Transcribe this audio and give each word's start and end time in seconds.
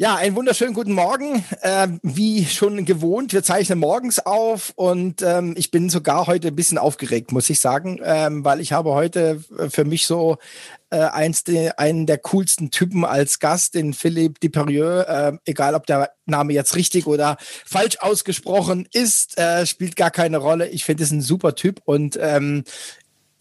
Ja, 0.00 0.14
einen 0.14 0.36
wunderschönen 0.36 0.74
guten 0.74 0.92
Morgen. 0.92 1.44
Ähm, 1.60 1.98
wie 2.04 2.46
schon 2.46 2.84
gewohnt, 2.84 3.32
wir 3.32 3.42
zeichnen 3.42 3.80
morgens 3.80 4.20
auf 4.20 4.72
und 4.76 5.22
ähm, 5.22 5.54
ich 5.58 5.72
bin 5.72 5.90
sogar 5.90 6.28
heute 6.28 6.48
ein 6.48 6.54
bisschen 6.54 6.78
aufgeregt, 6.78 7.32
muss 7.32 7.50
ich 7.50 7.58
sagen, 7.58 7.98
ähm, 8.04 8.44
weil 8.44 8.60
ich 8.60 8.72
habe 8.72 8.92
heute 8.92 9.42
für 9.70 9.84
mich 9.84 10.06
so 10.06 10.38
äh, 10.90 10.98
eins 10.98 11.42
de, 11.42 11.72
einen 11.78 12.06
der 12.06 12.18
coolsten 12.18 12.70
Typen 12.70 13.04
als 13.04 13.40
Gast, 13.40 13.74
den 13.74 13.92
Philippe 13.92 14.38
Diperieux, 14.38 15.04
äh, 15.04 15.32
egal 15.46 15.74
ob 15.74 15.84
der 15.86 16.12
Name 16.26 16.52
jetzt 16.52 16.76
richtig 16.76 17.08
oder 17.08 17.36
falsch 17.40 17.96
ausgesprochen 17.98 18.86
ist, 18.92 19.36
äh, 19.36 19.66
spielt 19.66 19.96
gar 19.96 20.12
keine 20.12 20.36
Rolle. 20.36 20.68
Ich 20.68 20.84
finde 20.84 21.02
es 21.02 21.10
ein 21.10 21.22
super 21.22 21.56
Typ 21.56 21.80
und 21.86 22.16
ähm, 22.22 22.62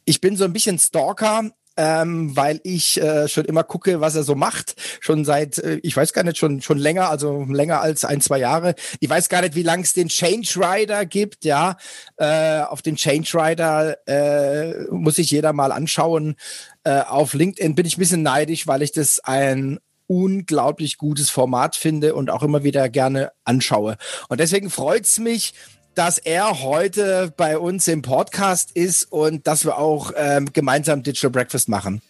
ich 0.06 0.22
bin 0.22 0.36
so 0.36 0.46
ein 0.46 0.54
bisschen 0.54 0.80
Stalker 0.80 1.52
ähm, 1.78 2.36
weil 2.36 2.60
ich 2.64 3.02
äh, 3.02 3.28
schon 3.28 3.46
immer 3.46 3.64
gucke, 3.64 4.02
was 4.02 4.16
er 4.16 4.24
so 4.24 4.36
macht. 4.36 4.76
Schon 5.00 5.24
seit, 5.24 5.60
äh, 5.60 5.80
ich 5.84 5.96
weiß 5.96 6.12
gar 6.12 6.24
nicht, 6.24 6.38
schon, 6.38 6.62
schon 6.62 6.80
länger, 6.80 7.10
also 7.10 7.46
länger 7.46 7.82
als 7.82 8.04
ein, 8.04 8.20
zwei 8.20 8.40
Jahre. 8.40 8.76
Ich 9.00 9.10
weiß 9.10 9.30
gar 9.30 9.42
nicht, 9.42 9.56
wie 9.56 9.64
lange 9.64 9.84
es 9.84 9.94
den 9.94 10.10
Change 10.10 10.56
Rider 10.58 11.06
gibt, 11.06 11.46
ja. 11.46 11.78
Äh, 12.18 12.62
auf 12.62 12.82
den 12.82 12.96
Change 12.96 13.30
Rider 13.34 13.98
äh, 14.08 14.86
muss 14.90 15.16
sich 15.16 15.32
jeder 15.32 15.54
mal 15.54 15.72
anschauen. 15.72 16.36
Äh, 16.84 17.02
auf 17.02 17.34
LinkedIn 17.34 17.76
bin 17.76 17.86
ich 17.86 17.98
ein 17.98 18.00
bisschen 18.00 18.24
neidisch, 18.24 18.66
weil 18.66 18.82
ich 18.82 18.92
das 18.92 19.20
ein 19.20 19.80
unglaublich 20.08 20.98
gutes 20.98 21.30
Format 21.30 21.76
finde 21.76 22.16
und 22.16 22.30
auch 22.30 22.42
immer 22.42 22.64
wieder 22.64 22.90
gerne 22.90 23.32
anschaue. 23.44 23.98
Und 24.30 24.40
deswegen 24.40 24.70
freut's 24.70 25.20
mich, 25.20 25.54
dass 25.98 26.20
er 26.20 26.62
heute 26.62 27.34
bei 27.38 27.58
uns 27.58 27.88
im 27.88 28.04
Podcast 28.04 28.72
ist 28.74 29.12
und 29.12 29.48
dass 29.48 29.66
wir 29.66 29.80
auch 29.80 30.12
ähm, 30.16 30.54
gemeinsam 30.54 31.02
Digital 31.02 31.32
Breakfast 31.32 31.70
machen. 31.70 32.04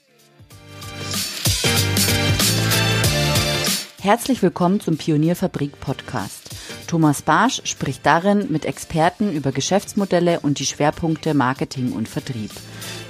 Herzlich 4.02 4.44
willkommen 4.44 4.82
zum 4.82 4.98
Pionierfabrik 4.98 5.80
Podcast. 5.80 6.50
Thomas 6.88 7.22
Barsch 7.22 7.62
spricht 7.64 8.06
darin 8.06 8.52
mit 8.52 8.66
Experten 8.66 9.32
über 9.32 9.54
Geschäftsmodelle 9.54 10.42
und 10.42 10.60
die 10.60 10.66
Schwerpunkte 10.66 11.34
Marketing 11.34 11.94
und 11.94 12.10
Vertrieb. 12.10 12.52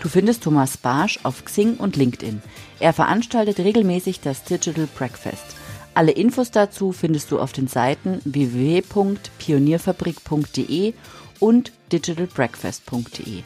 Du 0.01 0.09
findest 0.09 0.43
Thomas 0.43 0.77
Barsch 0.77 1.19
auf 1.23 1.43
Xing 1.43 1.77
und 1.77 1.95
LinkedIn. 1.95 2.43
Er 2.79 2.93
veranstaltet 2.93 3.59
regelmäßig 3.59 4.19
das 4.19 4.43
Digital 4.43 4.87
Breakfast. 4.95 5.55
Alle 5.97 6.11
Infos 6.11 6.51
dazu 6.51 6.91
findest 6.91 7.31
du 7.31 7.39
auf 7.39 7.53
den 7.53 7.67
Seiten 7.67 8.21
www.pionierfabrik.de 8.23 10.93
und 11.39 11.71
digitalbreakfast.de. 11.91 13.41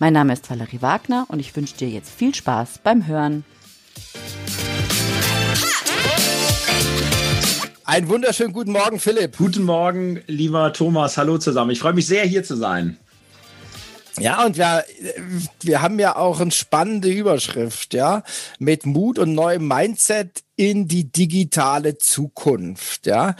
Mein 0.00 0.12
Name 0.12 0.32
ist 0.32 0.50
Valerie 0.50 0.82
Wagner 0.82 1.26
und 1.28 1.38
ich 1.38 1.54
wünsche 1.54 1.76
dir 1.76 1.88
jetzt 1.88 2.10
viel 2.10 2.34
Spaß 2.34 2.80
beim 2.82 3.06
Hören. 3.06 3.44
Einen 7.84 8.08
wunderschönen 8.08 8.52
guten 8.52 8.72
Morgen, 8.72 8.98
Philipp. 8.98 9.36
Guten 9.36 9.62
Morgen, 9.62 10.20
lieber 10.26 10.72
Thomas. 10.72 11.16
Hallo 11.16 11.38
zusammen. 11.38 11.70
Ich 11.70 11.78
freue 11.78 11.92
mich 11.92 12.08
sehr, 12.08 12.24
hier 12.24 12.42
zu 12.42 12.56
sein. 12.56 12.98
Ja, 14.18 14.44
und 14.44 14.56
wir, 14.56 14.84
wir 15.62 15.82
haben 15.82 15.98
ja 15.98 16.16
auch 16.16 16.40
eine 16.40 16.52
spannende 16.52 17.08
Überschrift, 17.08 17.94
ja, 17.94 18.22
mit 18.58 18.86
Mut 18.86 19.18
und 19.18 19.34
neuem 19.34 19.66
Mindset 19.66 20.44
in 20.56 20.86
die 20.86 21.04
digitale 21.10 21.98
Zukunft, 21.98 23.06
ja. 23.06 23.34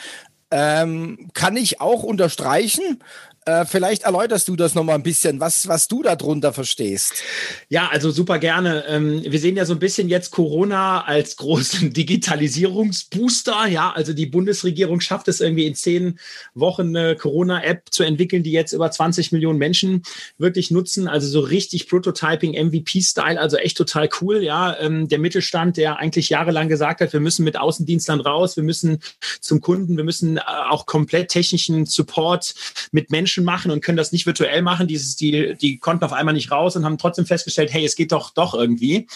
Ähm, 0.50 1.30
kann 1.32 1.56
ich 1.56 1.80
auch 1.80 2.02
unterstreichen. 2.02 3.02
Äh, 3.46 3.66
vielleicht 3.66 4.04
erläuterst 4.04 4.48
du 4.48 4.56
das 4.56 4.74
nochmal 4.74 4.94
ein 4.94 5.02
bisschen, 5.02 5.38
was, 5.38 5.68
was 5.68 5.86
du 5.86 6.02
darunter 6.02 6.54
verstehst. 6.54 7.22
Ja, 7.68 7.88
also 7.88 8.10
super 8.10 8.38
gerne. 8.38 8.86
Ähm, 8.88 9.22
wir 9.22 9.38
sehen 9.38 9.56
ja 9.56 9.66
so 9.66 9.74
ein 9.74 9.78
bisschen 9.78 10.08
jetzt 10.08 10.30
Corona 10.30 11.04
als 11.04 11.36
großen 11.44 11.92
Digitalisierungsbooster. 11.92 13.66
Ja, 13.66 13.92
also 13.92 14.14
die 14.14 14.24
Bundesregierung 14.24 15.00
schafft 15.00 15.28
es 15.28 15.42
irgendwie 15.42 15.66
in 15.66 15.74
zehn 15.74 16.18
Wochen 16.54 16.96
eine 16.96 17.16
Corona-App 17.16 17.90
zu 17.90 18.02
entwickeln, 18.02 18.44
die 18.44 18.52
jetzt 18.52 18.72
über 18.72 18.90
20 18.90 19.32
Millionen 19.32 19.58
Menschen 19.58 20.04
wirklich 20.38 20.70
nutzen. 20.70 21.06
Also 21.06 21.28
so 21.28 21.40
richtig 21.40 21.86
Prototyping, 21.86 22.52
MVP-Style, 22.52 23.38
also 23.38 23.58
echt 23.58 23.76
total 23.76 24.08
cool. 24.22 24.42
Ja, 24.42 24.78
ähm, 24.80 25.08
der 25.08 25.18
Mittelstand, 25.18 25.76
der 25.76 25.98
eigentlich 25.98 26.30
jahrelang 26.30 26.70
gesagt 26.70 27.02
hat, 27.02 27.12
wir 27.12 27.20
müssen 27.20 27.44
mit 27.44 27.58
Außendienstlern 27.58 28.20
raus, 28.20 28.56
wir 28.56 28.64
müssen 28.64 29.00
zum 29.42 29.60
Kunden, 29.60 29.98
wir 29.98 30.04
müssen 30.04 30.38
äh, 30.38 30.42
auch 30.70 30.86
komplett 30.86 31.28
technischen 31.28 31.84
Support 31.84 32.54
mit 32.90 33.10
Menschen 33.10 33.33
Menschen 33.34 33.44
machen 33.44 33.70
und 33.70 33.82
können 33.82 33.96
das 33.96 34.12
nicht 34.12 34.26
virtuell 34.26 34.62
machen. 34.62 34.86
Dieses, 34.86 35.16
die, 35.16 35.54
die 35.54 35.78
konnten 35.78 36.04
auf 36.04 36.12
einmal 36.12 36.34
nicht 36.34 36.50
raus 36.50 36.76
und 36.76 36.84
haben 36.84 36.98
trotzdem 36.98 37.26
festgestellt, 37.26 37.72
hey, 37.72 37.84
es 37.84 37.96
geht 37.96 38.12
doch 38.12 38.30
doch 38.30 38.54
irgendwie. 38.54 39.06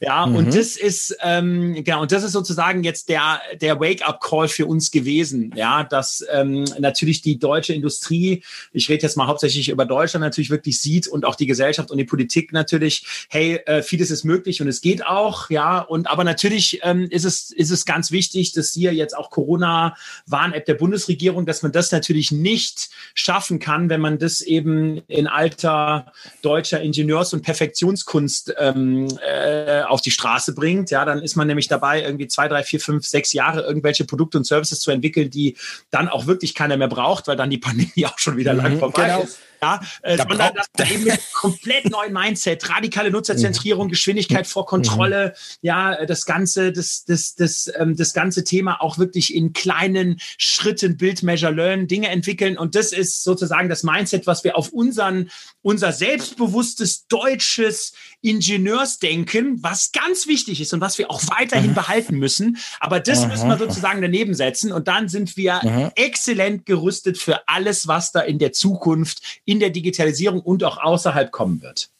Ja, 0.00 0.26
mhm. 0.26 0.36
und 0.36 0.54
das 0.54 0.76
ist, 0.76 1.16
ähm, 1.22 1.82
genau, 1.84 2.02
und 2.02 2.12
das 2.12 2.24
ist 2.24 2.32
sozusagen 2.32 2.82
jetzt 2.84 3.08
der, 3.08 3.40
der 3.60 3.80
Wake-up-Call 3.80 4.48
für 4.48 4.66
uns 4.66 4.90
gewesen. 4.90 5.52
Ja, 5.56 5.84
dass 5.84 6.24
ähm, 6.30 6.64
natürlich 6.78 7.22
die 7.22 7.38
deutsche 7.38 7.72
Industrie, 7.72 8.42
ich 8.72 8.88
rede 8.88 9.02
jetzt 9.02 9.16
mal 9.16 9.26
hauptsächlich 9.26 9.68
über 9.68 9.84
Deutschland, 9.84 10.22
natürlich 10.22 10.50
wirklich 10.50 10.80
sieht 10.80 11.06
und 11.06 11.24
auch 11.24 11.36
die 11.36 11.46
Gesellschaft 11.46 11.90
und 11.90 11.98
die 11.98 12.04
Politik 12.04 12.52
natürlich, 12.52 13.26
hey, 13.28 13.60
äh, 13.66 13.82
vieles 13.82 14.10
ist 14.10 14.24
möglich 14.24 14.60
und 14.60 14.68
es 14.68 14.80
geht 14.80 15.06
auch, 15.06 15.50
ja, 15.50 15.80
und 15.80 16.08
aber 16.08 16.24
natürlich 16.24 16.80
ähm, 16.82 17.06
ist 17.10 17.24
es, 17.24 17.50
ist 17.50 17.70
es 17.70 17.84
ganz 17.84 18.10
wichtig, 18.10 18.52
dass 18.52 18.72
hier 18.72 18.92
jetzt 18.92 19.16
auch 19.16 19.30
Corona-Warn-App 19.30 20.64
der 20.64 20.74
Bundesregierung, 20.74 21.46
dass 21.46 21.62
man 21.62 21.72
das 21.72 21.92
natürlich 21.92 22.32
nicht 22.32 22.90
schaffen 23.14 23.58
kann, 23.58 23.67
kann, 23.68 23.90
wenn 23.90 24.00
man 24.00 24.18
das 24.18 24.40
eben 24.40 25.02
in 25.08 25.26
alter 25.26 26.10
deutscher 26.40 26.80
Ingenieurs- 26.80 27.34
und 27.34 27.42
Perfektionskunst 27.42 28.54
ähm, 28.56 29.08
äh, 29.20 29.82
auf 29.82 30.00
die 30.00 30.10
Straße 30.10 30.54
bringt. 30.54 30.90
Ja, 30.90 31.04
dann 31.04 31.22
ist 31.22 31.36
man 31.36 31.46
nämlich 31.46 31.68
dabei, 31.68 32.02
irgendwie 32.02 32.28
zwei, 32.28 32.48
drei, 32.48 32.62
vier, 32.62 32.80
fünf, 32.80 33.04
sechs 33.06 33.34
Jahre 33.34 33.60
irgendwelche 33.60 34.06
Produkte 34.06 34.38
und 34.38 34.44
Services 34.44 34.80
zu 34.80 34.90
entwickeln, 34.90 35.28
die 35.28 35.54
dann 35.90 36.08
auch 36.08 36.26
wirklich 36.26 36.54
keiner 36.54 36.78
mehr 36.78 36.88
braucht, 36.88 37.28
weil 37.28 37.36
dann 37.36 37.50
die 37.50 37.58
Pandemie 37.58 38.06
auch 38.06 38.18
schon 38.18 38.38
wieder 38.38 38.54
mhm, 38.54 38.60
lang 38.60 38.78
vorbei 38.78 39.08
genau. 39.08 39.22
ist. 39.24 39.38
Ja, 39.60 39.80
äh, 40.02 40.16
da 40.16 40.24
sondern 40.28 40.54
dass 40.54 40.90
eben 40.90 41.04
mit 41.04 41.20
komplett 41.32 41.90
neuen 41.90 42.12
Mindset, 42.12 42.68
radikale 42.68 43.10
Nutzerzentrierung, 43.10 43.86
mhm. 43.86 43.90
Geschwindigkeit 43.90 44.46
vor 44.46 44.66
Kontrolle, 44.66 45.28
mhm. 45.28 45.58
ja, 45.62 46.06
das 46.06 46.26
ganze, 46.26 46.72
das, 46.72 47.04
das, 47.04 47.34
das, 47.34 47.70
ähm, 47.76 47.96
das 47.96 48.12
ganze 48.12 48.44
Thema 48.44 48.80
auch 48.80 48.98
wirklich 48.98 49.34
in 49.34 49.52
kleinen 49.52 50.20
Schritten 50.38 50.96
Build, 50.96 51.22
Measure, 51.22 51.52
Learn, 51.52 51.86
Dinge 51.86 52.08
entwickeln. 52.08 52.56
Und 52.56 52.74
das 52.74 52.92
ist 52.92 53.24
sozusagen 53.24 53.68
das 53.68 53.82
Mindset, 53.82 54.26
was 54.26 54.44
wir 54.44 54.56
auf 54.56 54.70
unseren, 54.70 55.30
unser 55.62 55.92
selbstbewusstes 55.92 57.06
deutsches 57.08 57.92
Ingenieursdenken, 58.20 59.62
was 59.62 59.92
ganz 59.92 60.26
wichtig 60.26 60.60
ist 60.60 60.72
und 60.74 60.80
was 60.80 60.98
wir 60.98 61.10
auch 61.10 61.22
weiterhin 61.28 61.70
mhm. 61.70 61.74
behalten 61.74 62.16
müssen. 62.18 62.58
Aber 62.80 63.00
das 63.00 63.22
mhm. 63.22 63.28
müssen 63.28 63.48
wir 63.48 63.58
sozusagen 63.58 64.02
daneben 64.02 64.34
setzen. 64.34 64.72
Und 64.72 64.88
dann 64.88 65.08
sind 65.08 65.36
wir 65.36 65.60
mhm. 65.62 65.90
exzellent 65.94 66.66
gerüstet 66.66 67.18
für 67.18 67.46
alles, 67.48 67.86
was 67.86 68.12
da 68.12 68.20
in 68.20 68.38
der 68.38 68.52
Zukunft 68.52 69.22
in 69.48 69.60
der 69.60 69.70
Digitalisierung 69.70 70.40
und 70.40 70.62
auch 70.62 70.76
außerhalb 70.76 71.32
kommen 71.32 71.62
wird. 71.62 71.90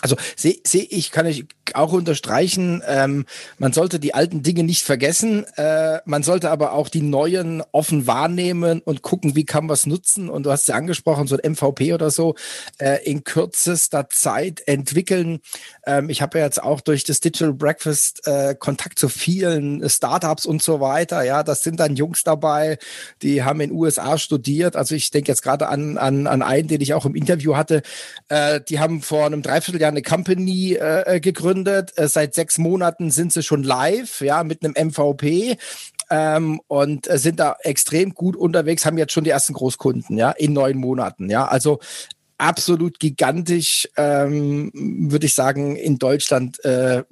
Also 0.00 0.16
sehe 0.36 0.56
seh 0.66 0.86
ich, 0.90 1.10
kann 1.10 1.26
ich 1.26 1.46
auch 1.74 1.92
unterstreichen, 1.92 2.82
ähm, 2.86 3.26
man 3.58 3.72
sollte 3.72 3.98
die 3.98 4.14
alten 4.14 4.42
Dinge 4.42 4.62
nicht 4.62 4.84
vergessen, 4.84 5.44
äh, 5.56 5.98
man 6.04 6.22
sollte 6.22 6.50
aber 6.50 6.72
auch 6.72 6.88
die 6.88 7.02
neuen 7.02 7.62
offen 7.72 8.06
wahrnehmen 8.06 8.80
und 8.80 9.02
gucken, 9.02 9.34
wie 9.34 9.44
kann 9.44 9.66
man 9.66 9.74
es 9.74 9.86
nutzen. 9.86 10.28
Und 10.30 10.44
du 10.46 10.50
hast 10.50 10.68
ja 10.68 10.74
angesprochen, 10.74 11.26
so 11.26 11.36
ein 11.36 11.52
MVP 11.52 11.92
oder 11.92 12.10
so, 12.10 12.34
äh, 12.78 13.04
in 13.04 13.24
kürzester 13.24 14.08
Zeit 14.08 14.62
entwickeln. 14.66 15.40
Ähm, 15.86 16.08
ich 16.08 16.22
habe 16.22 16.38
ja 16.38 16.44
jetzt 16.44 16.62
auch 16.62 16.80
durch 16.80 17.04
das 17.04 17.20
Digital 17.20 17.52
Breakfast 17.52 18.26
äh, 18.26 18.54
Kontakt 18.54 18.98
zu 18.98 19.08
vielen 19.08 19.88
Startups 19.88 20.46
und 20.46 20.62
so 20.62 20.80
weiter. 20.80 21.22
Ja, 21.24 21.42
das 21.42 21.62
sind 21.62 21.80
dann 21.80 21.96
Jungs 21.96 22.24
dabei, 22.24 22.78
die 23.22 23.42
haben 23.42 23.60
in 23.60 23.72
USA 23.72 24.16
studiert. 24.18 24.76
Also 24.76 24.94
ich 24.94 25.10
denke 25.10 25.30
jetzt 25.30 25.42
gerade 25.42 25.68
an, 25.68 25.98
an, 25.98 26.26
an 26.26 26.42
einen, 26.42 26.68
den 26.68 26.80
ich 26.80 26.94
auch 26.94 27.04
im 27.04 27.14
Interview 27.14 27.56
hatte. 27.56 27.82
Äh, 28.28 28.60
die 28.68 28.80
haben 28.80 29.02
vor 29.02 29.26
einem 29.26 29.42
Dreivierteljahr 29.74 29.90
eine 29.90 30.02
Company 30.02 30.74
äh, 30.74 31.20
gegründet. 31.20 31.92
Äh, 31.96 32.08
seit 32.08 32.34
sechs 32.34 32.58
Monaten 32.58 33.10
sind 33.10 33.32
sie 33.32 33.42
schon 33.42 33.62
live, 33.62 34.20
ja, 34.20 34.44
mit 34.44 34.64
einem 34.64 34.74
MVP. 34.88 35.56
Ähm, 36.10 36.60
und 36.68 37.08
äh, 37.08 37.18
sind 37.18 37.40
da 37.40 37.56
extrem 37.60 38.14
gut 38.14 38.36
unterwegs, 38.36 38.84
haben 38.84 38.98
jetzt 38.98 39.12
schon 39.12 39.24
die 39.24 39.30
ersten 39.30 39.54
Großkunden, 39.54 40.18
ja, 40.18 40.30
in 40.32 40.52
neun 40.52 40.76
Monaten, 40.76 41.30
ja. 41.30 41.46
Also 41.46 41.80
absolut 42.38 42.98
gigantisch, 42.98 43.88
ähm, 43.96 44.70
würde 44.74 45.26
ich 45.26 45.34
sagen, 45.34 45.76
in 45.76 45.98
Deutschland 45.98 46.64
äh, 46.64 47.04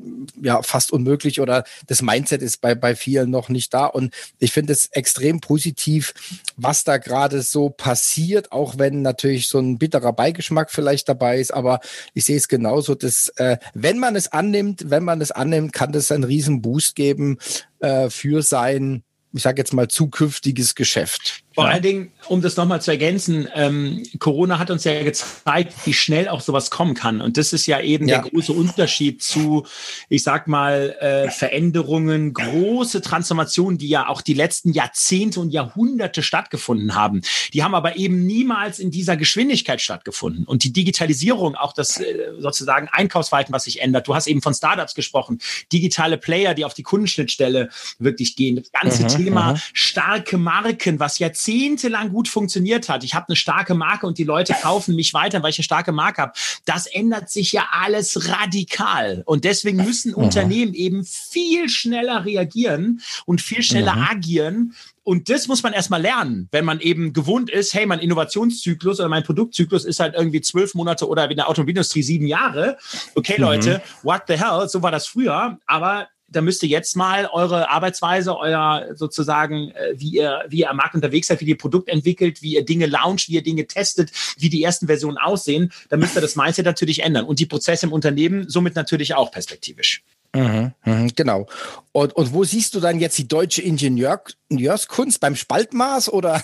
ja 0.42 0.62
fast 0.62 0.92
unmöglich 0.92 1.40
oder 1.40 1.64
das 1.86 2.02
Mindset 2.02 2.42
ist 2.42 2.60
bei, 2.60 2.74
bei 2.74 2.96
vielen 2.96 3.30
noch 3.30 3.48
nicht 3.48 3.72
da. 3.72 3.86
Und 3.86 4.14
ich 4.38 4.52
finde 4.52 4.72
es 4.72 4.86
extrem 4.86 5.40
positiv, 5.40 6.14
was 6.56 6.84
da 6.84 6.98
gerade 6.98 7.42
so 7.42 7.70
passiert, 7.70 8.52
auch 8.52 8.78
wenn 8.78 9.02
natürlich 9.02 9.48
so 9.48 9.58
ein 9.58 9.78
bitterer 9.78 10.12
Beigeschmack 10.12 10.70
vielleicht 10.70 11.08
dabei 11.08 11.38
ist. 11.38 11.54
Aber 11.54 11.80
ich 12.14 12.24
sehe 12.24 12.36
es 12.36 12.48
genauso, 12.48 12.94
dass 12.94 13.28
äh, 13.36 13.58
wenn 13.74 13.98
man 13.98 14.16
es 14.16 14.32
annimmt, 14.32 14.90
wenn 14.90 15.04
man 15.04 15.20
es 15.20 15.30
annimmt, 15.30 15.72
kann 15.72 15.92
das 15.92 16.10
einen 16.10 16.24
riesen 16.24 16.62
Boost 16.62 16.96
geben 16.96 17.38
äh, 17.78 18.10
für 18.10 18.42
sein, 18.42 19.04
ich 19.32 19.42
sage 19.42 19.60
jetzt 19.60 19.72
mal, 19.72 19.88
zukünftiges 19.88 20.74
Geschäft. 20.74 21.42
Vor 21.54 21.68
allen 21.68 21.82
Dingen, 21.82 22.12
um 22.28 22.40
das 22.40 22.56
nochmal 22.56 22.80
zu 22.80 22.90
ergänzen, 22.90 23.48
ähm, 23.54 24.02
Corona 24.18 24.58
hat 24.58 24.70
uns 24.70 24.84
ja 24.84 25.02
gezeigt, 25.02 25.74
wie 25.84 25.92
schnell 25.92 26.28
auch 26.28 26.40
sowas 26.40 26.70
kommen 26.70 26.94
kann. 26.94 27.20
Und 27.20 27.36
das 27.36 27.52
ist 27.52 27.66
ja 27.66 27.80
eben 27.80 28.08
ja. 28.08 28.20
der 28.20 28.30
große 28.30 28.52
Unterschied 28.52 29.22
zu, 29.22 29.66
ich 30.08 30.22
sag 30.22 30.48
mal, 30.48 30.96
äh, 31.00 31.30
Veränderungen, 31.30 32.32
große 32.32 33.02
Transformationen, 33.02 33.78
die 33.78 33.88
ja 33.88 34.08
auch 34.08 34.22
die 34.22 34.34
letzten 34.34 34.72
Jahrzehnte 34.72 35.40
und 35.40 35.50
Jahrhunderte 35.50 36.22
stattgefunden 36.22 36.94
haben. 36.94 37.22
Die 37.52 37.62
haben 37.62 37.74
aber 37.74 37.96
eben 37.96 38.26
niemals 38.26 38.78
in 38.78 38.90
dieser 38.90 39.16
Geschwindigkeit 39.16 39.80
stattgefunden. 39.80 40.44
Und 40.44 40.64
die 40.64 40.72
Digitalisierung, 40.72 41.54
auch 41.54 41.72
das 41.72 42.00
äh, 42.00 42.32
sozusagen 42.38 42.88
Einkaufsverhalten, 42.88 43.52
was 43.52 43.64
sich 43.64 43.80
ändert. 43.80 44.08
Du 44.08 44.14
hast 44.14 44.26
eben 44.26 44.42
von 44.42 44.54
Startups 44.54 44.94
gesprochen, 44.94 45.40
digitale 45.72 46.18
Player, 46.18 46.54
die 46.54 46.64
auf 46.64 46.74
die 46.74 46.82
Kundenschnittstelle 46.82 47.68
wirklich 47.98 48.36
gehen. 48.36 48.56
Das 48.56 48.72
ganze 48.72 49.02
mhm, 49.02 49.08
Thema 49.08 49.52
mhm. 49.52 49.58
starke 49.72 50.38
Marken, 50.38 51.00
was 51.00 51.18
jetzt 51.18 51.41
jahrzehntelang 51.42 52.10
gut 52.10 52.28
funktioniert 52.28 52.88
hat. 52.88 53.04
Ich 53.04 53.14
habe 53.14 53.26
eine 53.28 53.36
starke 53.36 53.74
Marke 53.74 54.06
und 54.06 54.18
die 54.18 54.24
Leute 54.24 54.54
kaufen 54.54 54.94
mich 54.94 55.14
weiter, 55.14 55.42
weil 55.42 55.50
ich 55.50 55.58
eine 55.58 55.64
starke 55.64 55.92
Marke 55.92 56.22
habe. 56.22 56.32
Das 56.64 56.86
ändert 56.86 57.30
sich 57.30 57.52
ja 57.52 57.68
alles 57.72 58.28
radikal. 58.28 59.22
Und 59.26 59.44
deswegen 59.44 59.78
müssen 59.78 60.10
mhm. 60.10 60.18
Unternehmen 60.18 60.74
eben 60.74 61.04
viel 61.04 61.68
schneller 61.68 62.24
reagieren 62.24 63.00
und 63.26 63.40
viel 63.40 63.62
schneller 63.62 63.96
mhm. 63.96 64.02
agieren, 64.02 64.74
und 65.04 65.28
das 65.28 65.48
muss 65.48 65.64
man 65.64 65.72
erstmal 65.72 66.00
lernen, 66.00 66.48
wenn 66.52 66.64
man 66.64 66.78
eben 66.78 67.12
gewohnt 67.12 67.50
ist, 67.50 67.74
hey, 67.74 67.86
mein 67.86 67.98
Innovationszyklus 67.98 69.00
oder 69.00 69.08
mein 69.08 69.24
Produktzyklus 69.24 69.84
ist 69.84 69.98
halt 69.98 70.14
irgendwie 70.14 70.40
zwölf 70.40 70.74
Monate 70.74 71.08
oder 71.08 71.28
wie 71.28 71.32
in 71.32 71.38
der 71.38 71.48
Automobilindustrie 71.48 72.04
sieben 72.04 72.26
Jahre. 72.26 72.78
Okay, 73.16 73.34
mhm. 73.36 73.42
Leute, 73.42 73.82
what 74.04 74.22
the 74.28 74.34
hell? 74.34 74.68
So 74.68 74.80
war 74.80 74.92
das 74.92 75.08
früher. 75.08 75.58
Aber 75.66 76.06
da 76.32 76.40
müsst 76.40 76.62
ihr 76.62 76.68
jetzt 76.68 76.96
mal 76.96 77.28
eure 77.32 77.68
Arbeitsweise, 77.70 78.36
euer 78.36 78.88
sozusagen, 78.94 79.70
äh, 79.70 79.94
wie 79.94 80.16
ihr, 80.16 80.44
wie 80.48 80.60
ihr 80.60 80.70
am 80.70 80.76
Markt 80.76 80.94
unterwegs 80.94 81.28
seid, 81.28 81.40
wie 81.40 81.44
ihr 81.44 81.58
Produkt 81.58 81.88
entwickelt, 81.88 82.42
wie 82.42 82.54
ihr 82.54 82.64
Dinge 82.64 82.86
launcht, 82.86 83.28
wie 83.28 83.34
ihr 83.34 83.42
Dinge 83.42 83.66
testet, 83.66 84.10
wie 84.38 84.48
die 84.48 84.62
ersten 84.62 84.86
Versionen 84.86 85.18
aussehen, 85.18 85.72
da 85.88 85.96
müsst 85.96 86.16
ihr 86.16 86.22
das 86.22 86.36
Mindset 86.36 86.64
natürlich 86.64 87.02
ändern 87.02 87.24
und 87.24 87.38
die 87.38 87.46
Prozesse 87.46 87.86
im 87.86 87.92
Unternehmen 87.92 88.48
somit 88.48 88.74
natürlich 88.74 89.14
auch 89.14 89.30
perspektivisch. 89.30 90.02
Mhm, 90.34 90.72
mhm, 90.84 91.10
genau. 91.14 91.46
Und, 91.92 92.16
und 92.16 92.32
wo 92.32 92.42
siehst 92.42 92.74
du 92.74 92.80
dann 92.80 93.00
jetzt 93.00 93.18
die 93.18 93.28
deutsche 93.28 93.60
Ingenieur, 93.60 94.22
Ingenieurskunst 94.48 95.20
beim 95.20 95.36
Spaltmaß 95.36 96.10
oder? 96.10 96.42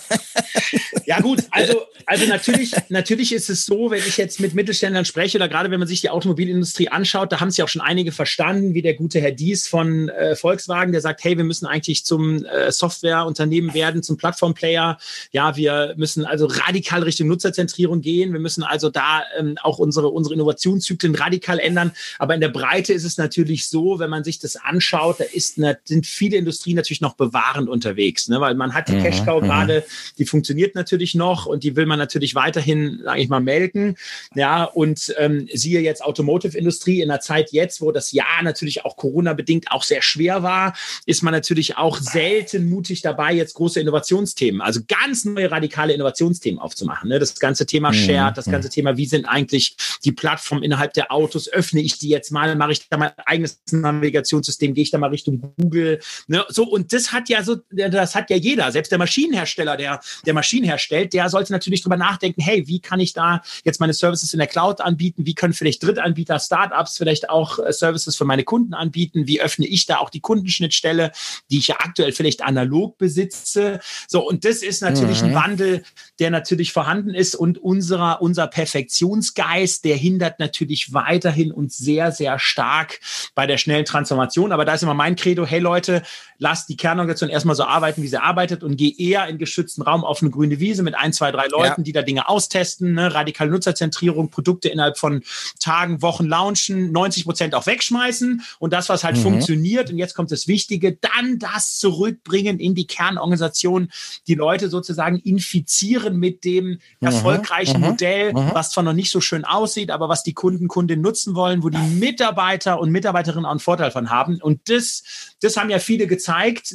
ja 1.05 1.19
gut, 1.21 1.43
also, 1.49 1.81
also 2.05 2.25
natürlich, 2.27 2.73
natürlich 2.89 3.33
ist 3.33 3.49
es 3.49 3.65
so, 3.65 3.89
wenn 3.89 3.99
ich 3.99 4.17
jetzt 4.17 4.39
mit 4.39 4.53
Mittelständlern 4.53 5.05
spreche 5.05 5.37
oder 5.37 5.49
gerade 5.49 5.71
wenn 5.71 5.79
man 5.79 5.87
sich 5.87 6.01
die 6.01 6.11
Automobilindustrie 6.11 6.89
anschaut, 6.89 7.31
da 7.31 7.39
haben 7.39 7.49
sie 7.49 7.63
auch 7.63 7.67
schon 7.67 7.81
einige 7.81 8.11
verstanden, 8.11 8.75
wie 8.75 8.83
der 8.83 8.93
gute 8.93 9.21
Herr 9.21 9.31
Dies 9.31 9.67
von 9.67 10.09
äh, 10.09 10.35
Volkswagen, 10.35 10.91
der 10.91 11.01
sagt, 11.01 11.23
hey, 11.23 11.35
wir 11.35 11.43
müssen 11.43 11.65
eigentlich 11.65 12.05
zum 12.05 12.45
äh, 12.45 12.71
Softwareunternehmen 12.71 13.73
werden, 13.73 14.03
zum 14.03 14.17
Plattformplayer. 14.17 14.99
Ja, 15.31 15.55
wir 15.55 15.95
müssen 15.97 16.25
also 16.25 16.45
radikal 16.45 17.01
Richtung 17.01 17.27
Nutzerzentrierung 17.27 18.01
gehen. 18.01 18.33
Wir 18.33 18.39
müssen 18.39 18.63
also 18.63 18.89
da 18.89 19.23
ähm, 19.37 19.57
auch 19.61 19.79
unsere, 19.79 20.09
unsere 20.09 20.35
Innovationszyklen 20.35 21.15
radikal 21.15 21.59
ändern. 21.59 21.91
Aber 22.19 22.35
in 22.35 22.41
der 22.41 22.49
Breite 22.49 22.93
ist 22.93 23.03
es 23.03 23.17
natürlich 23.17 23.67
so, 23.67 23.97
wenn 23.99 24.11
man 24.11 24.23
sich 24.23 24.37
das 24.37 24.55
anschaut, 24.55 25.19
da 25.19 25.23
sind 25.39 26.05
viele 26.05 26.37
Industrien 26.37 26.75
natürlich 26.75 27.01
noch 27.01 27.15
bewahrend 27.15 27.69
unterwegs, 27.69 28.27
ne? 28.27 28.39
weil 28.41 28.55
man 28.55 28.73
hat 28.73 28.87
die 28.87 28.93
mhm, 28.93 29.03
Cash 29.03 29.23
Cow 29.25 29.41
mhm. 29.41 29.47
gerade, 29.47 29.83
die 30.17 30.25
funktioniert 30.25 30.75
natürlich 30.75 31.15
noch 31.15 31.45
und 31.45 31.63
die 31.63 31.75
will 31.75 31.85
man 31.85 31.99
natürlich 31.99 32.35
weiterhin, 32.35 33.01
sage 33.03 33.21
ich 33.21 33.29
mal, 33.29 33.39
melken. 33.39 33.95
Ja, 34.35 34.63
und 34.63 35.13
ähm, 35.17 35.47
siehe 35.53 35.81
jetzt 35.81 36.03
Automotive-Industrie 36.03 37.01
in 37.01 37.09
einer 37.09 37.19
Zeit 37.19 37.51
jetzt, 37.51 37.81
wo 37.81 37.91
das 37.91 38.11
Jahr 38.11 38.43
natürlich 38.43 38.85
auch 38.85 38.95
Corona-bedingt 38.95 39.71
auch 39.71 39.83
sehr 39.83 40.01
schwer 40.01 40.43
war, 40.43 40.75
ist 41.05 41.23
man 41.23 41.33
natürlich 41.33 41.77
auch 41.77 41.97
selten 41.97 42.69
mutig 42.69 43.01
dabei, 43.01 43.33
jetzt 43.33 43.53
große 43.53 43.79
Innovationsthemen, 43.79 44.61
also 44.61 44.81
ganz 44.87 45.25
neue 45.25 45.51
radikale 45.51 45.93
Innovationsthemen 45.93 46.59
aufzumachen. 46.59 47.09
Ne? 47.09 47.19
Das 47.19 47.39
ganze 47.39 47.65
Thema 47.65 47.89
mhm, 47.89 47.95
Shared, 47.95 48.37
das 48.37 48.45
ganze 48.45 48.69
Thema, 48.69 48.97
wie 48.97 49.05
sind 49.05 49.25
eigentlich 49.25 49.75
die 50.03 50.11
Plattformen 50.11 50.63
innerhalb 50.63 50.93
der 50.93 51.11
Autos, 51.11 51.47
öffne 51.47 51.81
ich 51.81 51.97
die 51.97 52.09
jetzt 52.09 52.31
mal, 52.31 52.55
mache 52.55 52.71
ich 52.71 52.87
da 52.89 52.97
mein 52.97 53.11
eigenes 53.25 53.61
Navigationssystem, 53.71 54.73
gehe 54.73 54.83
ich 54.83 54.91
da 54.91 54.97
mal 54.97 55.09
Richtung 55.09 55.28
Google. 55.37 55.99
Ne? 56.27 56.45
So, 56.49 56.63
und 56.63 56.93
das 56.93 57.11
hat 57.11 57.29
ja 57.29 57.43
so, 57.43 57.57
das 57.71 58.15
hat 58.15 58.29
ja 58.29 58.37
jeder, 58.37 58.71
selbst 58.71 58.91
der 58.91 58.97
Maschinenhersteller, 58.97 59.77
der, 59.77 59.99
der 60.25 60.33
Maschinen 60.33 60.65
herstellt, 60.65 61.13
der 61.13 61.29
sollte 61.29 61.51
natürlich 61.51 61.81
drüber 61.81 61.97
nachdenken, 61.97 62.41
hey, 62.41 62.67
wie 62.67 62.79
kann 62.79 62.99
ich 62.99 63.13
da 63.13 63.41
jetzt 63.63 63.79
meine 63.79 63.93
Services 63.93 64.33
in 64.33 64.39
der 64.39 64.47
Cloud 64.47 64.81
anbieten? 64.81 65.25
Wie 65.25 65.35
können 65.35 65.53
vielleicht 65.53 65.83
Drittanbieter, 65.83 66.39
Startups 66.39 66.97
vielleicht 66.97 67.29
auch 67.29 67.59
äh, 67.59 67.71
Services 67.71 68.15
für 68.15 68.25
meine 68.25 68.43
Kunden 68.43 68.73
anbieten? 68.73 69.27
Wie 69.27 69.41
öffne 69.41 69.67
ich 69.67 69.85
da 69.85 69.97
auch 69.97 70.09
die 70.09 70.21
Kundenschnittstelle, 70.21 71.11
die 71.51 71.59
ich 71.59 71.67
ja 71.67 71.75
aktuell 71.79 72.11
vielleicht 72.11 72.43
analog 72.43 72.97
besitze? 72.97 73.79
So, 74.07 74.27
und 74.27 74.45
das 74.45 74.63
ist 74.63 74.81
natürlich 74.81 75.21
mhm. 75.21 75.29
ein 75.29 75.35
Wandel, 75.35 75.83
der 76.19 76.31
natürlich 76.31 76.71
vorhanden 76.71 77.13
ist 77.13 77.35
und 77.35 77.57
unserer, 77.57 78.21
unser 78.21 78.47
Perfektionsgeist, 78.47 79.85
der 79.85 79.95
hindert 79.95 80.39
natürlich 80.39 80.93
weiterhin 80.93 81.51
uns 81.51 81.77
sehr, 81.77 82.11
sehr 82.11 82.39
stark 82.39 82.99
bei 83.35 83.47
der 83.47 83.57
schnellen 83.57 83.85
Transformation. 83.85 84.51
Aber 84.51 84.65
da 84.65 84.73
ist 84.73 84.83
immer 84.83 84.93
mein 84.93 85.15
Credo, 85.19 85.45
hey 85.45 85.59
Leute, 85.59 86.01
lasst 86.39 86.69
die 86.69 86.77
Kernorganisation 86.77 87.29
erstmal 87.29 87.55
so 87.55 87.65
arbeiten, 87.65 88.01
wie 88.01 88.07
sie 88.07 88.19
arbeitet 88.19 88.63
und 88.63 88.77
geh 88.77 88.95
eher 88.97 89.27
in 89.27 89.37
geschützten 89.37 89.81
Raum 89.81 90.05
auf 90.05 90.21
eine 90.21 90.31
grüne 90.31 90.59
Wiese 90.59 90.83
mit 90.83 90.95
ein, 90.95 91.11
zwei, 91.11 91.31
drei 91.31 91.47
Leuten, 91.47 91.81
ja. 91.81 91.83
die 91.83 91.91
da 91.91 92.01
Dinge 92.01 92.29
austesten, 92.29 92.93
ne? 92.93 93.13
radikale 93.13 93.51
Nutzerzentrierung, 93.51 94.29
Produkte 94.29 94.69
innerhalb 94.69 94.97
von 94.97 95.21
Tagen, 95.59 96.01
Wochen 96.01 96.25
launchen, 96.25 96.93
90 96.93 97.25
Prozent 97.25 97.55
auch 97.55 97.67
wegschmeißen 97.67 98.41
und 98.57 98.71
das, 98.71 98.87
was 98.87 99.03
halt 99.03 99.17
mhm. 99.17 99.21
funktioniert, 99.21 99.91
und 99.91 99.97
jetzt 99.97 100.15
kommt 100.15 100.31
das 100.31 100.47
Wichtige, 100.47 100.93
dann 100.93 101.39
das 101.39 101.77
zurückbringen 101.77 102.59
in 102.59 102.73
die 102.73 102.87
Kernorganisation, 102.87 103.91
die 104.27 104.35
Leute 104.35 104.69
sozusagen 104.69 105.17
infizieren 105.17 106.17
mit 106.17 106.45
dem 106.45 106.65
mhm. 106.67 106.79
erfolgreichen 107.01 107.81
mhm. 107.81 107.87
Modell, 107.87 108.31
mhm. 108.31 108.51
was 108.53 108.71
zwar 108.71 108.85
noch 108.85 108.93
nicht 108.93 109.11
so 109.11 109.19
schön 109.19 109.43
aussieht, 109.43 109.91
aber 109.91 110.07
was 110.07 110.23
die 110.23 110.33
Kunden, 110.33 110.69
Kundinnen 110.69 111.03
nutzen 111.03 111.35
wollen, 111.35 111.63
wo 111.63 111.69
die 111.69 111.77
Mitarbeiter 111.77 112.79
und 112.79 112.91
Mitarbeiterinnen 112.91 113.45
auch 113.45 113.51
einen 113.51 113.59
Vorteil 113.59 113.91
von 113.91 114.09
haben. 114.09 114.39
Und 114.41 114.69
das, 114.69 115.03
das 115.41 115.57
haben 115.57 115.69
ja 115.69 115.79
viele 115.79 116.07
gezeigt, 116.07 116.28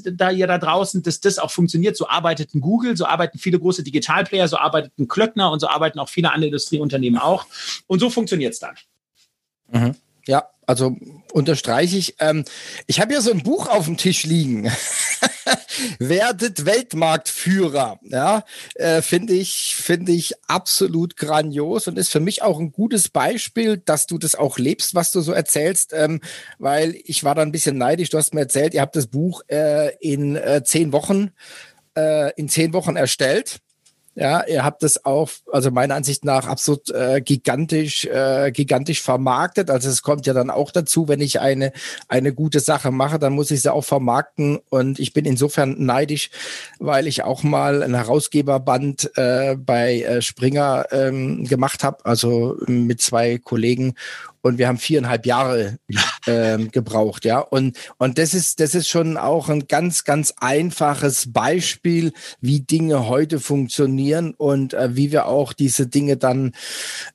da 0.04 0.30
ihr 0.30 0.46
da 0.46 0.58
draußen, 0.58 1.02
dass 1.02 1.20
das 1.20 1.38
auch 1.38 1.50
funktioniert. 1.50 1.96
So 1.96 2.08
arbeitet 2.08 2.54
ein 2.54 2.60
Google, 2.60 2.96
so 2.96 3.06
arbeiten 3.06 3.38
viele 3.38 3.58
große 3.58 3.82
Digitalplayer, 3.82 4.48
so 4.48 4.56
arbeitet 4.56 4.98
ein 4.98 5.08
Klöckner 5.08 5.50
und 5.50 5.60
so 5.60 5.68
arbeiten 5.68 5.98
auch 5.98 6.08
viele 6.08 6.32
andere 6.32 6.46
Industrieunternehmen 6.46 7.20
auch. 7.20 7.46
Und 7.86 8.00
so 8.00 8.10
funktioniert 8.10 8.54
es 8.54 8.58
dann. 8.58 8.76
Mhm. 9.70 9.94
Ja, 10.26 10.48
also 10.66 10.96
unterstreiche 11.32 11.96
ich. 11.96 12.16
Ähm, 12.20 12.44
ich 12.86 13.00
habe 13.00 13.12
ja 13.12 13.20
so 13.20 13.30
ein 13.30 13.42
Buch 13.42 13.68
auf 13.68 13.86
dem 13.86 13.96
Tisch 13.96 14.24
liegen. 14.24 14.70
Werdet 15.98 16.64
Weltmarktführer. 16.64 17.98
Ja, 18.02 18.44
äh, 18.74 19.02
finde 19.02 19.34
ich, 19.34 19.74
finde 19.76 20.12
ich 20.12 20.34
absolut 20.46 21.16
grandios 21.16 21.88
und 21.88 21.98
ist 21.98 22.10
für 22.10 22.20
mich 22.20 22.42
auch 22.42 22.60
ein 22.60 22.72
gutes 22.72 23.08
Beispiel, 23.08 23.78
dass 23.78 24.06
du 24.06 24.18
das 24.18 24.34
auch 24.34 24.58
lebst, 24.58 24.94
was 24.94 25.10
du 25.10 25.20
so 25.20 25.32
erzählst, 25.32 25.92
ähm, 25.92 26.20
weil 26.58 26.96
ich 27.04 27.24
war 27.24 27.34
da 27.34 27.42
ein 27.42 27.52
bisschen 27.52 27.78
neidisch. 27.78 28.10
Du 28.10 28.18
hast 28.18 28.34
mir 28.34 28.42
erzählt, 28.42 28.74
ihr 28.74 28.80
habt 28.80 28.96
das 28.96 29.08
Buch 29.08 29.42
äh, 29.48 29.94
in 29.96 30.36
äh, 30.36 30.62
zehn 30.64 30.92
Wochen, 30.92 31.32
äh, 31.96 32.32
in 32.36 32.48
zehn 32.48 32.72
Wochen 32.72 32.96
erstellt. 32.96 33.60
Ja, 34.16 34.44
ihr 34.46 34.62
habt 34.64 34.84
es 34.84 35.04
auch, 35.04 35.28
also 35.50 35.72
meiner 35.72 35.96
Ansicht 35.96 36.24
nach, 36.24 36.46
absolut 36.46 36.88
äh, 36.90 37.20
gigantisch, 37.20 38.04
äh, 38.04 38.52
gigantisch 38.52 39.02
vermarktet. 39.02 39.70
Also 39.70 39.88
es 39.88 40.02
kommt 40.02 40.24
ja 40.26 40.32
dann 40.32 40.50
auch 40.50 40.70
dazu, 40.70 41.08
wenn 41.08 41.20
ich 41.20 41.40
eine, 41.40 41.72
eine 42.06 42.32
gute 42.32 42.60
Sache 42.60 42.92
mache, 42.92 43.18
dann 43.18 43.32
muss 43.32 43.50
ich 43.50 43.62
sie 43.62 43.72
auch 43.72 43.84
vermarkten. 43.84 44.60
Und 44.70 45.00
ich 45.00 45.14
bin 45.14 45.24
insofern 45.24 45.84
neidisch, 45.84 46.30
weil 46.78 47.08
ich 47.08 47.24
auch 47.24 47.42
mal 47.42 47.82
ein 47.82 47.94
Herausgeberband 47.94 49.10
äh, 49.16 49.56
bei 49.56 50.02
äh, 50.02 50.22
Springer 50.22 50.86
ähm, 50.92 51.44
gemacht 51.44 51.82
habe, 51.82 52.04
also 52.04 52.56
mit 52.68 53.00
zwei 53.00 53.38
Kollegen 53.38 53.94
und 54.44 54.58
wir 54.58 54.68
haben 54.68 54.76
viereinhalb 54.76 55.24
Jahre 55.24 55.78
ähm, 56.26 56.70
gebraucht, 56.70 57.24
ja. 57.24 57.38
Und, 57.38 57.78
und 57.96 58.18
das 58.18 58.34
ist, 58.34 58.60
das 58.60 58.74
ist 58.74 58.88
schon 58.88 59.16
auch 59.16 59.48
ein 59.48 59.68
ganz, 59.68 60.04
ganz 60.04 60.34
einfaches 60.36 61.32
Beispiel, 61.32 62.12
wie 62.42 62.60
Dinge 62.60 63.08
heute 63.08 63.40
funktionieren 63.40 64.34
und 64.36 64.74
äh, 64.74 64.94
wie 64.94 65.12
wir 65.12 65.26
auch 65.26 65.54
diese 65.54 65.86
Dinge 65.86 66.18
dann 66.18 66.52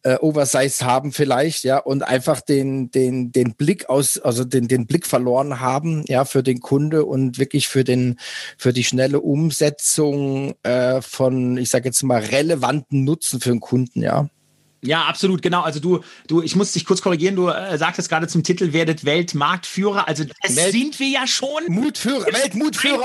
äh, 0.01 0.15
oversized 0.15 0.81
haben 0.81 1.11
vielleicht, 1.11 1.63
ja, 1.65 1.77
und 1.77 2.01
einfach 2.01 2.41
den, 2.41 2.89
den, 2.89 3.31
den 3.31 3.53
Blick 3.53 3.89
aus, 3.89 4.17
also 4.17 4.43
den, 4.43 4.67
den 4.67 4.87
Blick 4.87 5.05
verloren 5.05 5.59
haben, 5.59 6.03
ja, 6.07 6.25
für 6.25 6.41
den 6.41 6.61
Kunde 6.61 7.05
und 7.05 7.37
wirklich 7.37 7.67
für 7.67 7.83
den, 7.83 8.17
für 8.57 8.73
die 8.73 8.83
schnelle 8.83 9.19
Umsetzung 9.19 10.55
äh, 10.63 10.99
von, 11.03 11.57
ich 11.57 11.69
sage 11.69 11.89
jetzt 11.89 12.01
mal, 12.01 12.21
relevanten 12.21 13.03
Nutzen 13.03 13.39
für 13.39 13.51
den 13.51 13.59
Kunden, 13.59 14.01
ja. 14.01 14.29
Ja, 14.81 15.03
absolut, 15.03 15.41
genau. 15.41 15.61
Also 15.61 15.79
du, 15.79 16.01
du, 16.27 16.41
ich 16.41 16.55
muss 16.55 16.71
dich 16.71 16.85
kurz 16.85 17.01
korrigieren, 17.01 17.35
du 17.35 17.49
äh, 17.49 17.77
sagtest 17.77 18.07
gerade 18.07 18.27
zum 18.27 18.43
Titel, 18.43 18.71
werdet 18.71 19.03
Weltmarktführer. 19.03 20.07
Also 20.07 20.23
das 20.41 20.55
Welt 20.55 20.71
sind 20.71 20.99
wir 20.99 21.07
ja 21.09 21.27
schon. 21.27 21.65
Mutführer, 21.67 22.25
Weltmutführer. 22.27 23.03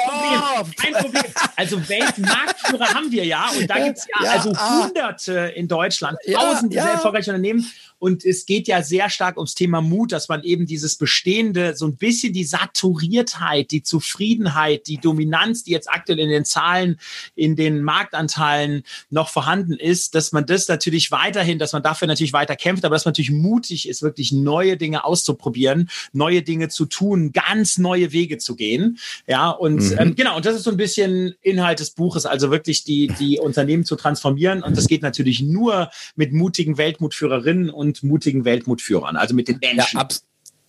Kein 0.77 0.93
Problem, 0.93 0.93
kein 0.93 0.93
Problem. 0.95 1.33
Also 1.57 1.89
Weltmarktführer 1.89 2.95
haben 2.95 3.11
wir 3.11 3.25
ja. 3.25 3.51
Und 3.59 3.69
da 3.69 3.85
gibt's 3.85 4.07
ja, 4.19 4.25
ja 4.25 4.31
also 4.33 4.53
ah. 4.55 4.85
Hunderte 4.85 5.53
in 5.57 5.67
Deutschland, 5.67 6.17
tausende 6.33 6.77
ja, 6.77 6.87
ja. 6.87 6.93
erfolgreiche 6.93 7.31
Unternehmen. 7.31 7.67
Und 8.05 8.25
es 8.25 8.45
geht 8.45 8.69
ja 8.69 8.83
sehr 8.83 9.09
stark 9.09 9.39
ums 9.39 9.55
Thema 9.55 9.81
Mut, 9.81 10.13
dass 10.13 10.29
man 10.29 10.43
eben 10.43 10.67
dieses 10.67 10.97
Bestehende, 10.97 11.75
so 11.75 11.87
ein 11.87 11.97
bisschen 11.97 12.35
die 12.35 12.45
Saturiertheit, 12.45 13.71
die 13.71 13.83
Zufriedenheit, 13.83 14.89
die 14.89 14.99
Dominanz, 14.99 15.65
die 15.65 15.71
jetzt 15.71 15.89
aktuell 15.89 16.19
in 16.19 16.29
den 16.29 16.45
Zahlen, 16.45 17.01
in 17.35 17.57
den 17.57 17.83
Marktanteilen 17.83 18.83
noch 19.09 19.31
vorhanden 19.31 19.73
ist, 19.73 20.15
dass 20.15 20.33
man 20.33 20.45
das 20.45 20.69
natürlich 20.69 21.13
weiterhin, 21.13 21.59
dass 21.65 21.73
man 21.73 21.83
dafür 21.83 22.07
natürlich 22.07 22.33
weiter 22.33 22.57
kämpft, 22.57 22.85
aber 22.85 22.95
dass 22.95 23.05
man 23.05 23.11
natürlich 23.13 23.31
mutig 23.31 23.89
ist, 23.89 24.03
wirklich 24.03 24.33
neue 24.33 24.77
Dinge 24.77 25.05
auszuprobieren, 25.05 25.91
neue 26.13 26.43
Dinge 26.43 26.69
zu 26.69 26.85
tun, 26.85 27.33
ganz 27.33 27.79
neue 27.79 28.13
Wege 28.13 28.39
zu 28.39 28.55
gehen. 28.55 28.99
Ja, 29.27 29.51
und 29.51 29.81
mhm. 29.81 29.97
ähm, 29.99 30.15
genau, 30.15 30.37
und 30.37 30.47
das 30.47 30.55
ist 30.55 30.65
so 30.65 30.71
ein 30.71 30.77
bisschen 30.77 31.35
Inhalt 31.41 31.81
des 31.81 31.91
Buches, 31.91 32.27
also 32.27 32.51
wirklich 32.51 32.85
die, 32.85 33.09
die 33.19 33.39
Unternehmen 33.39 33.85
zu 33.85 33.97
transformieren. 33.97 34.63
Und 34.63 34.77
das 34.77 34.87
geht 34.87 35.03
natürlich 35.03 35.43
nur 35.43 35.91
mit 36.17 36.33
mutigen 36.33 36.79
Weltmutführerinnen 36.79 37.71
und 37.71 38.03
mutigen 38.03 38.45
Weltmutführern, 38.45 39.17
also 39.17 39.35
mit 39.35 39.49
den 39.49 39.59
Menschen. 39.59 39.99
Ja, 39.99 40.09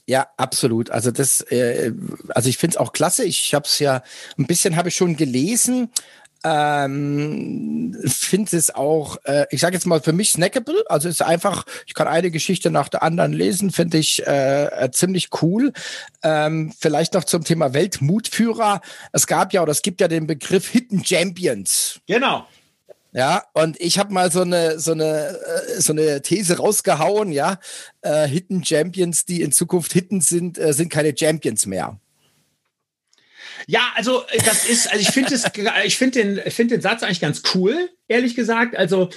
ja 0.08 0.28
absolut. 0.38 0.90
Also 0.90 1.12
das, 1.12 1.42
äh, 1.42 1.92
also 2.30 2.50
ich 2.50 2.58
finde 2.58 2.76
es 2.76 2.78
auch 2.78 2.94
klasse. 2.94 3.26
Ich 3.26 3.54
habe 3.54 3.66
es 3.66 3.80
ja 3.80 4.02
ein 4.38 4.46
bisschen 4.46 4.76
habe 4.76 4.90
ich 4.90 4.96
schon 4.96 5.18
gelesen. 5.18 5.90
Ähm, 6.48 7.98
finde 8.06 8.56
es 8.56 8.74
auch, 8.74 9.18
äh, 9.24 9.48
ich 9.50 9.62
sage 9.62 9.74
jetzt 9.74 9.88
mal 9.88 10.00
für 10.00 10.14
mich 10.14 10.32
snackable. 10.32 10.84
Also 10.90 11.10
ist 11.10 11.24
einfach, 11.24 11.66
ich 11.88 11.96
kann 11.96 12.08
eine 12.08 12.30
Geschichte 12.30 12.70
nach 12.70 12.88
der 12.88 13.02
anderen 13.02 13.34
lesen, 13.34 13.72
finde 13.72 13.98
ich 13.98 14.26
äh, 14.28 14.66
äh, 14.66 14.92
ziemlich 14.92 15.30
cool. 15.42 15.74
Ähm, 16.22 16.72
vielleicht 16.78 17.16
noch 17.16 17.24
zum 17.24 17.44
Thema 17.44 17.74
Weltmutführer. 17.74 18.82
Es 19.12 19.26
gab 19.26 19.54
ja 19.54 19.64
oder 19.64 19.72
es 19.72 19.82
gibt 19.82 20.02
ja 20.02 20.08
den 20.08 20.28
Begriff 20.28 20.70
Hidden 20.70 21.04
Champions. 21.04 22.00
Genau. 22.06 22.46
Ja, 23.12 23.46
und 23.54 23.80
ich 23.82 23.98
habe 23.98 24.14
mal 24.14 24.32
so 24.32 24.42
eine, 24.42 24.78
so, 24.78 24.92
eine, 24.92 25.30
äh, 25.30 25.82
so 25.82 25.94
eine 25.94 26.22
These 26.22 26.58
rausgehauen, 26.58 27.32
ja. 27.32 27.58
Äh, 28.02 28.28
Hidden 28.28 28.64
Champions, 28.64 29.26
die 29.26 29.42
in 29.42 29.52
Zukunft 29.52 29.94
Hidden 29.94 30.22
sind, 30.22 30.60
äh, 30.60 30.74
sind 30.74 30.90
keine 30.90 31.18
Champions 31.18 31.66
mehr. 31.66 32.00
Ja, 33.68 33.92
also 33.96 34.24
äh, 34.30 34.40
das 34.46 34.68
ist, 34.68 34.92
also 34.92 35.02
ich 35.02 35.10
finde 35.10 35.36
ich 35.86 35.98
finde 35.98 36.24
den, 36.24 36.52
find 36.52 36.72
den 36.72 36.82
Satz 36.82 37.04
eigentlich 37.04 37.22
ganz 37.22 37.42
cool, 37.54 37.90
ehrlich 38.08 38.36
gesagt. 38.36 38.76
Also 38.76 39.10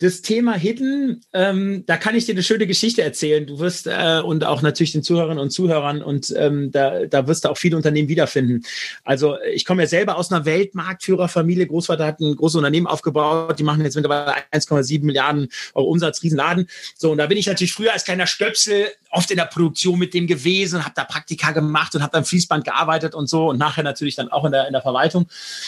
das 0.00 0.22
Thema 0.22 0.54
Hidden, 0.54 1.22
ähm, 1.32 1.84
da 1.86 1.96
kann 1.96 2.14
ich 2.14 2.26
dir 2.26 2.32
eine 2.32 2.42
schöne 2.42 2.66
Geschichte 2.66 3.02
erzählen. 3.02 3.46
Du 3.46 3.58
wirst 3.58 3.86
äh, 3.86 4.20
und 4.24 4.44
auch 4.44 4.62
natürlich 4.62 4.92
den 4.92 5.02
Zuhörerinnen 5.02 5.38
und 5.38 5.50
Zuhörern 5.50 6.02
und 6.02 6.32
ähm, 6.36 6.70
da, 6.70 7.06
da 7.06 7.26
wirst 7.26 7.44
du 7.44 7.48
auch 7.48 7.58
viele 7.58 7.76
Unternehmen 7.76 8.08
wiederfinden. 8.08 8.64
Also 9.04 9.36
ich 9.52 9.64
komme 9.64 9.82
ja 9.82 9.88
selber 9.88 10.16
aus 10.16 10.32
einer 10.32 10.44
Weltmarktführerfamilie. 10.44 11.66
Großvater 11.66 12.06
hat 12.06 12.20
ein 12.20 12.36
großes 12.36 12.56
Unternehmen 12.56 12.86
aufgebaut. 12.86 13.58
Die 13.58 13.64
machen 13.64 13.84
jetzt 13.84 13.94
mittlerweile 13.94 14.34
1,7 14.52 15.04
Milliarden 15.04 15.48
Euro 15.74 15.88
Umsatz, 15.88 16.22
Riesenladen. 16.22 16.68
So, 16.96 17.12
und 17.12 17.18
da 17.18 17.26
bin 17.26 17.38
ich 17.38 17.46
natürlich 17.46 17.72
früher 17.72 17.92
als 17.92 18.04
kleiner 18.04 18.26
Stöpsel 18.26 18.88
oft 19.14 19.30
in 19.30 19.36
der 19.36 19.44
Produktion 19.44 19.98
mit 19.98 20.12
dem 20.12 20.26
gewesen, 20.26 20.84
habe 20.84 20.94
da 20.94 21.04
Praktika 21.04 21.52
gemacht 21.52 21.94
und 21.94 22.02
habe 22.02 22.12
dann 22.12 22.24
Fließband 22.24 22.64
gearbeitet 22.64 23.14
und 23.14 23.28
so 23.28 23.50
und 23.50 23.58
nachher 23.58 23.84
natürlich 23.84 24.16
dann 24.16 24.28
auch 24.28 24.44
in 24.44 24.52
der, 24.52 24.66
in 24.66 24.72
der 24.72 24.82
Verwaltung. 24.82 25.26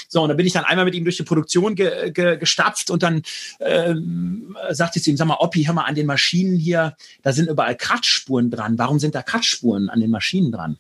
So, 0.09 0.23
und 0.23 0.29
da 0.29 0.35
bin 0.35 0.47
ich 0.47 0.53
dann 0.53 0.65
einmal 0.65 0.85
mit 0.85 0.95
ihm 0.95 1.05
durch 1.05 1.17
die 1.17 1.23
Produktion 1.23 1.75
ge, 1.75 2.11
ge, 2.11 2.37
gestapft 2.37 2.91
und 2.91 3.03
dann 3.03 3.23
ähm, 3.61 4.57
sagte 4.71 4.99
ich 4.99 5.05
zu 5.05 5.11
ihm, 5.11 5.17
sag 5.17 5.27
mal, 5.27 5.37
Oppi, 5.39 5.65
hör 5.65 5.75
mal, 5.75 5.85
an 5.85 5.95
den 5.95 6.07
Maschinen 6.07 6.57
hier, 6.57 6.97
da 7.23 7.33
sind 7.33 7.49
überall 7.49 7.77
Kratzspuren 7.77 8.51
dran. 8.51 8.79
Warum 8.79 8.99
sind 8.99 9.15
da 9.15 9.23
Kratzspuren 9.23 9.89
an 9.89 10.01
den 10.01 10.11
Maschinen 10.11 10.51
dran? 10.51 10.79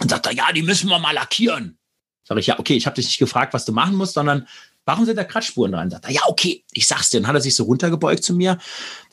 Und 0.00 0.10
sagt 0.10 0.26
er, 0.26 0.32
ja, 0.32 0.52
die 0.52 0.62
müssen 0.62 0.90
wir 0.90 0.98
mal 0.98 1.12
lackieren. 1.12 1.78
Sag 2.24 2.38
ich, 2.38 2.48
ja, 2.48 2.58
okay, 2.58 2.74
ich 2.74 2.86
habe 2.86 2.96
dich 2.96 3.06
nicht 3.06 3.18
gefragt, 3.18 3.54
was 3.54 3.64
du 3.64 3.72
machen 3.72 3.94
musst, 3.94 4.14
sondern 4.14 4.48
warum 4.86 5.04
sind 5.04 5.16
da 5.16 5.24
Kratzspuren 5.24 5.72
dran? 5.72 5.90
Sagt 5.90 6.06
er, 6.06 6.12
ja, 6.12 6.22
okay, 6.26 6.64
ich 6.72 6.86
sag's 6.86 7.10
dir. 7.10 7.20
Dann 7.20 7.26
hat 7.26 7.34
er 7.34 7.42
sich 7.42 7.54
so 7.54 7.64
runtergebeugt 7.64 8.24
zu 8.24 8.34
mir, 8.34 8.58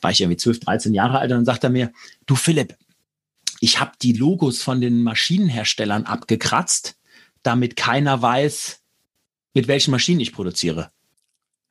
war 0.00 0.10
ich 0.10 0.20
irgendwie 0.22 0.38
12, 0.38 0.60
13 0.60 0.94
Jahre 0.94 1.18
alt, 1.18 1.30
und 1.30 1.38
dann 1.38 1.44
sagt 1.44 1.64
er 1.64 1.70
mir, 1.70 1.92
du 2.24 2.36
Philipp, 2.36 2.76
ich 3.60 3.80
habe 3.80 3.92
die 4.00 4.12
Logos 4.12 4.62
von 4.62 4.80
den 4.80 5.02
Maschinenherstellern 5.02 6.04
abgekratzt, 6.06 6.96
damit 7.42 7.76
keiner 7.76 8.22
weiß, 8.22 8.80
mit 9.52 9.68
welchen 9.68 9.90
Maschinen 9.90 10.20
ich 10.20 10.32
produziere. 10.32 10.90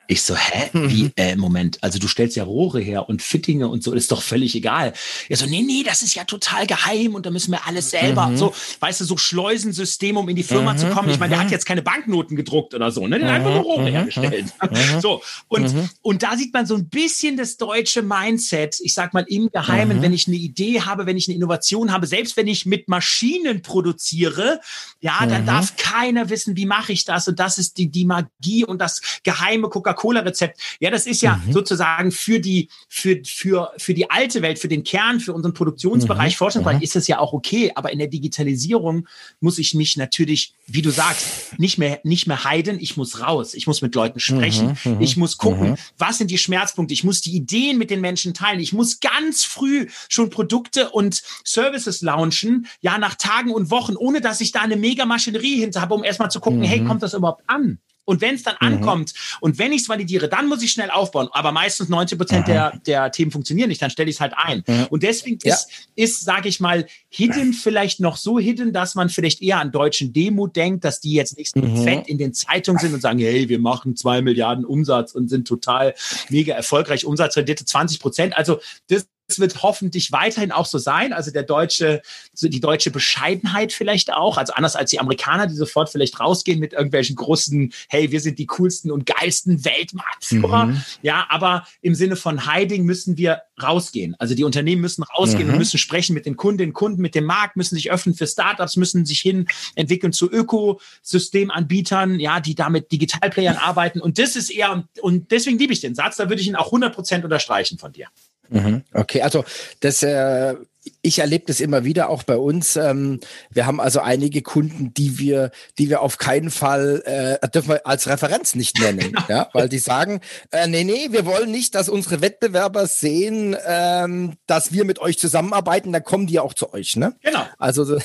Ich 0.08 0.22
so, 0.24 0.36
hä? 0.36 0.70
Wie, 0.74 1.12
äh, 1.16 1.36
Moment, 1.36 1.78
also 1.82 1.98
du 1.98 2.08
stellst 2.08 2.36
ja 2.36 2.44
Rohre 2.44 2.82
her 2.82 3.08
und 3.08 3.22
Fittinge 3.22 3.68
und 3.68 3.84
so, 3.84 3.94
ist 3.94 4.12
doch 4.12 4.22
völlig 4.22 4.54
egal. 4.56 4.94
Er 5.30 5.38
so, 5.38 5.46
nee, 5.46 5.62
nee, 5.62 5.84
das 5.84 6.02
ist 6.02 6.16
ja 6.16 6.26
total 6.26 6.68
geheim 6.68 7.16
und 7.16 7.26
da 7.26 7.32
müssen 7.32 7.52
wir 7.52 7.66
alles 7.68 7.92
selber, 7.92 8.28
mhm. 8.28 8.38
so, 8.38 8.54
weißt 8.80 9.02
du, 9.02 9.06
so 9.06 9.18
Schleusensystem, 9.18 10.18
um 10.18 10.28
in 10.28 10.36
die 10.36 10.44
Firma 10.44 10.74
mhm. 10.74 10.78
zu 10.78 10.90
kommen. 10.90 11.10
Ich 11.10 11.20
meine, 11.20 11.32
der 11.32 11.40
hat 11.40 11.48
mhm. 11.48 11.54
jetzt 11.54 11.66
keine 11.66 11.82
Banknoten 11.82 12.36
gedruckt 12.36 12.74
oder 12.74 12.92
so, 12.92 13.08
ne? 13.08 13.20
Der 13.20 13.30
hat 13.30 13.36
einfach 13.36 13.52
nur 13.52 13.62
Rohre 13.62 13.82
mhm. 13.82 13.94
hergestellt. 13.94 14.46
Mhm. 14.62 14.74
So, 15.04 15.22
und, 15.48 15.74
und 16.02 16.24
da 16.24 16.38
sieht 16.38 16.54
man 16.54 16.66
so 16.66 16.76
ein 16.76 16.88
bisschen 16.88 17.36
das 17.36 17.58
deutsche 17.58 18.04
Mindset, 18.04 18.78
ich 18.82 18.94
sag 18.94 19.14
mal 19.14 19.26
im 19.28 19.50
Geheimen, 19.52 20.02
wenn 20.02 20.14
ich 20.14 20.28
eine 20.28 20.38
Idee 20.38 20.82
habe, 20.82 21.06
wenn 21.06 21.18
ich 21.18 21.28
eine 21.28 21.36
Innovation 21.36 21.92
habe, 21.92 22.06
selbst 22.08 22.38
wenn 22.38 22.48
ich 22.48 22.66
mit 22.66 22.88
Maschinen 22.88 23.62
produziere, 23.62 24.60
ja, 25.00 25.26
dann 25.26 25.46
darf 25.46 25.76
keiner 25.78 26.30
wissen, 26.30 26.56
wie 26.56 26.66
mache 26.66 26.94
ich 26.94 27.06
das 27.06 27.28
und 27.28 27.40
das 27.40 27.58
ist 27.58 27.78
die, 27.78 27.90
die 27.90 28.06
Magie 28.06 28.66
und 28.66 28.80
das 28.80 29.02
geheime 29.24 29.70
Coca 29.70 29.93
Coca-Cola-Rezept. 29.94 30.60
Ja, 30.80 30.92
das 30.92 31.06
ist 31.08 31.22
ja 31.22 31.42
mhm. 31.46 31.54
sozusagen 31.54 32.12
für 32.12 32.40
die, 32.40 32.70
für, 32.88 33.22
für, 33.26 33.72
für 33.78 33.94
die 33.94 34.10
alte 34.10 34.42
Welt, 34.42 34.60
für 34.60 34.68
den 34.68 34.84
Kern, 34.84 35.20
für 35.20 35.34
unseren 35.34 35.54
Produktionsbereich, 35.54 36.34
mhm. 36.34 36.38
Forschungsbereich 36.38 36.78
mhm. 36.78 36.84
ist 36.84 36.96
das 36.96 37.08
ja 37.08 37.20
auch 37.20 37.34
okay. 37.34 37.72
Aber 37.76 37.92
in 37.92 38.00
der 38.00 38.08
Digitalisierung 38.08 39.08
muss 39.40 39.58
ich 39.58 39.74
mich 39.74 39.98
natürlich, 39.98 40.54
wie 40.68 40.82
du 40.82 40.92
sagst, 40.92 41.58
nicht 41.58 41.78
mehr, 41.78 42.00
nicht 42.04 42.28
mehr 42.28 42.44
heiden. 42.44 42.80
Ich 42.80 42.98
muss 42.98 43.22
raus. 43.22 43.54
Ich 43.54 43.68
muss 43.68 43.82
mit 43.82 43.96
Leuten 43.96 44.20
sprechen. 44.20 44.78
Mhm. 44.84 44.94
mhm 44.94 45.02
ich 45.02 45.18
muss 45.18 45.38
gucken, 45.38 45.72
mhm. 45.72 45.78
was 45.98 46.18
sind 46.18 46.32
die 46.32 46.38
Schmerzpunkte. 46.38 46.94
Ich 46.94 47.04
muss 47.04 47.22
die 47.22 47.36
Ideen 47.36 47.78
mit 47.78 47.90
den 47.90 48.02
Menschen 48.02 48.34
teilen. 48.34 48.60
Ich 48.60 48.74
muss 48.74 49.00
ganz 49.00 49.44
früh 49.44 49.88
schon 50.10 50.30
Produkte 50.30 50.90
und 50.90 51.22
Services 51.44 52.02
launchen. 52.02 52.68
Ja, 52.82 52.98
nach 52.98 53.16
Tagen 53.16 53.52
und 53.52 53.70
Wochen, 53.70 53.96
ohne 53.96 54.22
dass 54.22 54.42
ich 54.42 54.52
da 54.52 54.62
eine 54.62 54.76
Mega-Maschinerie 54.76 55.60
hinter 55.60 55.82
habe, 55.82 55.94
um 55.94 56.04
erstmal 56.04 56.32
zu 56.32 56.40
gucken, 56.40 56.64
hey, 56.64 56.84
kommt 56.84 57.04
das 57.04 57.14
überhaupt 57.14 57.44
an? 57.48 57.80
Und 58.06 58.22
wenn 58.22 58.36
es 58.36 58.44
dann 58.44 58.56
mhm. 58.60 58.68
ankommt 58.68 59.14
und 59.40 59.58
wenn 59.60 59.72
ich 59.72 59.84
es 59.84 59.90
validiere, 59.90 60.28
dann 60.28 60.48
muss 60.48 60.62
ich 60.62 60.72
schnell 60.72 60.92
aufbauen. 60.92 61.30
Aber 61.32 61.52
meistens 61.52 61.90
90 61.90 62.18
Prozent 62.18 62.48
der, 62.48 62.78
der 62.86 63.12
Themen 63.12 63.32
funktionieren 63.32 63.70
nicht, 63.70 63.82
dann 63.82 63.90
stelle 63.90 64.10
ich 64.10 64.18
es 64.18 64.22
halt 64.22 64.34
ein. 64.36 64.64
Mhm. 64.68 64.88
Und 64.90 65.04
deswegen 65.04 65.40
ja. 65.44 65.54
ist, 65.54 65.70
ist 65.96 66.26
sage 66.26 66.50
ich 66.50 66.60
mal, 66.60 66.86
Hidden 67.10 67.54
vielleicht 67.54 68.00
noch 68.00 68.18
so 68.18 68.40
hidden, 68.40 68.74
dass 68.74 68.96
man 68.96 69.10
vielleicht 69.10 69.42
eher 69.42 69.60
an 69.60 69.72
deutschen 69.72 70.14
Demo 70.14 70.48
denkt, 70.48 70.84
dass 70.84 71.00
die 71.00 71.14
jetzt 71.14 71.38
nicht 71.38 71.56
mhm. 71.56 71.84
fett 71.84 72.08
in 72.08 72.18
den 72.18 72.34
Zeitungen 72.34 72.80
sind 72.80 72.94
und 72.94 73.02
sagen, 73.02 73.20
hey, 73.20 73.50
wir 73.50 73.60
machen 73.60 73.96
zwei 73.96 74.22
Milliarden 74.22 74.66
Umsatz 74.66 75.14
und 75.14 75.30
sind 75.30 75.48
total 75.48 75.94
mega 76.30 76.56
erfolgreich. 76.56 77.06
Umsatzrendite 77.06 77.66
20 77.66 78.00
Prozent. 78.00 78.38
Also 78.38 78.60
das 78.88 79.08
es 79.28 79.40
wird 79.40 79.64
hoffentlich 79.64 80.12
weiterhin 80.12 80.52
auch 80.52 80.66
so 80.66 80.78
sein. 80.78 81.14
Also 81.14 81.32
der 81.32 81.44
deutsche, 81.44 82.02
die 82.42 82.60
deutsche 82.60 82.92
Bescheidenheit 82.92 83.72
vielleicht 83.72 84.12
auch. 84.14 84.38
Also 84.38 84.54
anders 84.54 84.76
als 84.76 84.92
die 84.92 85.00
Amerikaner, 85.00 85.48
die 85.48 85.56
sofort 85.56 85.90
vielleicht 85.90 86.20
rausgehen 86.20 86.60
mit 86.60 86.74
irgendwelchen 86.74 87.16
großen, 87.16 87.74
hey, 87.90 88.12
wir 88.12 88.20
sind 88.20 88.38
die 88.40 88.46
coolsten 88.48 88.92
und 88.92 89.06
geilsten 89.06 89.64
Weltmarktführer. 89.64 90.66
Mhm. 90.68 90.84
Ja, 91.02 91.26
aber 91.30 91.66
im 91.82 91.96
Sinne 91.96 92.16
von 92.16 92.52
Hiding 92.52 92.84
müssen 92.84 93.18
wir 93.18 93.44
rausgehen. 93.62 94.16
Also 94.20 94.36
die 94.36 94.44
Unternehmen 94.44 94.82
müssen 94.82 95.04
rausgehen 95.04 95.48
mhm. 95.48 95.54
und 95.54 95.60
müssen 95.60 95.78
sprechen 95.78 96.14
mit 96.14 96.26
den 96.26 96.36
Kundinnen, 96.36 96.74
Kunden, 96.74 97.02
mit 97.02 97.16
dem 97.16 97.26
Markt, 97.26 97.56
müssen 97.56 97.76
sich 97.76 97.92
öffnen 97.92 98.16
für 98.16 98.28
Startups, 98.28 98.76
müssen 98.76 99.06
sich 99.06 99.22
hin 99.22 99.48
entwickeln 99.76 100.12
zu 100.12 100.30
Ökosystemanbietern, 100.30 102.20
ja, 102.20 102.40
die 102.40 102.56
damit 102.56 102.92
Digitalplayern 102.92 103.58
arbeiten. 103.58 104.02
Und 104.02 104.20
das 104.20 104.36
ist 104.36 104.50
eher, 104.50 104.88
und 105.02 105.32
deswegen 105.32 105.58
liebe 105.58 105.72
ich 105.72 105.80
den 105.80 105.96
Satz, 105.96 106.18
da 106.18 106.30
würde 106.30 106.42
ich 106.42 106.48
ihn 106.48 106.56
auch 106.56 106.68
100 106.68 106.94
Prozent 106.94 107.24
unterstreichen 107.24 107.78
von 107.78 107.94
dir. 107.94 108.08
Mhm. 108.54 108.84
Okay, 108.94 109.22
also 109.22 109.44
das, 109.80 110.04
äh, 110.04 110.56
ich 111.02 111.20
erlebe 111.20 111.46
das 111.48 111.60
immer 111.60 111.86
wieder 111.86 112.10
auch 112.10 112.24
bei 112.24 112.38
uns. 112.38 112.76
Ähm, 112.76 113.20
wir 113.50 113.66
haben 113.66 113.80
also 113.80 114.00
einige 114.00 114.42
Kunden, 114.42 114.94
die 114.94 115.18
wir, 115.18 115.52
die 115.78 115.90
wir 115.90 116.02
auf 116.02 116.18
keinen 116.18 116.52
Fall 116.52 117.02
äh, 117.06 117.48
dürfen 117.50 117.70
wir 117.70 117.88
als 117.88 118.08
Referenz 118.08 118.56
nicht 118.56 118.80
nennen, 118.80 119.00
genau. 119.12 119.22
ja, 119.28 119.50
weil 119.54 119.70
die 119.70 119.80
sagen, 119.80 120.22
äh, 120.52 120.68
nee, 120.68 120.84
nee, 120.84 121.08
wir 121.12 121.26
wollen 121.26 121.52
nicht, 121.52 121.76
dass 121.76 121.90
unsere 121.90 122.22
Wettbewerber 122.22 122.88
sehen, 122.88 123.56
ähm, 123.66 124.34
dass 124.46 124.72
wir 124.72 124.86
mit 124.86 125.00
euch 125.00 125.18
zusammenarbeiten, 125.18 125.94
dann 125.94 126.04
kommen 126.04 126.28
die 126.28 126.40
auch 126.40 126.54
zu 126.54 126.74
euch, 126.74 126.96
ne? 126.96 127.16
Genau. 127.22 127.46
Also, 127.58 127.86
genau. 127.86 128.02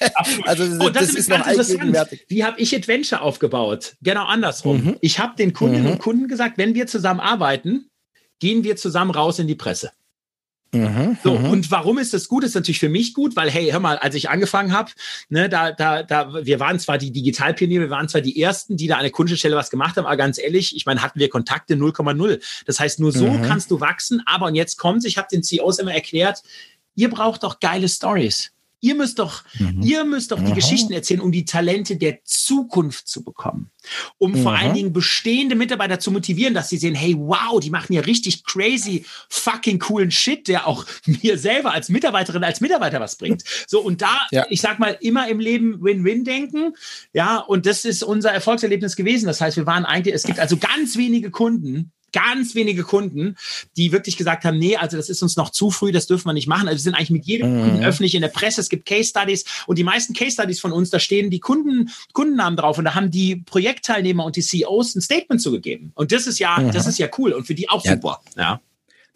also 0.44 0.66
das, 0.66 0.80
oh, 0.80 0.90
das, 0.90 1.02
ist, 1.10 1.16
ist 1.16 1.28
noch 1.28 1.46
allgegenwärtig. 1.46 2.24
Wie 2.28 2.44
habe 2.44 2.60
ich 2.60 2.74
Adventure 2.74 3.20
aufgebaut? 3.20 3.96
Genau 4.02 4.24
andersrum. 4.24 4.84
Mhm. 4.84 4.96
Ich 5.00 5.18
habe 5.18 5.36
den 5.36 5.52
Kundinnen 5.52 5.86
mhm. 5.86 5.92
und 5.92 5.98
Kunden 5.98 6.28
gesagt, 6.28 6.58
wenn 6.58 6.74
wir 6.74 6.86
zusammenarbeiten, 6.86 7.90
gehen 8.40 8.64
wir 8.64 8.76
zusammen 8.76 9.10
raus 9.10 9.38
in 9.38 9.46
die 9.46 9.54
Presse. 9.54 9.92
Mhm, 10.74 11.16
so, 11.22 11.38
mhm. 11.38 11.50
und 11.50 11.70
warum 11.70 11.98
ist 11.98 12.14
das 12.14 12.28
gut? 12.28 12.42
Das 12.42 12.50
ist 12.50 12.54
natürlich 12.56 12.80
für 12.80 12.88
mich 12.88 13.14
gut, 13.14 13.36
weil, 13.36 13.50
hey, 13.50 13.70
hör 13.70 13.80
mal, 13.80 13.96
als 13.98 14.14
ich 14.14 14.28
angefangen 14.28 14.72
habe, 14.72 14.90
ne, 15.28 15.48
da, 15.48 15.72
da, 15.72 16.02
da, 16.02 16.44
wir 16.44 16.60
waren 16.60 16.78
zwar 16.78 16.98
die 16.98 17.12
Digitalpioniere, 17.12 17.84
wir 17.84 17.90
waren 17.90 18.08
zwar 18.08 18.20
die 18.20 18.40
Ersten, 18.40 18.76
die 18.76 18.88
da 18.88 18.96
an 18.96 19.02
der 19.02 19.12
Kundenstelle 19.12 19.56
was 19.56 19.70
gemacht 19.70 19.96
haben, 19.96 20.06
aber 20.06 20.16
ganz 20.16 20.38
ehrlich, 20.38 20.74
ich 20.74 20.84
meine, 20.86 21.02
hatten 21.02 21.18
wir 21.18 21.28
Kontakte 21.28 21.74
0,0. 21.74 22.42
Das 22.66 22.80
heißt, 22.80 23.00
nur 23.00 23.12
so 23.12 23.28
mhm. 23.28 23.42
kannst 23.42 23.70
du 23.70 23.80
wachsen. 23.80 24.22
Aber 24.26 24.46
und 24.46 24.54
jetzt 24.54 24.76
kommt, 24.76 25.04
ich 25.04 25.16
habe 25.16 25.28
den 25.30 25.42
CEOs 25.42 25.78
immer 25.78 25.94
erklärt, 25.94 26.42
ihr 26.96 27.10
braucht 27.10 27.42
doch 27.44 27.60
geile 27.60 27.88
Stories. 27.88 28.53
Ihr 28.84 28.94
müsst 28.94 29.18
doch, 29.18 29.44
mhm. 29.58 29.80
ihr 29.82 30.04
müsst 30.04 30.30
doch 30.30 30.38
die 30.38 30.44
Aha. 30.44 30.54
Geschichten 30.54 30.92
erzählen, 30.92 31.22
um 31.22 31.32
die 31.32 31.46
Talente 31.46 31.96
der 31.96 32.22
Zukunft 32.22 33.08
zu 33.08 33.24
bekommen. 33.24 33.70
Um 34.18 34.32
mhm. 34.32 34.42
vor 34.42 34.52
allen 34.52 34.74
Dingen 34.74 34.92
bestehende 34.92 35.54
Mitarbeiter 35.54 35.98
zu 36.00 36.10
motivieren, 36.10 36.52
dass 36.52 36.68
sie 36.68 36.76
sehen, 36.76 36.94
hey, 36.94 37.16
wow, 37.16 37.58
die 37.60 37.70
machen 37.70 37.94
ja 37.94 38.02
richtig 38.02 38.44
crazy, 38.44 39.06
fucking 39.30 39.78
coolen 39.78 40.10
Shit, 40.10 40.48
der 40.48 40.66
auch 40.66 40.84
mir 41.06 41.38
selber 41.38 41.72
als 41.72 41.88
Mitarbeiterin, 41.88 42.44
als 42.44 42.60
Mitarbeiter 42.60 43.00
was 43.00 43.16
bringt. 43.16 43.42
So, 43.66 43.80
und 43.80 44.02
da, 44.02 44.18
ja. 44.30 44.44
ich 44.50 44.60
sag 44.60 44.78
mal, 44.78 44.98
immer 45.00 45.28
im 45.28 45.40
Leben 45.40 45.82
Win-Win 45.82 46.24
denken. 46.24 46.74
Ja, 47.14 47.38
und 47.38 47.64
das 47.64 47.86
ist 47.86 48.02
unser 48.02 48.32
Erfolgserlebnis 48.32 48.96
gewesen. 48.96 49.24
Das 49.24 49.40
heißt, 49.40 49.56
wir 49.56 49.64
waren 49.64 49.86
eigentlich, 49.86 50.14
es 50.14 50.24
gibt 50.24 50.40
also 50.40 50.58
ganz 50.58 50.98
wenige 50.98 51.30
Kunden, 51.30 51.90
ganz 52.14 52.54
wenige 52.54 52.84
Kunden, 52.84 53.36
die 53.76 53.92
wirklich 53.92 54.16
gesagt 54.16 54.44
haben, 54.44 54.58
nee, 54.58 54.76
also 54.76 54.96
das 54.96 55.08
ist 55.08 55.22
uns 55.22 55.36
noch 55.36 55.50
zu 55.50 55.70
früh, 55.70 55.90
das 55.90 56.06
dürfen 56.06 56.26
wir 56.26 56.32
nicht 56.32 56.46
machen. 56.46 56.68
Also 56.68 56.78
wir 56.78 56.82
sind 56.82 56.94
eigentlich 56.94 57.10
mit 57.10 57.26
jedem 57.26 57.56
mhm. 57.56 57.62
Kunden 57.62 57.84
öffentlich 57.84 58.14
in 58.14 58.22
der 58.22 58.28
Presse. 58.28 58.60
Es 58.60 58.68
gibt 58.68 58.86
Case 58.86 59.10
Studies 59.10 59.44
und 59.66 59.78
die 59.78 59.84
meisten 59.84 60.14
Case 60.14 60.32
Studies 60.32 60.60
von 60.60 60.72
uns, 60.72 60.90
da 60.90 61.00
stehen 61.00 61.28
die 61.30 61.40
Kunden, 61.40 61.90
Kundennamen 62.12 62.56
drauf 62.56 62.78
und 62.78 62.84
da 62.84 62.94
haben 62.94 63.10
die 63.10 63.36
Projektteilnehmer 63.36 64.24
und 64.24 64.36
die 64.36 64.42
CEOs 64.42 64.94
ein 64.94 65.00
Statement 65.00 65.42
zugegeben. 65.42 65.92
Und 65.94 66.12
das 66.12 66.26
ist 66.26 66.38
ja, 66.38 66.58
mhm. 66.58 66.70
das 66.70 66.86
ist 66.86 66.98
ja 66.98 67.08
cool 67.18 67.32
und 67.32 67.46
für 67.46 67.54
die 67.54 67.68
auch 67.68 67.84
ja. 67.84 67.92
super. 67.92 68.20
Ja. 68.36 68.60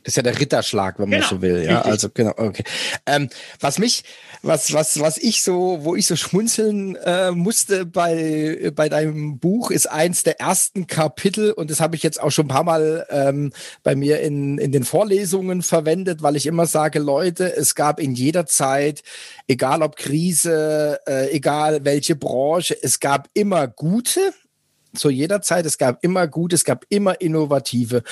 Das 0.04 0.12
ist 0.12 0.16
ja 0.16 0.22
der 0.22 0.38
Ritterschlag, 0.38 0.98
wenn 0.98 1.10
genau, 1.10 1.20
man 1.20 1.28
so 1.28 1.42
will. 1.42 1.64
Ja, 1.64 1.76
richtig. 1.76 1.92
also 1.92 2.08
genau, 2.14 2.32
okay. 2.36 2.62
Ähm, 3.04 3.28
was 3.60 3.78
mich, 3.78 4.04
was, 4.42 4.72
was, 4.72 5.00
was 5.00 5.18
ich 5.18 5.42
so, 5.42 5.80
wo 5.82 5.96
ich 5.96 6.06
so 6.06 6.14
schmunzeln 6.14 6.96
äh, 6.96 7.32
musste 7.32 7.84
bei, 7.84 8.70
bei 8.74 8.88
deinem 8.88 9.38
Buch, 9.38 9.70
ist 9.72 9.90
eins 9.90 10.22
der 10.22 10.40
ersten 10.40 10.86
Kapitel 10.86 11.50
und 11.50 11.70
das 11.70 11.80
habe 11.80 11.96
ich 11.96 12.04
jetzt 12.04 12.22
auch 12.22 12.30
schon 12.30 12.46
ein 12.46 12.48
paar 12.48 12.64
Mal 12.64 13.06
ähm, 13.10 13.52
bei 13.82 13.96
mir 13.96 14.20
in, 14.20 14.58
in 14.58 14.70
den 14.70 14.84
Vorlesungen 14.84 15.62
verwendet, 15.62 16.22
weil 16.22 16.36
ich 16.36 16.46
immer 16.46 16.66
sage, 16.66 17.00
Leute, 17.00 17.54
es 17.56 17.74
gab 17.74 17.98
in 17.98 18.14
jeder 18.14 18.46
Zeit, 18.46 19.02
egal 19.48 19.82
ob 19.82 19.96
Krise, 19.96 21.00
äh, 21.06 21.30
egal 21.32 21.84
welche 21.84 22.14
Branche, 22.14 22.76
es 22.80 23.00
gab 23.00 23.28
immer 23.34 23.66
gute 23.66 24.32
zu 24.94 25.10
jeder 25.10 25.42
Zeit. 25.42 25.66
Es 25.66 25.78
gab 25.78 26.02
immer 26.02 26.26
gute, 26.26 26.54
es 26.54 26.64
gab 26.64 26.84
immer 26.88 27.20
innovative. 27.20 28.02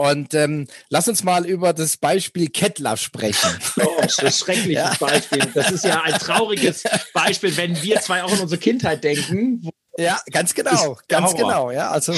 Und 0.00 0.32
ähm, 0.32 0.66
lass 0.88 1.08
uns 1.08 1.24
mal 1.24 1.44
über 1.44 1.74
das 1.74 1.98
Beispiel 1.98 2.48
Kettler 2.48 2.96
sprechen. 2.96 3.50
Oh, 3.76 4.00
das 4.00 4.12
ist 4.12 4.24
ein 4.24 4.32
schreckliches 4.32 4.72
ja. 4.72 4.96
Beispiel. 4.98 5.40
Das 5.52 5.70
ist 5.70 5.84
ja 5.84 6.00
ein 6.00 6.14
trauriges 6.14 6.84
Beispiel, 7.12 7.54
wenn 7.58 7.82
wir 7.82 8.00
zwei 8.00 8.22
auch 8.22 8.32
in 8.32 8.40
unsere 8.40 8.58
Kindheit 8.58 9.04
denken. 9.04 9.68
Ja, 9.98 10.18
ganz 10.32 10.54
genau, 10.54 10.96
ganz 11.06 11.34
genau. 11.34 11.70
Ja, 11.70 11.90
also 11.90 12.14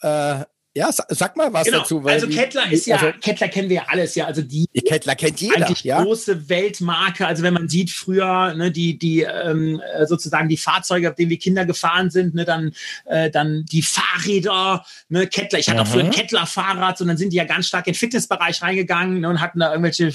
äh, 0.00 0.44
ja, 0.78 0.90
sag 0.92 1.36
mal 1.36 1.52
was 1.52 1.64
genau. 1.64 1.80
dazu. 1.80 2.00
also 2.06 2.28
Kettler 2.28 2.70
ist 2.70 2.86
ja, 2.86 2.98
also, 2.98 3.18
Kettler 3.20 3.48
kennen 3.48 3.68
wir 3.68 3.76
ja 3.76 3.82
alles, 3.88 4.14
ja. 4.14 4.26
Also 4.26 4.42
die 4.42 4.68
Kettler 4.86 5.16
kennt 5.16 5.40
jeder, 5.40 5.66
eigentlich 5.66 5.82
ja? 5.82 6.00
große 6.04 6.48
Weltmarke. 6.48 7.26
Also 7.26 7.42
wenn 7.42 7.52
man 7.52 7.68
sieht 7.68 7.90
früher, 7.90 8.54
ne, 8.54 8.70
die 8.70 8.96
die 8.96 9.22
ähm, 9.22 9.82
äh, 9.94 10.06
sozusagen 10.06 10.48
die 10.48 10.56
Fahrzeuge, 10.56 11.10
auf 11.10 11.16
denen 11.16 11.30
wir 11.30 11.38
Kinder 11.38 11.66
gefahren 11.66 12.10
sind, 12.10 12.36
ne, 12.36 12.44
dann 12.44 12.74
äh, 13.06 13.28
dann 13.28 13.64
die 13.64 13.82
Fahrräder, 13.82 14.84
ne, 15.08 15.26
Kettler. 15.26 15.58
Ich 15.58 15.68
hatte 15.68 15.80
mhm. 15.80 15.86
auch 15.86 15.92
früher 15.92 16.04
ein 16.04 16.10
Kettler-Fahrrad 16.12 17.00
und 17.00 17.08
dann 17.08 17.16
sind 17.16 17.32
die 17.32 17.38
ja 17.38 17.44
ganz 17.44 17.66
stark 17.66 17.88
in 17.88 17.94
den 17.94 17.98
Fitnessbereich 17.98 18.62
reingegangen 18.62 19.20
ne, 19.20 19.28
und 19.28 19.40
hatten 19.40 19.58
da 19.58 19.72
irgendwelche 19.72 20.12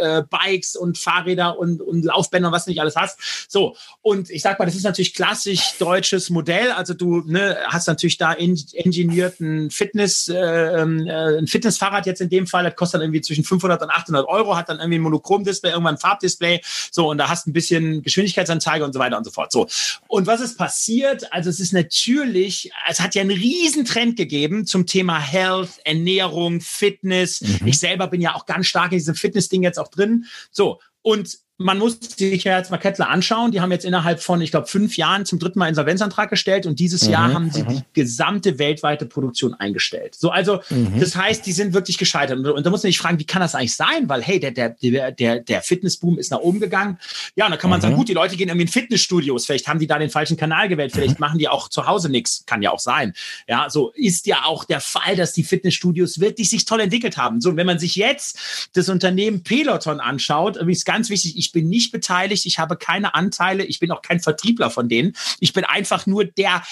äh, 0.00 0.22
Bikes 0.30 0.76
und 0.76 0.98
Fahrräder 0.98 1.58
und 1.58 1.82
und 1.82 2.04
Laufbänder 2.04 2.50
und 2.50 2.54
was 2.54 2.66
du 2.66 2.70
nicht 2.70 2.80
alles 2.80 2.94
hast. 2.94 3.18
So 3.48 3.76
und 4.02 4.30
ich 4.30 4.42
sag 4.42 4.60
mal, 4.60 4.66
das 4.66 4.76
ist 4.76 4.84
natürlich 4.84 5.14
klassisch 5.14 5.78
deutsches 5.80 6.30
Modell. 6.30 6.70
Also 6.70 6.94
du 6.94 7.22
ne, 7.26 7.56
hast 7.66 7.88
natürlich 7.88 8.18
da 8.18 8.32
in, 8.32 8.56
ingenierten 8.72 9.72
Fitness 9.72 9.95
Fitness, 9.96 10.28
äh, 10.28 10.36
ähm, 10.36 11.06
äh, 11.06 11.38
ein 11.38 11.46
Fitnessfahrrad 11.46 12.06
jetzt 12.06 12.20
in 12.20 12.28
dem 12.28 12.46
Fall, 12.46 12.64
das 12.64 12.76
kostet 12.76 12.98
dann 12.98 13.06
irgendwie 13.06 13.22
zwischen 13.22 13.44
500 13.44 13.82
und 13.82 13.90
800 13.90 14.28
Euro, 14.28 14.56
hat 14.56 14.68
dann 14.68 14.78
irgendwie 14.78 14.98
ein 14.98 15.02
Monochrom-Display, 15.02 15.70
irgendwann 15.70 15.94
ein 15.94 15.98
Farbdisplay, 15.98 16.60
so, 16.90 17.10
und 17.10 17.18
da 17.18 17.28
hast 17.28 17.46
ein 17.46 17.52
bisschen 17.52 18.02
Geschwindigkeitsanzeige 18.02 18.84
und 18.84 18.92
so 18.92 18.98
weiter 18.98 19.16
und 19.16 19.24
so 19.24 19.30
fort. 19.30 19.52
So. 19.52 19.66
Und 20.08 20.26
was 20.26 20.40
ist 20.40 20.58
passiert? 20.58 21.32
Also 21.32 21.48
es 21.48 21.60
ist 21.60 21.72
natürlich, 21.72 22.70
es 22.88 23.00
hat 23.00 23.14
ja 23.14 23.22
einen 23.22 23.30
Riesen 23.30 23.84
Trend 23.84 24.16
gegeben 24.16 24.66
zum 24.66 24.86
Thema 24.86 25.18
Health, 25.18 25.70
Ernährung, 25.84 26.60
Fitness. 26.60 27.40
Mhm. 27.40 27.66
Ich 27.66 27.78
selber 27.78 28.08
bin 28.08 28.20
ja 28.20 28.34
auch 28.34 28.44
ganz 28.46 28.66
stark 28.66 28.92
in 28.92 28.98
diesem 28.98 29.14
Fitness-Ding 29.14 29.62
jetzt 29.62 29.78
auch 29.78 29.88
drin. 29.88 30.26
So. 30.50 30.80
Und 31.02 31.38
man 31.58 31.78
muss 31.78 31.98
sich 32.16 32.44
ja 32.44 32.58
jetzt 32.58 32.70
mal 32.70 32.76
Kettler 32.76 33.08
anschauen. 33.08 33.50
Die 33.50 33.60
haben 33.60 33.72
jetzt 33.72 33.86
innerhalb 33.86 34.22
von, 34.22 34.40
ich 34.42 34.50
glaube, 34.50 34.66
fünf 34.66 34.96
Jahren 34.98 35.24
zum 35.24 35.38
dritten 35.38 35.58
Mal 35.58 35.68
Insolvenzantrag 35.68 36.28
gestellt 36.28 36.66
und 36.66 36.78
dieses 36.78 37.06
mhm, 37.06 37.12
Jahr 37.12 37.32
haben 37.32 37.50
sie 37.50 37.62
mhm. 37.62 37.68
die 37.68 37.82
gesamte 37.94 38.58
weltweite 38.58 39.06
Produktion 39.06 39.54
eingestellt. 39.54 40.14
So, 40.14 40.30
also 40.30 40.60
mhm. 40.68 41.00
das 41.00 41.16
heißt, 41.16 41.46
die 41.46 41.52
sind 41.52 41.72
wirklich 41.72 41.96
gescheitert. 41.96 42.38
Und, 42.38 42.46
und 42.46 42.66
da 42.66 42.70
muss 42.70 42.82
man 42.82 42.90
sich 42.90 42.98
fragen, 42.98 43.18
wie 43.18 43.24
kann 43.24 43.40
das 43.40 43.54
eigentlich 43.54 43.74
sein? 43.74 44.08
Weil, 44.08 44.22
hey, 44.22 44.38
der, 44.38 44.50
der, 44.50 44.76
der, 45.12 45.40
der, 45.40 45.62
Fitnessboom 45.62 46.18
ist 46.18 46.30
nach 46.30 46.40
oben 46.40 46.60
gegangen. 46.60 46.98
Ja, 47.36 47.46
und 47.46 47.52
da 47.52 47.56
kann 47.56 47.70
man 47.70 47.80
sagen, 47.80 47.94
mhm. 47.94 47.98
gut, 47.98 48.08
die 48.08 48.14
Leute 48.14 48.36
gehen 48.36 48.48
irgendwie 48.48 48.66
in 48.66 48.72
Fitnessstudios. 48.72 49.46
Vielleicht 49.46 49.66
haben 49.66 49.78
die 49.78 49.86
da 49.86 49.98
den 49.98 50.10
falschen 50.10 50.36
Kanal 50.36 50.68
gewählt. 50.68 50.92
Vielleicht 50.92 51.18
mhm. 51.18 51.20
machen 51.20 51.38
die 51.38 51.48
auch 51.48 51.70
zu 51.70 51.86
Hause 51.86 52.10
nichts. 52.10 52.44
Kann 52.44 52.60
ja 52.60 52.70
auch 52.70 52.80
sein. 52.80 53.14
Ja, 53.48 53.70
so 53.70 53.92
ist 53.94 54.26
ja 54.26 54.44
auch 54.44 54.64
der 54.64 54.80
Fall, 54.80 55.16
dass 55.16 55.32
die 55.32 55.42
Fitnessstudios 55.42 56.20
wirklich 56.20 56.50
sich 56.50 56.66
toll 56.66 56.80
entwickelt 56.80 57.16
haben. 57.16 57.40
So, 57.40 57.56
wenn 57.56 57.66
man 57.66 57.78
sich 57.78 57.96
jetzt 57.96 58.68
das 58.74 58.90
Unternehmen 58.90 59.42
Peloton 59.42 60.00
anschaut, 60.00 60.58
ist 60.58 60.84
ganz 60.84 61.08
wichtig, 61.08 61.38
ich 61.38 61.45
ich 61.46 61.52
bin 61.52 61.68
nicht 61.68 61.92
beteiligt, 61.92 62.44
ich 62.46 62.58
habe 62.58 62.76
keine 62.76 63.14
Anteile, 63.14 63.64
ich 63.64 63.78
bin 63.78 63.90
auch 63.92 64.02
kein 64.02 64.20
Vertriebler 64.20 64.70
von 64.70 64.88
denen. 64.88 65.14
Ich 65.40 65.52
bin 65.52 65.64
einfach 65.64 66.06
nur 66.06 66.24
der 66.24 66.62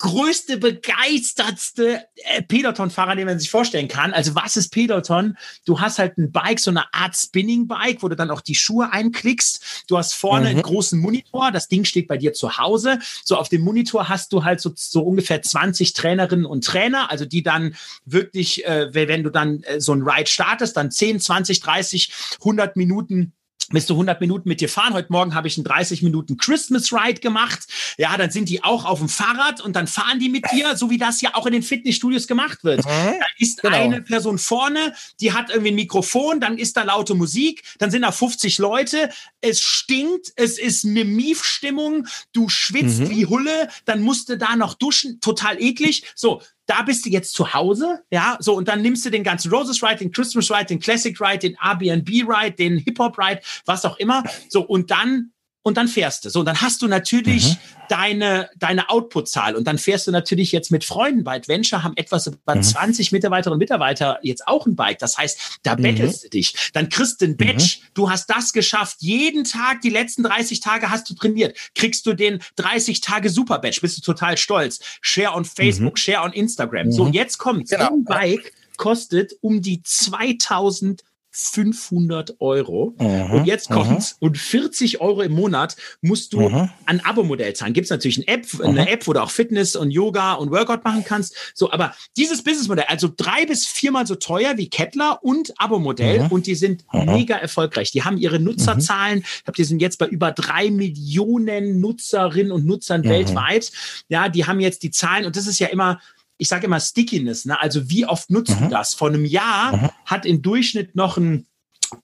größte, 0.00 0.56
begeistertste 0.56 2.06
äh, 2.14 2.42
Peloton-Fahrer, 2.42 3.16
den 3.16 3.26
man 3.26 3.38
sich 3.38 3.50
vorstellen 3.50 3.86
kann. 3.86 4.12
Also 4.12 4.34
was 4.34 4.56
ist 4.56 4.72
Peloton? 4.72 5.36
Du 5.66 5.78
hast 5.78 5.98
halt 5.98 6.16
ein 6.16 6.32
Bike, 6.32 6.58
so 6.58 6.70
eine 6.70 6.92
Art 6.92 7.14
Spinning-Bike, 7.14 8.02
wo 8.02 8.08
du 8.08 8.16
dann 8.16 8.30
auch 8.30 8.40
die 8.40 8.54
Schuhe 8.54 8.90
einklickst. 8.92 9.84
Du 9.88 9.98
hast 9.98 10.14
vorne 10.14 10.46
mhm. 10.46 10.50
einen 10.50 10.62
großen 10.62 10.98
Monitor. 10.98 11.52
Das 11.52 11.68
Ding 11.68 11.84
steht 11.84 12.08
bei 12.08 12.16
dir 12.16 12.32
zu 12.32 12.56
Hause. 12.56 12.98
So 13.24 13.36
auf 13.36 13.50
dem 13.50 13.60
Monitor 13.60 14.08
hast 14.08 14.32
du 14.32 14.42
halt 14.42 14.60
so, 14.60 14.72
so 14.74 15.02
ungefähr 15.02 15.42
20 15.42 15.92
Trainerinnen 15.92 16.46
und 16.46 16.64
Trainer, 16.64 17.10
also 17.10 17.26
die 17.26 17.42
dann 17.42 17.76
wirklich, 18.06 18.64
äh, 18.64 18.88
wenn 18.92 19.22
du 19.22 19.30
dann 19.30 19.62
äh, 19.64 19.80
so 19.80 19.92
ein 19.92 20.02
Ride 20.02 20.28
startest, 20.28 20.78
dann 20.78 20.90
10, 20.90 21.20
20, 21.20 21.60
30, 21.60 22.12
100 22.40 22.74
Minuten 22.76 23.34
bist 23.70 23.88
du 23.88 23.94
100 23.94 24.20
Minuten 24.20 24.48
mit 24.48 24.60
dir 24.60 24.68
fahren. 24.68 24.94
Heute 24.94 25.12
Morgen 25.12 25.34
habe 25.34 25.48
ich 25.48 25.56
einen 25.56 25.64
30 25.64 26.02
Minuten 26.02 26.36
Christmas 26.36 26.92
Ride 26.92 27.20
gemacht. 27.20 27.60
Ja, 27.98 28.16
dann 28.16 28.30
sind 28.30 28.48
die 28.48 28.64
auch 28.64 28.84
auf 28.84 28.98
dem 28.98 29.08
Fahrrad 29.08 29.60
und 29.60 29.76
dann 29.76 29.86
fahren 29.86 30.18
die 30.18 30.28
mit 30.28 30.44
dir, 30.52 30.76
so 30.76 30.90
wie 30.90 30.98
das 30.98 31.20
ja 31.20 31.34
auch 31.34 31.46
in 31.46 31.52
den 31.52 31.62
Fitnessstudios 31.62 32.26
gemacht 32.26 32.64
wird. 32.64 32.84
Mhm, 32.84 33.18
da 33.18 33.26
ist 33.38 33.62
genau. 33.62 33.76
eine 33.76 34.02
Person 34.02 34.38
vorne, 34.38 34.92
die 35.20 35.32
hat 35.32 35.50
irgendwie 35.50 35.70
ein 35.70 35.76
Mikrofon, 35.76 36.40
dann 36.40 36.58
ist 36.58 36.76
da 36.76 36.82
laute 36.82 37.14
Musik, 37.14 37.62
dann 37.78 37.90
sind 37.90 38.02
da 38.02 38.12
50 38.12 38.58
Leute, 38.58 39.10
es 39.40 39.60
stinkt, 39.60 40.32
es 40.36 40.58
ist 40.58 40.84
eine 40.84 41.04
Mief-Stimmung, 41.04 42.06
du 42.32 42.48
schwitzt 42.48 43.00
mhm. 43.00 43.10
wie 43.10 43.26
Hulle, 43.26 43.68
dann 43.84 44.02
musst 44.02 44.28
du 44.28 44.36
da 44.36 44.56
noch 44.56 44.74
duschen, 44.74 45.20
total 45.20 45.60
eklig. 45.62 46.04
So, 46.14 46.42
da 46.70 46.82
bist 46.82 47.04
du 47.04 47.10
jetzt 47.10 47.34
zu 47.34 47.52
Hause, 47.52 48.04
ja, 48.10 48.36
so, 48.38 48.54
und 48.54 48.68
dann 48.68 48.80
nimmst 48.80 49.04
du 49.04 49.10
den 49.10 49.24
ganzen 49.24 49.52
Roses 49.52 49.82
Ride, 49.82 49.96
den 49.96 50.12
Christmas 50.12 50.50
Ride, 50.52 50.66
den 50.66 50.78
Classic 50.78 51.20
Ride, 51.20 51.38
den 51.38 51.56
Airbnb 51.60 52.08
Ride, 52.08 52.52
den 52.52 52.78
Hip-Hop 52.78 53.18
Ride, 53.18 53.40
was 53.66 53.84
auch 53.84 53.96
immer, 53.98 54.22
so, 54.48 54.62
und 54.62 54.92
dann 54.92 55.32
und 55.62 55.76
dann 55.76 55.88
fährst 55.88 56.24
du. 56.24 56.30
So, 56.30 56.40
und 56.40 56.46
dann 56.46 56.60
hast 56.60 56.80
du 56.80 56.88
natürlich 56.88 57.50
mhm. 57.50 57.56
deine, 57.88 58.50
deine 58.56 58.88
Output-Zahl. 58.88 59.54
Und 59.54 59.64
dann 59.66 59.76
fährst 59.76 60.06
du 60.06 60.10
natürlich 60.10 60.52
jetzt 60.52 60.70
mit 60.70 60.84
Freunden 60.84 61.22
bei 61.22 61.36
Adventure, 61.36 61.82
haben 61.82 61.96
etwas 61.96 62.26
über 62.28 62.54
mhm. 62.54 62.62
20 62.62 63.12
Mitarbeiterinnen 63.12 63.54
und 63.54 63.58
Mitarbeiter 63.58 64.18
jetzt 64.22 64.48
auch 64.48 64.66
ein 64.66 64.74
Bike. 64.74 64.98
Das 64.98 65.18
heißt, 65.18 65.60
da 65.62 65.76
mhm. 65.76 65.82
bettelst 65.82 66.24
du 66.24 66.28
dich. 66.30 66.70
Dann 66.72 66.88
kriegst 66.88 67.20
du 67.20 67.26
ein 67.26 67.36
Badge. 67.36 67.78
Mhm. 67.80 67.86
Du 67.94 68.10
hast 68.10 68.30
das 68.30 68.52
geschafft. 68.52 68.96
Jeden 69.00 69.44
Tag, 69.44 69.82
die 69.82 69.90
letzten 69.90 70.22
30 70.22 70.60
Tage 70.60 70.90
hast 70.90 71.10
du 71.10 71.14
trainiert. 71.14 71.56
Kriegst 71.74 72.06
du 72.06 72.14
den 72.14 72.40
30 72.56 73.02
Tage 73.02 73.28
Super 73.28 73.58
Badge. 73.58 73.80
Bist 73.82 73.98
du 73.98 74.02
total 74.02 74.38
stolz. 74.38 74.80
Share 75.02 75.34
on 75.34 75.44
Facebook, 75.44 75.94
mhm. 75.94 75.96
Share 75.96 76.22
on 76.22 76.32
Instagram. 76.32 76.90
So, 76.90 77.04
und 77.04 77.14
jetzt 77.14 77.36
kommt 77.38 77.68
genau. 77.68 77.88
ein 77.88 78.04
Bike 78.04 78.52
kostet 78.80 79.34
um 79.42 79.60
die 79.60 79.82
2000 79.82 81.02
500 81.30 82.40
Euro. 82.40 82.94
Mhm, 82.98 83.30
und 83.30 83.44
jetzt 83.44 83.70
kommt's. 83.70 84.16
Mhm. 84.20 84.26
Und 84.26 84.38
40 84.38 85.00
Euro 85.00 85.22
im 85.22 85.32
Monat 85.32 85.76
musst 86.00 86.32
du 86.32 86.48
mhm. 86.48 86.70
ein 86.86 87.04
Abo-Modell 87.04 87.54
zahlen. 87.54 87.72
Gibt's 87.72 87.90
natürlich 87.90 88.18
eine 88.18 88.28
App, 88.28 88.46
eine 88.62 88.88
App, 88.88 89.06
wo 89.06 89.12
du 89.12 89.22
auch 89.22 89.30
Fitness 89.30 89.76
und 89.76 89.90
Yoga 89.90 90.34
und 90.34 90.50
Workout 90.50 90.84
machen 90.84 91.04
kannst. 91.04 91.36
So, 91.54 91.70
aber 91.70 91.94
dieses 92.16 92.42
Businessmodell, 92.42 92.86
also 92.88 93.08
drei 93.14 93.46
bis 93.46 93.66
viermal 93.66 94.06
so 94.06 94.16
teuer 94.16 94.56
wie 94.56 94.68
Kettler 94.68 95.22
und 95.22 95.52
Abo-Modell 95.58 96.28
und 96.30 96.46
die 96.46 96.54
sind 96.54 96.84
mega 96.92 97.36
erfolgreich. 97.36 97.92
Die 97.92 98.02
haben 98.02 98.18
ihre 98.18 98.40
Nutzerzahlen. 98.40 99.20
Ich 99.20 99.44
glaube, 99.44 99.56
die 99.56 99.64
sind 99.64 99.80
jetzt 99.80 99.98
bei 99.98 100.06
über 100.06 100.32
drei 100.32 100.70
Millionen 100.70 101.80
Nutzerinnen 101.80 102.52
und 102.52 102.66
Nutzern 102.66 103.04
weltweit. 103.04 103.70
Ja, 104.08 104.28
die 104.28 104.46
haben 104.46 104.60
jetzt 104.60 104.82
die 104.82 104.90
Zahlen 104.90 105.26
und 105.26 105.36
das 105.36 105.46
ist 105.46 105.58
ja 105.58 105.68
immer, 105.68 106.00
ich 106.40 106.48
sage 106.48 106.66
immer 106.66 106.80
Stickiness, 106.80 107.44
ne? 107.44 107.60
also 107.60 107.90
wie 107.90 108.06
oft 108.06 108.30
nutzt 108.30 108.58
mhm. 108.58 108.64
du 108.64 108.70
das? 108.70 108.94
Vor 108.94 109.08
einem 109.08 109.26
Jahr 109.26 109.76
mhm. 109.76 109.90
hat 110.06 110.24
im 110.24 110.40
Durchschnitt 110.40 110.96
noch 110.96 111.18
ein 111.18 111.46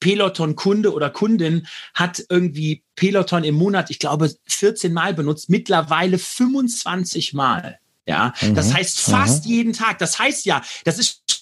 Peloton-Kunde 0.01 0.93
oder 0.93 1.11
Kundin 1.11 1.67
hat 1.95 2.23
irgendwie 2.29 2.83
Peloton 2.97 3.45
im 3.45 3.55
Monat, 3.55 3.91
ich 3.91 3.99
glaube, 3.99 4.31
14 4.47 4.93
Mal 4.93 5.15
benutzt, 5.15 5.49
mittlerweile 5.49 6.19
25 6.19 7.33
Mal. 7.35 7.79
Ja, 8.07 8.35
mhm. 8.41 8.55
das 8.55 8.75
heißt 8.75 9.01
fast 9.01 9.47
mhm. 9.47 9.51
jeden 9.51 9.73
Tag. 9.73 9.99
Das 9.99 10.19
heißt 10.19 10.45
ja, 10.45 10.63
das 10.85 10.99
ist 10.99 11.36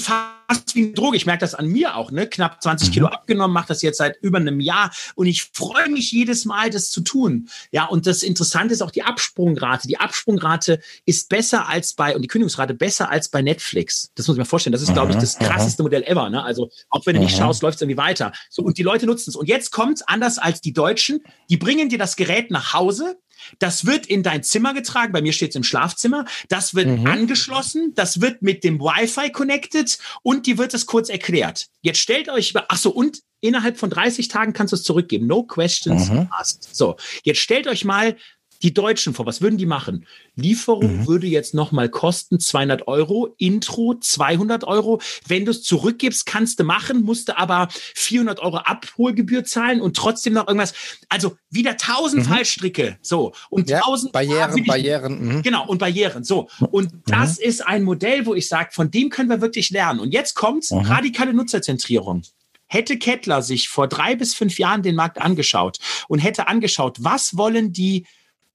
fast 0.00 0.74
wie 0.74 0.84
eine 0.84 0.92
Droge. 0.92 1.16
Ich 1.16 1.26
merke 1.26 1.40
das 1.40 1.54
an 1.54 1.66
mir 1.66 1.96
auch, 1.96 2.10
ne? 2.10 2.26
Knapp 2.26 2.62
20 2.62 2.88
mhm. 2.88 2.92
Kilo 2.92 3.06
abgenommen, 3.08 3.52
mache 3.52 3.68
das 3.68 3.82
jetzt 3.82 3.98
seit 3.98 4.16
über 4.22 4.38
einem 4.38 4.60
Jahr 4.60 4.90
und 5.14 5.26
ich 5.26 5.50
freue 5.52 5.88
mich 5.88 6.12
jedes 6.12 6.44
Mal, 6.44 6.70
das 6.70 6.90
zu 6.90 7.00
tun. 7.00 7.48
Ja, 7.70 7.86
und 7.86 8.06
das 8.06 8.22
Interessante 8.22 8.74
ist 8.74 8.82
auch 8.82 8.90
die 8.90 9.02
Absprungrate. 9.02 9.88
Die 9.88 9.98
Absprungrate 9.98 10.80
ist 11.04 11.28
besser 11.28 11.68
als 11.68 11.94
bei, 11.94 12.14
und 12.14 12.22
die 12.22 12.28
Kündigungsrate 12.28 12.74
besser 12.74 13.10
als 13.10 13.28
bei 13.28 13.42
Netflix. 13.42 14.10
Das 14.14 14.26
muss 14.28 14.36
ich 14.36 14.38
mir 14.38 14.44
vorstellen. 14.44 14.72
Das 14.72 14.82
ist, 14.82 14.92
glaube 14.92 15.12
ich, 15.12 15.18
das 15.18 15.38
krasseste 15.38 15.82
Modell 15.82 16.02
ever. 16.04 16.30
Ne? 16.30 16.42
Also, 16.42 16.70
auch 16.90 17.06
wenn 17.06 17.14
du 17.14 17.20
nicht 17.20 17.36
schaust, 17.36 17.62
läuft 17.62 17.76
es 17.76 17.82
irgendwie 17.82 17.98
weiter. 17.98 18.32
So, 18.50 18.62
und 18.62 18.78
die 18.78 18.82
Leute 18.82 19.06
nutzen 19.06 19.30
es. 19.30 19.36
Und 19.36 19.48
jetzt 19.48 19.70
kommt 19.70 19.96
es 19.98 20.02
anders 20.02 20.38
als 20.38 20.60
die 20.60 20.72
Deutschen. 20.72 21.20
Die 21.48 21.56
bringen 21.56 21.88
dir 21.88 21.98
das 21.98 22.16
Gerät 22.16 22.50
nach 22.50 22.72
Hause, 22.72 23.16
das 23.58 23.86
wird 23.86 24.06
in 24.06 24.22
dein 24.22 24.42
Zimmer 24.42 24.74
getragen. 24.74 25.12
Bei 25.12 25.22
mir 25.22 25.32
steht 25.32 25.50
es 25.50 25.56
im 25.56 25.64
Schlafzimmer. 25.64 26.24
Das 26.48 26.74
wird 26.74 26.88
mhm. 26.88 27.06
angeschlossen. 27.06 27.92
Das 27.94 28.20
wird 28.20 28.42
mit 28.42 28.64
dem 28.64 28.80
Wi-Fi 28.80 29.30
connected 29.30 29.98
und 30.22 30.46
dir 30.46 30.58
wird 30.58 30.74
es 30.74 30.86
kurz 30.86 31.08
erklärt. 31.08 31.68
Jetzt 31.80 31.98
stellt 31.98 32.28
euch, 32.28 32.54
ach 32.68 32.78
so, 32.78 32.90
und 32.90 33.20
innerhalb 33.40 33.76
von 33.76 33.90
30 33.90 34.28
Tagen 34.28 34.52
kannst 34.52 34.72
du 34.72 34.76
es 34.76 34.82
zurückgeben. 34.82 35.26
No 35.26 35.42
questions 35.42 36.10
mhm. 36.10 36.28
asked. 36.30 36.68
So, 36.72 36.96
jetzt 37.24 37.40
stellt 37.40 37.66
euch 37.66 37.84
mal 37.84 38.16
die 38.62 38.72
Deutschen 38.72 39.14
vor, 39.14 39.26
was 39.26 39.40
würden 39.40 39.58
die 39.58 39.66
machen? 39.66 40.06
Lieferung 40.36 41.00
mhm. 41.00 41.06
würde 41.06 41.26
jetzt 41.26 41.54
nochmal 41.54 41.88
kosten 41.88 42.38
200 42.38 42.86
Euro, 42.86 43.34
Intro 43.38 43.94
200 43.98 44.64
Euro. 44.64 45.00
Wenn 45.26 45.44
du 45.44 45.50
es 45.50 45.62
zurückgibst, 45.62 46.26
kannst 46.26 46.60
du 46.60 46.64
machen, 46.64 47.02
musst 47.02 47.28
du 47.28 47.38
aber 47.38 47.68
400 47.70 48.40
Euro 48.40 48.58
Abholgebühr 48.58 49.44
zahlen 49.44 49.80
und 49.80 49.96
trotzdem 49.96 50.34
noch 50.34 50.46
irgendwas. 50.46 50.74
Also 51.08 51.36
wieder 51.50 51.72
1000 51.72 52.22
mhm. 52.22 52.28
Fallstricke. 52.28 52.98
So. 53.02 53.32
Und 53.50 53.68
ja, 53.68 53.78
1000 53.78 54.12
Barrieren, 54.12 54.56
ich, 54.56 54.66
Barrieren. 54.66 55.36
Mhm. 55.36 55.42
Genau, 55.42 55.66
und 55.66 55.78
Barrieren. 55.78 56.24
So. 56.24 56.48
Und 56.70 56.92
mhm. 56.92 57.02
das 57.06 57.38
ist 57.38 57.66
ein 57.66 57.82
Modell, 57.82 58.26
wo 58.26 58.34
ich 58.34 58.48
sage, 58.48 58.70
von 58.72 58.90
dem 58.90 59.10
können 59.10 59.28
wir 59.28 59.40
wirklich 59.40 59.70
lernen. 59.70 60.00
Und 60.00 60.12
jetzt 60.12 60.34
kommt 60.34 60.70
mhm. 60.70 60.78
radikale 60.78 61.34
Nutzerzentrierung. 61.34 62.22
Hätte 62.66 62.96
Kettler 62.98 63.42
sich 63.42 63.68
vor 63.68 63.86
drei 63.86 64.14
bis 64.16 64.34
fünf 64.34 64.58
Jahren 64.58 64.82
den 64.82 64.94
Markt 64.94 65.20
angeschaut 65.20 65.78
und 66.08 66.20
hätte 66.20 66.48
angeschaut, 66.48 66.98
was 67.00 67.36
wollen 67.36 67.74
die 67.74 68.06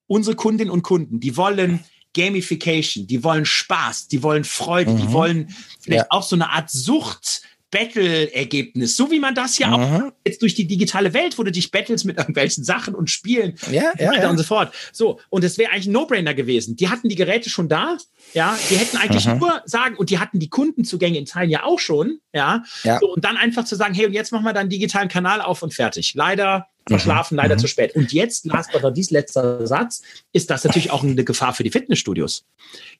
unsere 0.07 0.35
Kundinnen 0.35 0.71
und 0.71 0.83
Kunden, 0.83 1.19
die 1.19 1.37
wollen 1.37 1.83
Gamification, 2.15 3.07
die 3.07 3.23
wollen 3.23 3.45
Spaß, 3.45 4.07
die 4.07 4.23
wollen 4.23 4.43
Freude, 4.43 4.91
mhm. 4.91 4.97
die 4.97 5.11
wollen 5.11 5.55
vielleicht 5.79 6.05
ja. 6.05 6.07
auch 6.09 6.23
so 6.23 6.35
eine 6.35 6.49
Art 6.49 6.69
Sucht. 6.71 7.43
Battle-Ergebnis, 7.69 8.95
so 8.95 9.11
wie 9.11 9.19
man 9.19 9.35
das 9.35 9.57
ja 9.57 9.67
mhm. 9.67 9.73
auch 9.73 10.11
jetzt 10.25 10.41
durch 10.41 10.55
die 10.55 10.67
digitale 10.67 11.13
Welt, 11.13 11.37
wo 11.37 11.43
du 11.43 11.51
dich 11.51 11.69
battles 11.69 12.05
mit 12.05 12.17
irgendwelchen 12.17 12.63
Sachen 12.63 12.95
und 12.95 13.09
Spielen 13.09 13.55
ja, 13.69 13.91
und 13.91 13.99
ja, 13.99 14.11
weiter 14.11 14.23
ja. 14.23 14.29
und 14.29 14.37
so 14.37 14.43
fort. 14.43 14.73
So, 14.93 15.19
und 15.29 15.43
es 15.43 15.57
wäre 15.57 15.71
eigentlich 15.71 15.87
ein 15.87 15.91
No-Brainer 15.91 16.33
gewesen. 16.33 16.77
Die 16.77 16.87
hatten 16.87 17.09
die 17.09 17.15
Geräte 17.15 17.49
schon 17.49 17.67
da, 17.67 17.97
ja, 18.33 18.57
die 18.69 18.77
hätten 18.77 18.95
eigentlich 18.95 19.27
mhm. 19.27 19.39
nur 19.39 19.61
sagen, 19.65 19.97
und 19.97 20.09
die 20.09 20.19
hatten 20.19 20.39
die 20.39 20.49
Kundenzugänge 20.49 21.17
in 21.17 21.25
Teilen 21.25 21.49
ja 21.49 21.63
auch 21.63 21.79
schon, 21.79 22.19
ja, 22.33 22.63
ja. 22.83 22.99
So, 22.99 23.13
und 23.13 23.25
dann 23.25 23.35
einfach 23.35 23.65
zu 23.65 23.75
sagen, 23.75 23.93
hey, 23.93 24.05
und 24.05 24.13
jetzt 24.13 24.31
machen 24.31 24.45
wir 24.45 24.53
dann 24.53 24.69
digitalen 24.69 25.09
Kanal 25.09 25.41
auf 25.41 25.61
und 25.61 25.73
fertig. 25.73 26.13
Leider 26.15 26.67
verschlafen, 26.87 27.35
mhm. 27.35 27.41
leider 27.41 27.55
mhm. 27.55 27.59
zu 27.59 27.67
spät. 27.67 27.95
Und 27.95 28.13
jetzt, 28.13 28.45
last 28.45 28.71
but 28.71 28.81
not 28.81 28.95
least, 28.95 29.11
letzter 29.11 29.65
Satz, 29.65 30.01
ist 30.33 30.49
das 30.49 30.63
natürlich 30.63 30.91
auch 30.91 31.03
eine 31.03 31.23
Gefahr 31.23 31.53
für 31.53 31.63
die 31.63 31.71
Fitnessstudios. 31.71 32.45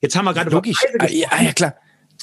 Jetzt 0.00 0.16
haben 0.16 0.24
wir 0.24 0.34
gerade 0.34 0.50
Logisch. 0.50 0.78
Ah, 0.98 1.06
ja, 1.08 1.28
ja, 1.42 1.52
klar. 1.52 1.74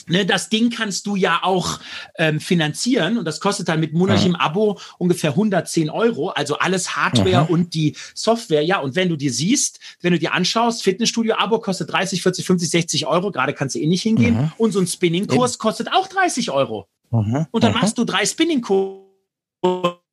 Ne, 0.08 0.23
das 0.23 0.49
Ding 0.49 0.69
kannst 0.69 1.08
du 1.08 1.15
ja 1.15 1.39
auch 1.41 1.80
ähm, 2.17 2.39
finanzieren 2.39 3.17
und 3.17 3.25
das 3.25 3.39
kostet 3.39 3.69
dann 3.69 3.80
mit 3.80 3.93
monatlichem 3.93 4.34
mhm. 4.34 4.39
Abo 4.39 4.80
ungefähr 4.99 5.32
110 5.32 5.89
Euro, 5.89 6.30
also 6.30 6.60
alles 6.60 6.95
Hardware 6.95 7.45
mhm. 7.45 7.49
und 7.49 7.73
die 7.73 7.95
Software. 8.13 8.62
Ja, 8.62 8.80
und 8.80 8.95
wenn 8.95 9.10
du 9.10 9.15
dir 9.15 9.34
siehst, 9.34 9.80
wenn 10.01 10.12
du 10.12 10.19
dir 10.19 10.34
anschaust, 10.34 10.84
Fitnessstudio-Abo 10.84 11.60
kostet 11.60 11.91
30, 11.91 12.21
40, 12.21 12.45
50, 12.45 12.69
60 12.69 13.08
Euro, 13.08 13.32
gerade 13.32 13.54
kannst 13.54 13.75
du 13.75 13.80
eh 13.80 13.88
nicht 13.88 14.04
hingehen. 14.04 14.36
Mhm. 14.36 14.51
Und 14.58 14.73
so 14.73 14.80
ein 14.80 14.86
Spinning-Kurs 14.86 15.58
kostet 15.58 15.91
auch 15.91 16.08
30 16.08 16.51
Euro. 16.51 16.88
Mhm. 17.10 17.47
Und 17.49 17.63
dann 17.63 17.73
mhm. 17.73 17.80
machst 17.80 17.97
du 17.97 18.04
drei 18.04 18.25
Spinning-Kurse 18.25 20.05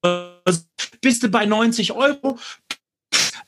bist 1.00 1.22
du 1.22 1.28
bei 1.28 1.46
90 1.46 1.92
Euro 1.92 2.38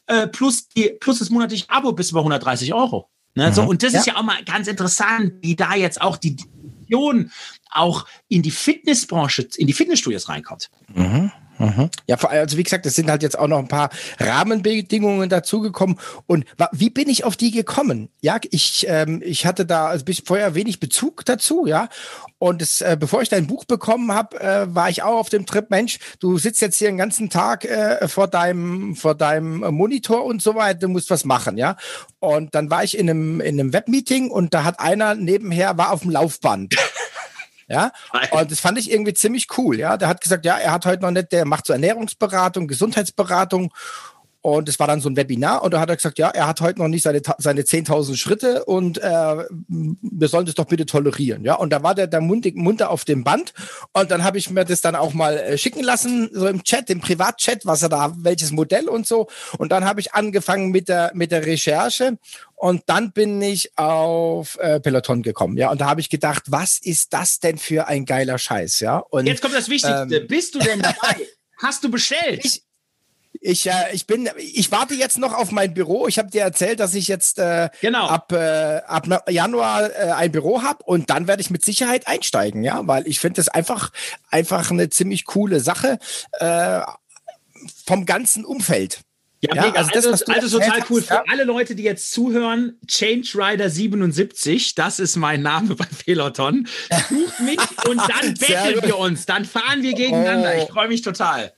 äh, 0.07 0.27
plus, 0.27 0.69
die, 0.69 0.91
plus 1.01 1.19
das 1.19 1.31
monatliche 1.31 1.69
Abo 1.69 1.93
bist 1.93 2.11
du 2.11 2.15
bei 2.15 2.21
130 2.21 2.75
Euro. 2.75 3.09
Ne? 3.35 3.49
Mhm. 3.49 3.55
So, 3.55 3.63
und 3.63 3.83
das 3.83 3.93
ja. 3.93 4.01
ist 4.01 4.07
ja 4.07 4.17
auch 4.17 4.23
mal 4.23 4.43
ganz 4.45 4.69
interessant, 4.69 5.35
wie 5.41 5.57
da 5.57 5.75
jetzt 5.75 6.01
auch 6.01 6.17
die 6.17 6.37
Diskussion 6.37 7.33
auch 7.71 8.07
in 8.29 8.43
die 8.43 8.51
Fitnessbranche, 8.51 9.49
in 9.57 9.67
die 9.67 9.73
Fitnessstudios 9.73 10.29
reinkommt. 10.29 10.71
Mhm. 10.95 11.33
Mhm. 11.65 11.91
Ja, 12.07 12.17
also 12.17 12.57
wie 12.57 12.63
gesagt, 12.63 12.87
es 12.87 12.95
sind 12.95 13.11
halt 13.11 13.23
jetzt 13.23 13.39
auch 13.39 13.49
noch 13.49 13.59
ein 13.59 13.69
paar 13.69 13.91
Rahmenbedingungen 14.19 15.29
dazugekommen. 15.29 15.99
Und 16.27 16.45
wie 16.73 16.91
bin 16.91 17.09
ich 17.09 17.25
auf 17.25 17.37
die 17.37 17.51
gekommen? 17.51 18.09
Ja, 18.21 18.39
ich, 18.51 18.87
ähm, 18.89 19.23
ich 19.25 19.47
hatte 19.47 19.67
da 19.67 19.87
also 19.87 20.05
bis 20.05 20.23
vorher 20.25 20.55
wenig 20.55 20.81
Bezug 20.81 21.25
dazu, 21.25 21.67
ja. 21.67 21.89
Und 22.39 22.61
es, 22.61 22.81
äh, 22.81 22.97
bevor 22.99 23.23
ich 23.23 23.29
dein 23.29 23.47
Buch 23.47 23.65
bekommen 23.65 24.13
habe, 24.13 24.41
äh, 24.41 24.75
war 24.75 24.91
ich 24.91 25.03
auch 25.03 25.19
auf 25.19 25.29
dem 25.31 25.47
Trip, 25.47 25.71
Mensch, 25.71 25.99
du 26.21 26.37
sitzt 26.39 26.61
jetzt 26.61 26.77
hier 26.77 26.89
den 26.89 26.99
ganzen 26.99 27.31
Tag 27.31 27.65
äh, 27.65 28.07
vor 28.09 28.29
deinem, 28.29 28.97
vor 28.97 29.15
deinem 29.15 29.61
Monitor 29.75 30.25
und 30.25 30.43
so 30.43 30.55
weiter, 30.55 30.81
du 30.81 30.89
musst 30.89 31.11
was 31.11 31.25
machen, 31.25 31.57
ja. 31.57 31.77
Und 32.19 32.55
dann 32.55 32.71
war 32.71 32.85
ich 32.85 32.99
in 32.99 33.09
einem, 33.09 33.41
in 33.41 33.59
einem 33.59 33.73
Webmeeting 33.73 34.31
und 34.31 34.53
da 34.53 34.65
hat 34.65 34.81
einer 34.81 35.15
nebenher, 35.15 35.79
war 35.79 35.93
auf 35.93 36.03
dem 36.03 36.11
Laufband. 36.11 36.75
Ja, 37.69 37.93
und 38.31 38.51
das 38.51 38.61
fand 38.61 38.79
ich 38.79 38.91
irgendwie 38.91 39.15
ziemlich 39.15 39.47
cool. 39.57 39.79
Ja, 39.79 39.97
der 39.97 40.09
hat 40.09 40.21
gesagt, 40.21 40.45
ja, 40.45 40.57
er 40.59 40.73
hat 40.73 40.87
heute 40.87 41.03
noch 41.03 41.11
nicht, 41.11 41.33
der 41.33 41.45
macht 41.47 41.67
so 41.67 41.73
Ernährungsberatung, 41.73 42.69
Gesundheitsberatung 42.69 43.73
und 44.45 44.69
es 44.69 44.79
war 44.79 44.87
dann 44.87 45.01
so 45.01 45.09
ein 45.09 45.17
Webinar 45.17 45.63
und 45.63 45.73
da 45.73 45.81
hat 45.81 45.89
er 45.89 45.97
gesagt, 45.97 46.19
ja, 46.19 46.29
er 46.29 46.47
hat 46.47 46.61
heute 46.61 46.79
noch 46.79 46.89
nicht 46.89 47.03
seine, 47.03 47.23
seine 47.39 47.63
10.000 47.63 48.15
Schritte 48.15 48.67
und 48.67 48.99
äh, 48.99 49.45
wir 49.49 50.29
sollen 50.29 50.45
das 50.45 50.55
doch 50.55 50.67
bitte 50.67 50.85
tolerieren. 50.85 51.45
Ja, 51.47 51.55
und 51.55 51.73
da 51.73 51.83
war 51.83 51.95
der, 51.95 52.09
der 52.09 52.21
mundig, 52.21 52.55
munter 52.55 52.91
auf 52.91 53.07
dem 53.07 53.25
Band 53.25 53.55
und 53.95 54.11
dann 54.11 54.23
habe 54.23 54.37
ich 54.37 54.51
mir 54.51 54.67
das 54.67 54.83
dann 54.83 54.97
auch 54.97 55.15
mal 55.15 55.39
äh, 55.39 55.57
schicken 55.57 55.83
lassen, 55.83 56.29
so 56.31 56.47
im 56.47 56.63
Chat, 56.63 56.91
im 56.91 57.01
Privatchat, 57.01 57.65
was 57.65 57.81
er 57.81 57.89
da, 57.89 58.13
welches 58.19 58.51
Modell 58.53 58.87
und 58.87 59.07
so. 59.07 59.29
Und 59.57 59.73
dann 59.73 59.87
habe 59.87 60.01
ich 60.01 60.13
angefangen 60.13 60.71
mit 60.71 60.91
der, 60.91 61.13
mit 61.15 61.33
der 61.33 61.47
Recherche 61.47 62.19
und 62.55 62.83
dann 62.85 63.13
bin 63.13 63.41
ich 63.41 63.79
auf 63.79 64.59
äh, 64.59 64.79
Peloton 64.79 65.23
gekommen. 65.23 65.57
Ja, 65.57 65.71
und 65.71 65.81
da 65.81 65.87
habe 65.87 66.03
ich 66.03 66.11
gedacht, 66.11 66.43
was 66.49 66.79
ist 66.83 67.15
das 67.15 67.41
denn 67.41 67.57
für 67.57 67.87
ein 67.87 68.05
geiler 68.05 68.37
Scheiß? 68.37 68.81
Ja, 68.81 68.99
und 68.99 69.27
jetzt 69.27 69.41
kommt 69.41 69.55
das 69.55 69.71
Wichtigste. 69.71 70.17
Ähm, 70.17 70.27
Bist 70.27 70.55
du 70.55 70.59
denn 70.59 70.83
dabei? 70.83 71.17
Hast 71.63 71.83
du 71.83 71.91
bestellt? 71.91 72.45
Ich, 72.45 72.64
ich, 73.45 73.67
äh, 73.67 73.73
ich 73.93 74.07
bin, 74.07 74.31
ich 74.39 74.73
warte 74.73 74.95
jetzt 74.95 75.19
noch 75.19 75.35
auf 75.35 75.51
mein 75.51 75.75
Büro. 75.75 76.09
Ich 76.09 76.19
habe 76.19 76.31
dir 76.31 76.41
erzählt, 76.41 76.81
dass 76.81 76.95
ich 76.95 77.09
jetzt 77.09 77.39
äh, 77.39 77.69
genau. 77.83 78.07
ab, 78.07 78.33
äh, 78.33 78.81
ab 78.87 79.07
Januar 79.29 79.91
äh, 79.91 80.13
ein 80.13 80.33
Büro 80.33 80.63
habe 80.63 80.83
und 80.85 81.11
dann 81.11 81.29
werde 81.29 81.43
ich 81.43 81.51
mit 81.51 81.63
Sicherheit 81.63 82.09
einsteigen, 82.09 82.65
ja, 82.65 82.81
weil 82.87 83.07
ich 83.07 83.21
finde 83.21 83.37
das 83.37 83.49
einfach, 83.49 83.93
einfach 84.31 84.71
eine 84.71 84.89
ziemlich 84.89 85.27
coole 85.27 85.61
Sache 85.61 85.99
äh, 86.33 86.81
vom 87.85 88.07
ganzen 88.07 88.47
Umfeld. 88.47 89.01
Ja, 89.43 89.55
ja 89.55 89.73
also, 89.75 89.91
das, 89.93 90.07
also, 90.07 90.25
also 90.33 90.59
total 90.59 90.83
cool. 90.89 91.01
Hast, 91.01 91.09
Für 91.09 91.15
ja? 91.15 91.25
alle 91.31 91.45
Leute, 91.45 91.75
die 91.75 91.83
jetzt 91.83 92.13
zuhören, 92.13 92.79
Change 92.87 93.31
Rider 93.35 93.69
77, 93.69 94.75
das 94.75 94.99
ist 94.99 95.17
mein 95.17 95.43
Name 95.43 95.75
bei 95.75 95.87
Peloton. 96.03 96.67
Sucht 97.11 97.41
mich 97.41 97.59
und 97.89 97.99
dann 97.99 98.33
betteln 98.33 98.83
wir 98.83 98.97
uns. 98.97 99.27
Dann 99.27 99.45
fahren 99.45 99.83
wir 99.83 99.93
gegeneinander. 99.93 100.55
Oh. 100.57 100.63
Ich 100.63 100.71
freue 100.71 100.89
mich 100.89 101.03
total. 101.03 101.53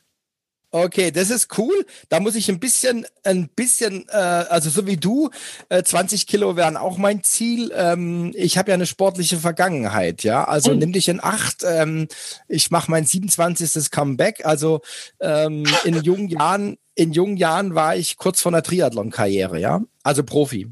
Okay, 0.73 1.11
das 1.11 1.31
ist 1.31 1.57
cool. 1.59 1.87
Da 2.09 2.21
muss 2.21 2.35
ich 2.35 2.49
ein 2.49 2.59
bisschen, 2.59 3.07
ein 3.23 3.49
bisschen, 3.49 4.07
äh, 4.09 4.17
also 4.17 4.69
so 4.69 4.87
wie 4.87 4.97
du, 4.97 5.31
äh, 5.69 5.83
20 5.83 6.27
Kilo 6.27 6.57
wären 6.57 6.77
auch 6.77 6.99
mein 6.99 7.23
Ziel. 7.23 7.73
Ähm, 7.75 8.33
ich 8.35 8.59
habe 8.59 8.71
ja 8.71 8.75
eine 8.75 8.87
sportliche 8.87 9.39
Vergangenheit, 9.39 10.23
ja. 10.23 10.45
Also 10.45 10.73
mhm. 10.73 10.79
nimm 10.79 10.93
dich 10.93 11.09
in 11.09 11.23
Acht. 11.23 11.63
Ähm, 11.65 12.09
ich 12.49 12.71
mache 12.71 12.91
mein 12.91 13.07
27. 13.07 13.91
Comeback. 13.91 14.45
Also 14.45 14.81
ähm, 15.21 15.65
in 15.85 16.03
jungen 16.03 16.29
Jahren, 16.29 16.79
in 16.95 17.13
jungen 17.13 17.37
Jahren 17.37 17.75
war 17.75 17.97
ich 17.97 18.17
kurz 18.17 18.41
vor 18.41 18.53
einer 18.53 18.63
Triathlon-Karriere, 18.63 19.61
ja. 19.61 19.81
Also 20.03 20.25
Profi. 20.25 20.69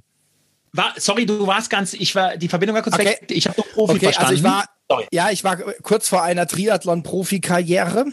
War, 0.73 0.93
sorry, 0.97 1.25
du 1.25 1.47
warst 1.47 1.71
ganz, 1.71 1.95
ich 1.95 2.17
war, 2.17 2.37
die 2.37 2.49
Verbindung 2.49 2.75
war 2.75 2.83
kurz 2.83 2.97
okay. 2.97 3.07
weg. 3.07 3.27
Ich 3.31 3.47
habe 3.47 3.57
doch 3.57 3.69
Profi 3.73 3.93
okay, 3.93 4.07
verstanden. 4.07 4.31
Also 4.31 4.39
ich 4.39 4.43
war, 4.43 4.65
sorry. 4.91 5.07
ja, 5.13 5.31
ich 5.31 5.45
war 5.45 5.57
kurz 5.57 6.09
vor 6.09 6.25
einer 6.25 6.49
Triathlon-Profi-Karriere. 6.49 8.07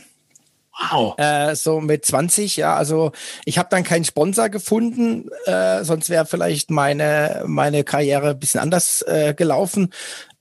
Wow. 0.79 1.17
Äh, 1.17 1.55
so 1.55 1.81
mit 1.81 2.05
20, 2.05 2.57
ja. 2.57 2.75
Also 2.75 3.11
ich 3.45 3.57
habe 3.57 3.67
dann 3.69 3.83
keinen 3.83 4.05
Sponsor 4.05 4.49
gefunden, 4.49 5.29
äh, 5.45 5.83
sonst 5.83 6.09
wäre 6.09 6.25
vielleicht 6.25 6.71
meine, 6.71 7.43
meine 7.45 7.83
Karriere 7.83 8.29
ein 8.31 8.39
bisschen 8.39 8.61
anders 8.61 9.01
äh, 9.03 9.33
gelaufen. 9.33 9.89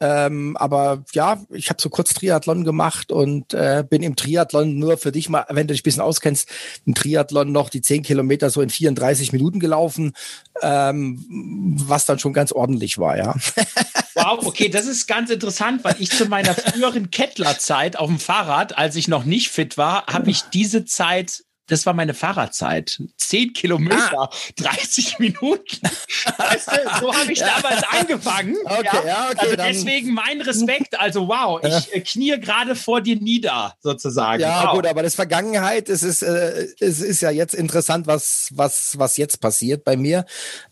Ähm, 0.03 0.57
aber 0.57 1.05
ja, 1.12 1.40
ich 1.51 1.69
habe 1.69 1.83
so 1.83 1.90
kurz 1.90 2.14
Triathlon 2.14 2.64
gemacht 2.64 3.12
und 3.12 3.53
äh, 3.53 3.85
bin 3.88 4.03
im 4.03 4.16
Triathlon 4.16 4.79
nur 4.79 4.97
für 4.97 5.12
dich 5.12 5.29
mal, 5.29 5.45
wenn 5.51 5.66
du 5.66 5.75
dich 5.75 5.83
ein 5.83 5.85
bisschen 5.85 6.03
auskennst, 6.03 6.49
im 6.87 6.95
Triathlon 6.95 7.53
noch 7.53 7.69
die 7.69 7.83
10 7.83 8.03
Kilometer 8.03 8.49
so 8.49 8.62
in 8.62 8.71
34 8.71 9.33
Minuten 9.33 9.61
gelaufen, 9.61 10.12
ähm, 10.62 11.77
was 11.87 12.07
dann 12.07 12.19
schon 12.19 12.33
ganz 12.33 12.53
ordentlich 12.53 12.99
war, 12.99 13.19
ja. 13.19 13.35
Wow, 14.22 14.46
okay, 14.46 14.68
das 14.68 14.87
ist 14.87 15.06
ganz 15.06 15.30
interessant, 15.30 15.83
weil 15.85 15.96
ich 15.98 16.11
zu 16.11 16.26
meiner 16.26 16.54
früheren 16.54 17.11
Kettlerzeit 17.11 17.96
auf 17.96 18.09
dem 18.09 18.18
Fahrrad, 18.18 18.76
als 18.76 18.96
ich 18.96 19.09
noch 19.09 19.24
nicht 19.24 19.48
fit 19.48 19.78
war, 19.78 20.06
habe 20.06 20.30
ich 20.30 20.42
diese 20.42 20.85
Zeit 20.85 21.44
das 21.70 21.87
war 21.87 21.94
meine 21.94 22.14
Fahrradzeit. 22.14 23.00
Zehn 23.16 23.52
Kilometer, 23.52 24.22
ah. 24.22 24.30
30 24.56 25.18
Minuten. 25.18 25.80
Weißt 26.38 26.68
du, 26.68 27.00
so 27.00 27.14
habe 27.14 27.33
ich 27.33 27.38
damals 27.38 27.83
angefangen. 27.90 28.56
Okay, 28.64 28.85
ja. 28.92 29.06
ja 29.06 29.28
okay, 29.30 29.38
also 29.38 29.56
deswegen 29.56 30.12
mein 30.12 30.40
Respekt. 30.40 30.98
Also 30.98 31.28
wow, 31.28 31.61
ich 31.62 31.94
äh, 31.94 32.00
knie 32.00 32.38
gerade 32.40 32.74
vor 32.74 33.00
dir 33.00 33.16
nieder, 33.16 33.74
sozusagen. 33.80 34.42
Ja, 34.42 34.66
wow. 34.66 34.74
gut, 34.74 34.87
aber 34.87 35.02
das 35.02 35.14
Vergangenheit, 35.14 35.88
es 35.88 36.02
ist, 36.02 36.22
äh, 36.22 36.66
es 36.80 37.00
ist 37.00 37.20
ja 37.20 37.30
jetzt 37.30 37.54
interessant, 37.54 38.06
was, 38.06 38.50
was, 38.52 38.98
was 38.98 39.16
jetzt 39.16 39.40
passiert 39.40 39.85
bei 39.85 39.96
mir. 39.96 40.24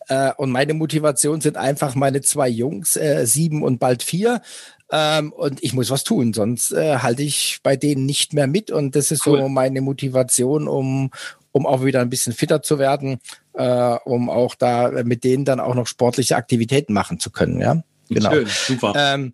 Äh, 0.09 0.33
und 0.37 0.51
meine 0.51 0.75
Motivation 0.75 1.41
sind 1.41 1.57
einfach 1.57 1.95
meine 1.95 2.23
zwei 2.23 2.49
Jungs, 2.49 2.97
äh, 2.97 3.25
sieben 3.27 3.63
und 3.63 3.79
bald 3.79 4.03
vier. 4.03 4.43
Ähm, 4.91 5.33
und 5.33 5.63
ich 5.63 5.75
muss 5.75 5.91
was 5.91 6.05
tun, 6.05 6.33
sonst 6.33 6.73
äh, 6.73 6.99
halte 6.99 7.23
ich 7.23 7.61
bei 7.63 7.77
denen 7.77 8.07
nicht 8.07 8.33
mehr 8.33 8.47
mit. 8.47 8.71
Und 8.71 8.97
das 8.97 9.11
ist 9.11 9.27
cool. 9.27 9.41
so 9.41 9.49
meine 9.49 9.81
Motivation, 9.81 10.67
um, 10.67 11.11
um 11.53 11.67
auch 11.67 11.85
wieder 11.85 12.01
ein 12.01 12.11
bisschen 12.11 12.33
fitter 12.33 12.63
zu 12.63 12.79
werden, 12.79 13.21
äh, 13.55 13.97
um 14.05 14.31
auch 14.31 14.55
da 14.55 14.91
mit 15.05 15.25
denen 15.25 15.45
dann 15.45 15.61
auch 15.61 15.75
noch 15.75 15.87
sportliche 15.87 16.37
Aktivitäten 16.37 16.93
machen 16.93 17.21
zu 17.21 17.31
können. 17.31 17.61
Ja, 17.61 17.83
genau. 18.09 18.33
Schön, 18.33 18.47
super. 18.47 18.93
Ähm, 18.97 19.33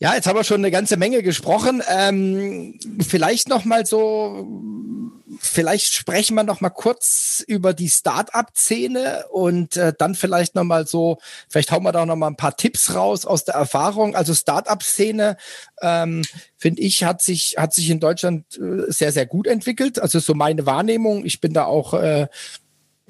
ja, 0.00 0.14
jetzt 0.14 0.26
haben 0.26 0.36
wir 0.36 0.44
schon 0.44 0.60
eine 0.60 0.70
ganze 0.70 0.96
Menge 0.96 1.22
gesprochen. 1.22 1.82
Ähm, 1.88 2.78
vielleicht 3.00 3.48
noch 3.48 3.64
mal 3.64 3.84
so, 3.84 4.46
vielleicht 5.40 5.92
sprechen 5.92 6.36
wir 6.36 6.44
noch 6.44 6.60
mal 6.60 6.70
kurz 6.70 7.42
über 7.46 7.74
die 7.74 7.88
Start-up-Szene 7.88 9.24
und 9.30 9.76
äh, 9.76 9.92
dann 9.98 10.14
vielleicht 10.14 10.54
noch 10.54 10.62
mal 10.62 10.86
so, 10.86 11.18
vielleicht 11.48 11.72
hauen 11.72 11.82
wir 11.82 11.90
da 11.90 12.06
noch 12.06 12.14
mal 12.14 12.28
ein 12.28 12.36
paar 12.36 12.56
Tipps 12.56 12.94
raus 12.94 13.26
aus 13.26 13.44
der 13.44 13.56
Erfahrung. 13.56 14.14
Also 14.14 14.34
Start-up-Szene, 14.34 15.36
ähm, 15.82 16.22
finde 16.56 16.82
ich, 16.82 17.02
hat 17.02 17.20
sich 17.20 17.56
hat 17.58 17.74
sich 17.74 17.90
in 17.90 17.98
Deutschland 17.98 18.44
äh, 18.56 18.90
sehr 18.92 19.10
sehr 19.10 19.26
gut 19.26 19.48
entwickelt. 19.48 20.00
Also 20.00 20.20
so 20.20 20.34
meine 20.34 20.64
Wahrnehmung. 20.64 21.24
Ich 21.24 21.40
bin 21.40 21.52
da 21.52 21.64
auch 21.64 21.94
äh, 21.94 22.28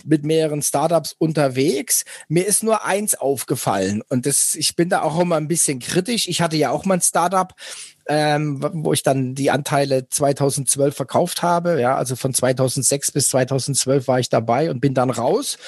mit 0.06 0.24
mehreren 0.24 0.62
Startups 0.62 1.14
unterwegs. 1.18 2.04
Mir 2.28 2.46
ist 2.46 2.62
nur 2.62 2.84
eins 2.84 3.14
aufgefallen 3.14 4.02
und 4.08 4.26
das, 4.26 4.54
ich 4.54 4.76
bin 4.76 4.88
da 4.88 5.02
auch 5.02 5.18
immer 5.18 5.36
ein 5.36 5.48
bisschen 5.48 5.78
kritisch. 5.78 6.28
Ich 6.28 6.40
hatte 6.40 6.56
ja 6.56 6.70
auch 6.70 6.84
mal 6.84 6.94
ein 6.94 7.00
Startup, 7.00 7.54
ähm, 8.06 8.64
wo 8.72 8.92
ich 8.92 9.02
dann 9.02 9.34
die 9.34 9.50
Anteile 9.50 10.08
2012 10.08 10.94
verkauft 10.94 11.42
habe. 11.42 11.80
Ja, 11.80 11.96
also 11.96 12.16
von 12.16 12.34
2006 12.34 13.12
bis 13.12 13.28
2012 13.28 14.08
war 14.08 14.20
ich 14.20 14.28
dabei 14.28 14.70
und 14.70 14.80
bin 14.80 14.94
dann 14.94 15.10
raus. 15.10 15.58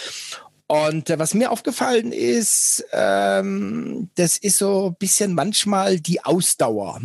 Und 0.67 1.11
äh, 1.11 1.19
was 1.19 1.35
mir 1.35 1.51
aufgefallen 1.51 2.13
ist, 2.13 2.85
ähm, 2.93 4.09
das 4.15 4.39
ist 4.39 4.59
so 4.59 4.91
ein 4.91 4.95
bisschen 4.95 5.35
manchmal 5.35 5.99
die 5.99 6.25
Ausdauer 6.25 7.01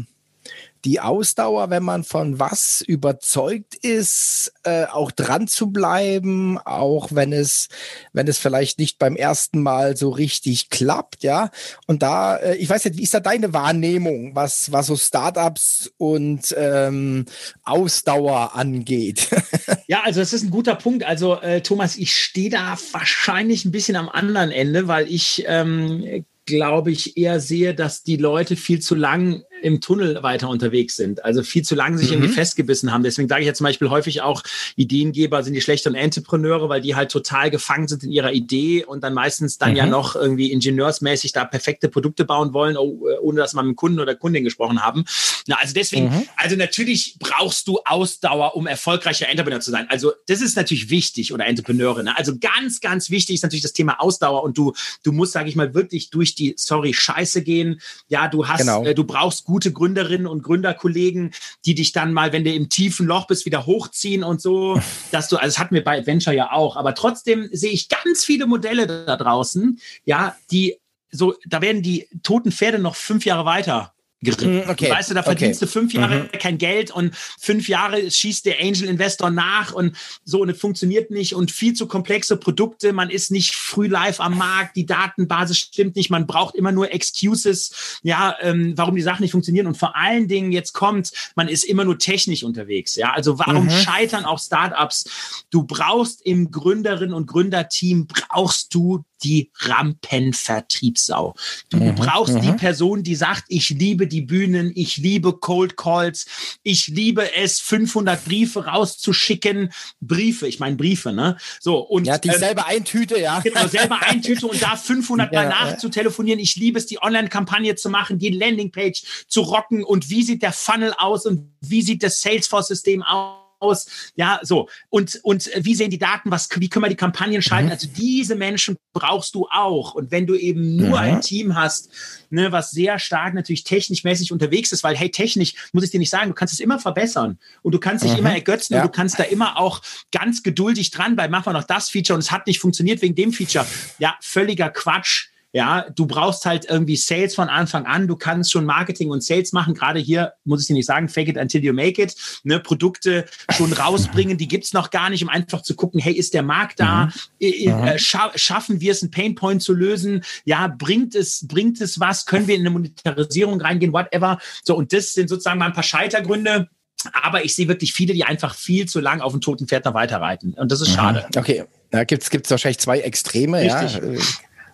die 0.85 0.99
Ausdauer, 0.99 1.71
wenn 1.71 1.83
man 1.83 2.03
von 2.03 2.39
was 2.39 2.81
überzeugt 2.81 3.75
ist, 3.75 4.53
äh, 4.63 4.85
auch 4.85 5.11
dran 5.11 5.47
zu 5.47 5.71
bleiben, 5.71 6.59
auch 6.59 7.09
wenn 7.11 7.33
es, 7.33 7.69
wenn 8.13 8.27
es 8.27 8.37
vielleicht 8.37 8.77
nicht 8.77 8.99
beim 8.99 9.15
ersten 9.15 9.61
Mal 9.61 9.97
so 9.97 10.09
richtig 10.09 10.69
klappt, 10.69 11.23
ja. 11.23 11.49
Und 11.87 12.03
da, 12.03 12.37
äh, 12.37 12.55
ich 12.57 12.69
weiß 12.69 12.85
nicht, 12.85 12.97
wie 12.97 13.03
ist 13.03 13.15
da 13.15 13.19
deine 13.19 13.51
Wahrnehmung, 13.51 14.35
was, 14.35 14.71
was 14.71 14.87
so 14.87 14.95
Startups 14.95 15.91
und 15.97 16.53
ähm, 16.55 17.25
Ausdauer 17.63 18.55
angeht? 18.55 19.29
ja, 19.87 20.03
also 20.03 20.19
das 20.19 20.33
ist 20.33 20.43
ein 20.43 20.51
guter 20.51 20.75
Punkt. 20.75 21.03
Also 21.03 21.41
äh, 21.41 21.61
Thomas, 21.61 21.97
ich 21.97 22.15
stehe 22.15 22.51
da 22.51 22.77
wahrscheinlich 22.91 23.65
ein 23.65 23.71
bisschen 23.71 23.95
am 23.95 24.09
anderen 24.09 24.51
Ende, 24.51 24.87
weil 24.87 25.11
ich 25.11 25.43
ähm, 25.47 26.25
glaube 26.45 26.91
ich, 26.91 27.17
eher 27.17 27.39
sehe, 27.39 27.73
dass 27.73 28.03
die 28.03 28.17
Leute 28.17 28.55
viel 28.55 28.79
zu 28.79 28.95
lang 28.95 29.43
im 29.65 29.81
Tunnel 29.81 30.21
weiter 30.21 30.47
unterwegs 30.47 30.95
sind. 30.95 31.25
Also 31.25 31.41
viel 31.41 31.63
zu 31.63 31.73
lange 31.73 31.97
sich 31.97 32.09
mhm. 32.09 32.17
irgendwie 32.17 32.33
festgebissen 32.33 32.93
haben. 32.93 33.01
Deswegen 33.01 33.27
sage 33.27 33.41
ich 33.41 33.47
jetzt 33.47 33.57
zum 33.57 33.65
Beispiel 33.65 33.89
häufig 33.89 34.21
auch, 34.21 34.43
Ideengeber 34.75 35.41
sind 35.41 35.55
die 35.55 35.61
schlechteren 35.61 35.95
Entrepreneure, 35.95 36.69
weil 36.69 36.81
die 36.81 36.95
halt 36.95 37.09
total 37.09 37.49
gefangen 37.49 37.87
sind 37.87 38.03
in 38.03 38.11
ihrer 38.11 38.31
Idee 38.31 38.85
und 38.85 39.03
dann 39.03 39.15
meistens 39.15 39.57
dann 39.57 39.71
mhm. 39.71 39.77
ja 39.77 39.85
noch 39.87 40.15
irgendwie 40.15 40.51
ingenieursmäßig 40.51 41.31
da 41.31 41.45
perfekte 41.45 41.89
Produkte 41.89 42.25
bauen 42.25 42.53
wollen, 42.53 42.77
oh, 42.77 43.07
äh, 43.07 43.17
ohne 43.17 43.39
dass 43.39 43.53
man 43.53 43.65
mit 43.65 43.73
dem 43.73 43.75
Kunden 43.75 43.99
oder 43.99 44.13
Kundin 44.13 44.43
gesprochen 44.43 44.83
haben. 44.83 45.03
Na, 45.47 45.55
also 45.59 45.73
deswegen, 45.73 46.09
mhm. 46.09 46.27
also 46.37 46.55
natürlich 46.55 47.17
brauchst 47.17 47.67
du 47.67 47.79
Ausdauer, 47.85 48.55
um 48.55 48.67
erfolgreicher 48.67 49.27
Entrepreneur 49.29 49.61
zu 49.61 49.71
sein. 49.71 49.87
Also 49.89 50.13
das 50.27 50.41
ist 50.41 50.55
natürlich 50.55 50.91
wichtig 50.91 51.33
oder 51.33 51.47
Entrepreneurin. 51.47 52.05
Ne? 52.05 52.15
Also 52.15 52.37
ganz, 52.39 52.81
ganz 52.81 53.09
wichtig 53.09 53.37
ist 53.37 53.41
natürlich 53.41 53.63
das 53.63 53.73
Thema 53.73 53.99
Ausdauer 53.99 54.43
und 54.43 54.59
du, 54.59 54.73
du 55.01 55.11
musst, 55.11 55.31
sage 55.31 55.49
ich 55.49 55.55
mal, 55.55 55.73
wirklich 55.73 56.11
durch 56.11 56.35
die, 56.35 56.53
sorry, 56.55 56.93
Scheiße 56.93 57.41
gehen. 57.41 57.81
Ja, 58.09 58.27
du 58.27 58.47
hast, 58.47 58.59
genau. 58.59 58.85
äh, 58.85 58.93
du 58.93 59.05
brauchst 59.05 59.43
gut 59.43 59.54
gute 59.55 59.71
Gründerinnen 59.71 60.27
und 60.27 60.43
Gründerkollegen, 60.43 61.31
die 61.63 61.75
dich 61.75 61.93
dann 61.93 62.11
mal, 62.11 62.33
wenn 62.33 62.43
du 62.43 62.51
im 62.51 62.67
tiefen 62.67 63.07
Loch 63.07 63.25
bist, 63.25 63.45
wieder 63.45 63.65
hochziehen 63.65 64.21
und 64.21 64.41
so, 64.41 64.81
dass 65.11 65.29
du, 65.29 65.37
also 65.37 65.47
das 65.47 65.59
hatten 65.59 65.75
wir 65.75 65.83
bei 65.83 65.97
Adventure 65.97 66.35
ja 66.35 66.51
auch, 66.51 66.75
aber 66.75 66.93
trotzdem 66.93 67.47
sehe 67.53 67.71
ich 67.71 67.87
ganz 67.87 68.25
viele 68.25 68.47
Modelle 68.47 68.85
da 68.85 69.15
draußen, 69.15 69.79
ja, 70.03 70.35
die 70.51 70.75
so, 71.09 71.35
da 71.45 71.61
werden 71.61 71.81
die 71.81 72.09
toten 72.21 72.51
Pferde 72.51 72.79
noch 72.79 72.97
fünf 72.97 73.23
Jahre 73.23 73.45
weiter 73.45 73.94
geritten. 74.25 74.65
Mm, 74.65 74.69
okay. 74.69 74.89
Weißt 74.89 75.09
du, 75.09 75.13
da 75.13 75.23
verdienst 75.23 75.61
okay. 75.61 75.65
du 75.65 75.71
fünf 75.71 75.93
Jahre 75.93 76.23
mhm. 76.23 76.37
kein 76.39 76.57
Geld 76.57 76.91
und 76.91 77.15
fünf 77.39 77.69
Jahre 77.69 78.09
schießt 78.09 78.45
der 78.45 78.59
Angel 78.61 78.89
Investor 78.89 79.29
nach 79.29 79.73
und 79.73 79.95
so 80.23 80.41
und 80.41 80.49
es 80.49 80.59
funktioniert 80.59 81.11
nicht 81.11 81.35
und 81.35 81.51
viel 81.51 81.73
zu 81.73 81.87
komplexe 81.87 82.37
Produkte. 82.37 82.91
Man 82.93 83.09
ist 83.09 83.31
nicht 83.31 83.55
früh 83.55 83.87
live 83.87 84.19
am 84.19 84.37
Markt, 84.37 84.75
die 84.75 84.85
Datenbasis 84.85 85.57
stimmt 85.57 85.95
nicht, 85.95 86.09
man 86.09 86.27
braucht 86.27 86.55
immer 86.55 86.71
nur 86.71 86.93
Excuses, 86.93 87.99
ja, 88.03 88.35
ähm, 88.41 88.73
warum 88.75 88.95
die 88.95 89.01
Sachen 89.01 89.21
nicht 89.21 89.31
funktionieren 89.31 89.67
und 89.67 89.77
vor 89.77 89.95
allen 89.95 90.27
Dingen 90.27 90.51
jetzt 90.51 90.73
kommt, 90.73 91.11
man 91.35 91.47
ist 91.47 91.63
immer 91.63 91.85
nur 91.85 91.97
technisch 91.97 92.43
unterwegs. 92.43 92.95
Ja, 92.95 93.13
also 93.13 93.39
warum 93.39 93.65
mhm. 93.65 93.71
scheitern 93.71 94.25
auch 94.25 94.39
Startups? 94.39 95.05
Du 95.49 95.63
brauchst 95.63 96.25
im 96.25 96.51
Gründerinnen 96.51 97.13
und 97.13 97.27
Gründerteam 97.27 98.07
brauchst 98.07 98.73
du 98.73 99.05
die 99.23 99.51
Rampenvertriebssau. 99.59 101.35
Du 101.69 101.77
mhm, 101.77 101.95
brauchst 101.95 102.35
die 102.41 102.51
mhm. 102.51 102.57
Person, 102.57 103.03
die 103.03 103.15
sagt, 103.15 103.45
ich 103.47 103.69
liebe 103.69 104.07
die 104.07 104.14
Bühnen, 104.21 104.71
ich 104.75 104.97
liebe 104.97 105.33
Cold 105.33 105.77
Calls, 105.77 106.25
ich 106.63 106.87
liebe 106.87 107.35
es, 107.35 107.59
500 107.59 108.25
Briefe 108.25 108.65
rauszuschicken. 108.65 109.71
Briefe, 110.01 110.47
ich 110.47 110.59
meine 110.59 110.75
Briefe, 110.75 111.13
ne? 111.13 111.37
So, 111.59 111.79
und. 111.79 112.05
Ja, 112.05 112.17
die 112.17 112.29
ähm, 112.29 112.39
selber 112.39 112.67
eintüte, 112.67 113.19
ja. 113.19 113.39
Genau, 113.39 113.67
selber 113.67 114.01
eintüte 114.01 114.47
und 114.47 114.61
da 114.61 114.75
500 114.75 115.33
Mal 115.33 115.43
ja, 115.43 115.49
nachzutelefonieren. 115.49 116.39
Ich 116.39 116.55
liebe 116.55 116.79
es, 116.79 116.85
die 116.85 117.01
Online-Kampagne 117.01 117.75
zu 117.75 117.89
machen, 117.89 118.19
die 118.19 118.29
Landingpage 118.29 119.25
zu 119.27 119.41
rocken 119.41 119.83
und 119.83 120.09
wie 120.09 120.23
sieht 120.23 120.41
der 120.41 120.53
Funnel 120.53 120.93
aus 120.97 121.25
und 121.25 121.51
wie 121.61 121.81
sieht 121.81 122.03
das 122.03 122.21
Salesforce-System 122.21 123.03
aus? 123.03 123.44
Aus? 123.59 124.11
Ja, 124.15 124.39
so. 124.43 124.69
Und, 124.89 125.19
und 125.23 125.49
wie 125.57 125.75
sehen 125.75 125.89
die 125.89 125.97
Daten? 125.97 126.31
Was, 126.31 126.49
wie 126.55 126.69
können 126.69 126.85
wir 126.85 126.89
die 126.89 126.95
Kampagnen 126.95 127.41
schalten? 127.41 127.67
Mhm. 127.67 127.71
Also 127.71 127.87
diese 127.87 128.35
Menschen 128.35 128.77
brauchst 128.93 129.35
du 129.35 129.47
auch. 129.51 129.93
Und 129.93 130.11
wenn 130.11 130.27
du 130.27 130.35
eben 130.35 130.75
nur 130.75 130.89
mhm. 130.89 130.95
ein 130.95 131.21
Team 131.21 131.55
hast, 131.55 131.89
ne, 132.29 132.51
was 132.51 132.71
sehr 132.71 132.99
stark 132.99 133.33
natürlich 133.33 133.63
technischmäßig 133.63 134.31
unterwegs 134.31 134.71
ist, 134.71 134.83
weil 134.83 134.95
hey, 134.95 135.09
technisch 135.09 135.53
muss 135.73 135.83
ich 135.83 135.91
dir 135.91 135.99
nicht 135.99 136.09
sagen, 136.09 136.29
du 136.29 136.35
kannst 136.35 136.53
es 136.53 136.59
immer 136.59 136.79
verbessern 136.79 137.37
und 137.61 137.73
du 137.73 137.79
kannst 137.79 138.03
dich 138.03 138.13
mhm. 138.13 138.19
immer 138.19 138.33
ergötzen 138.33 138.73
ja. 138.73 138.81
und 138.81 138.87
du 138.87 138.91
kannst 138.91 139.19
da 139.19 139.23
immer 139.23 139.57
auch 139.57 139.81
ganz 140.11 140.43
geduldig 140.43 140.91
dran 140.91 141.15
bleiben. 141.15 141.31
Machen 141.31 141.47
wir 141.47 141.53
noch 141.53 141.63
das 141.63 141.89
Feature 141.89 142.15
und 142.15 142.21
es 142.21 142.31
hat 142.31 142.47
nicht 142.47 142.59
funktioniert 142.59 143.01
wegen 143.01 143.15
dem 143.15 143.33
Feature. 143.33 143.65
Ja, 143.99 144.15
völliger 144.21 144.69
Quatsch. 144.69 145.29
Ja, 145.55 145.85
du 145.89 146.05
brauchst 146.05 146.45
halt 146.45 146.65
irgendwie 146.69 146.97
Sales 146.97 147.33
von 147.33 147.47
Anfang 147.47 147.85
an. 147.85 148.09
Du 148.09 148.17
kannst 148.17 148.51
schon 148.51 148.65
Marketing 148.65 149.09
und 149.09 149.23
Sales 149.23 149.53
machen. 149.53 149.73
Gerade 149.73 150.01
hier 150.01 150.33
muss 150.43 150.59
ich 150.59 150.67
dir 150.67 150.73
nicht 150.73 150.85
sagen, 150.85 151.07
fake 151.07 151.29
it 151.29 151.37
until 151.37 151.63
you 151.63 151.71
make 151.71 152.01
it. 152.01 152.13
Ne, 152.43 152.59
Produkte 152.59 153.23
schon 153.55 153.71
rausbringen, 153.73 154.37
die 154.37 154.49
gibt's 154.49 154.73
noch 154.73 154.89
gar 154.89 155.09
nicht, 155.09 155.23
um 155.23 155.29
einfach 155.29 155.61
zu 155.61 155.73
gucken, 155.77 156.01
hey, 156.01 156.11
ist 156.11 156.33
der 156.33 156.43
Markt 156.43 156.81
da? 156.81 157.05
Mhm. 157.05 157.11
Äh, 157.39 157.97
scha 157.97 158.33
schaffen 158.35 158.81
wir 158.81 158.91
es, 158.91 159.01
einen 159.01 159.11
Painpoint 159.11 159.63
zu 159.63 159.73
lösen? 159.73 160.25
Ja, 160.43 160.67
bringt 160.67 161.15
es, 161.15 161.47
bringt 161.47 161.79
es 161.79 162.01
was? 162.01 162.25
Können 162.25 162.47
wir 162.47 162.55
in 162.55 162.61
eine 162.61 162.71
Monetarisierung 162.71 163.61
reingehen? 163.61 163.93
Whatever. 163.93 164.39
So, 164.61 164.75
und 164.75 164.91
das 164.91 165.13
sind 165.13 165.29
sozusagen 165.29 165.57
mal 165.57 165.67
ein 165.67 165.73
paar 165.73 165.83
Scheitergründe. 165.83 166.67
Aber 167.13 167.45
ich 167.45 167.55
sehe 167.55 167.69
wirklich 167.69 167.93
viele, 167.93 168.13
die 168.13 168.25
einfach 168.25 168.55
viel 168.55 168.89
zu 168.89 168.99
lang 168.99 169.21
auf 169.21 169.31
dem 169.31 169.39
toten 169.39 169.69
Pferd 169.69 169.85
noch 169.85 169.93
weiterreiten. 169.93 170.53
Und 170.55 170.69
das 170.69 170.81
ist 170.81 170.89
mhm. 170.89 170.95
schade. 170.95 171.25
Okay, 171.37 171.63
da 171.91 172.03
gibt's 172.03 172.29
gibt's 172.29 172.51
wahrscheinlich 172.51 172.79
zwei 172.79 172.99
Extreme. 172.99 173.59
Richtig. 173.59 173.93
Ja 173.93 174.19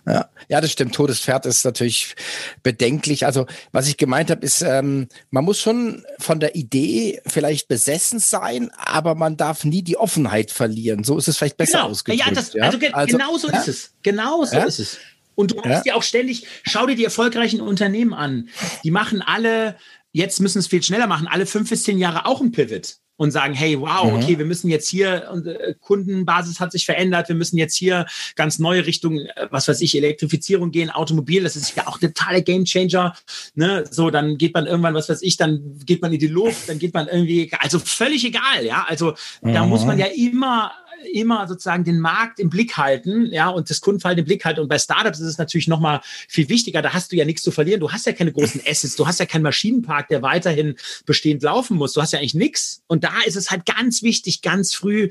Ja, 0.06 0.28
ja, 0.48 0.60
das 0.60 0.72
stimmt. 0.72 0.94
Todespferd 0.94 1.46
ist 1.46 1.64
natürlich 1.64 2.16
bedenklich. 2.62 3.24
Also, 3.24 3.46
was 3.70 3.86
ich 3.86 3.96
gemeint 3.96 4.30
habe, 4.30 4.44
ist, 4.44 4.62
ähm, 4.62 5.08
man 5.30 5.44
muss 5.44 5.60
schon 5.60 6.04
von 6.18 6.40
der 6.40 6.56
Idee 6.56 7.20
vielleicht 7.26 7.68
besessen 7.68 8.18
sein, 8.18 8.70
aber 8.76 9.14
man 9.14 9.36
darf 9.36 9.64
nie 9.64 9.82
die 9.82 9.96
Offenheit 9.96 10.50
verlieren. 10.50 11.04
So 11.04 11.18
ist 11.18 11.28
es 11.28 11.38
vielleicht 11.38 11.56
besser 11.56 11.78
genau. 11.78 11.90
ausgedrückt. 11.90 12.26
Ja, 12.26 12.34
das, 12.34 12.56
also, 12.56 12.78
ge 12.78 12.90
also, 12.92 13.16
genau 13.16 13.38
so 13.38 13.48
ja? 13.48 13.60
ist 13.60 13.68
es. 13.68 13.94
Genau 14.02 14.44
so 14.44 14.56
ja? 14.56 14.64
ist 14.64 14.80
es. 14.80 14.98
Und 15.34 15.52
du 15.52 15.62
hast 15.62 15.86
ja 15.86 15.94
auch 15.94 16.02
ständig, 16.02 16.46
schau 16.64 16.86
dir 16.86 16.96
die 16.96 17.04
erfolgreichen 17.04 17.60
Unternehmen 17.60 18.12
an. 18.12 18.48
Die 18.84 18.90
machen 18.90 19.22
alle, 19.22 19.76
jetzt 20.12 20.40
müssen 20.40 20.58
es 20.58 20.66
viel 20.66 20.82
schneller 20.82 21.06
machen, 21.06 21.26
alle 21.26 21.46
fünf 21.46 21.70
bis 21.70 21.84
zehn 21.84 21.98
Jahre 21.98 22.26
auch 22.26 22.40
ein 22.40 22.52
Pivot 22.52 22.96
und 23.16 23.30
sagen, 23.30 23.54
hey, 23.54 23.78
wow, 23.78 24.10
mhm. 24.10 24.16
okay, 24.16 24.38
wir 24.38 24.44
müssen 24.44 24.68
jetzt 24.68 24.88
hier, 24.88 25.28
unsere 25.32 25.74
Kundenbasis 25.74 26.60
hat 26.60 26.72
sich 26.72 26.84
verändert, 26.84 27.28
wir 27.28 27.36
müssen 27.36 27.58
jetzt 27.58 27.76
hier 27.76 28.06
ganz 28.36 28.58
neue 28.58 28.86
Richtungen, 28.86 29.26
äh, 29.26 29.48
was 29.50 29.68
weiß 29.68 29.80
ich, 29.80 29.96
Elektrifizierung 29.96 30.70
gehen, 30.70 30.90
Automobil, 30.90 31.42
das 31.42 31.56
ist 31.56 31.76
ja 31.76 31.86
auch 31.86 31.98
totaler 31.98 32.40
Gamechanger. 32.40 33.14
Ne? 33.54 33.84
So, 33.90 34.10
dann 34.10 34.38
geht 34.38 34.54
man 34.54 34.66
irgendwann, 34.66 34.94
was 34.94 35.08
weiß 35.08 35.22
ich, 35.22 35.36
dann 35.36 35.78
geht 35.84 36.02
man 36.02 36.12
in 36.12 36.18
die 36.18 36.26
Luft, 36.26 36.68
dann 36.68 36.78
geht 36.78 36.94
man 36.94 37.08
irgendwie, 37.08 37.50
also 37.58 37.78
völlig 37.78 38.24
egal, 38.24 38.64
ja. 38.64 38.84
Also 38.88 39.14
mhm. 39.42 39.52
da 39.52 39.66
muss 39.66 39.84
man 39.84 39.98
ja 39.98 40.06
immer 40.06 40.72
immer 41.12 41.46
sozusagen 41.48 41.84
den 41.84 42.00
Markt 42.00 42.38
im 42.38 42.50
Blick 42.50 42.76
halten, 42.76 43.32
ja, 43.32 43.48
und 43.48 43.70
das 43.70 43.80
Kundenverhalten 43.80 44.20
im 44.20 44.26
Blick 44.26 44.44
halten. 44.44 44.60
Und 44.60 44.68
bei 44.68 44.78
Startups 44.78 45.20
ist 45.20 45.26
es 45.26 45.38
natürlich 45.38 45.68
nochmal 45.68 46.00
viel 46.28 46.48
wichtiger. 46.48 46.82
Da 46.82 46.92
hast 46.92 47.12
du 47.12 47.16
ja 47.16 47.24
nichts 47.24 47.42
zu 47.42 47.50
verlieren. 47.50 47.80
Du 47.80 47.90
hast 47.90 48.06
ja 48.06 48.12
keine 48.12 48.32
großen 48.32 48.60
Assets. 48.68 48.96
Du 48.96 49.06
hast 49.06 49.20
ja 49.20 49.26
keinen 49.26 49.42
Maschinenpark, 49.42 50.08
der 50.08 50.22
weiterhin 50.22 50.76
bestehend 51.06 51.42
laufen 51.42 51.76
muss. 51.76 51.92
Du 51.92 52.02
hast 52.02 52.12
ja 52.12 52.18
eigentlich 52.18 52.34
nichts. 52.34 52.82
Und 52.86 53.04
da 53.04 53.12
ist 53.26 53.36
es 53.36 53.50
halt 53.50 53.66
ganz 53.66 54.02
wichtig, 54.02 54.42
ganz 54.42 54.74
früh 54.74 55.10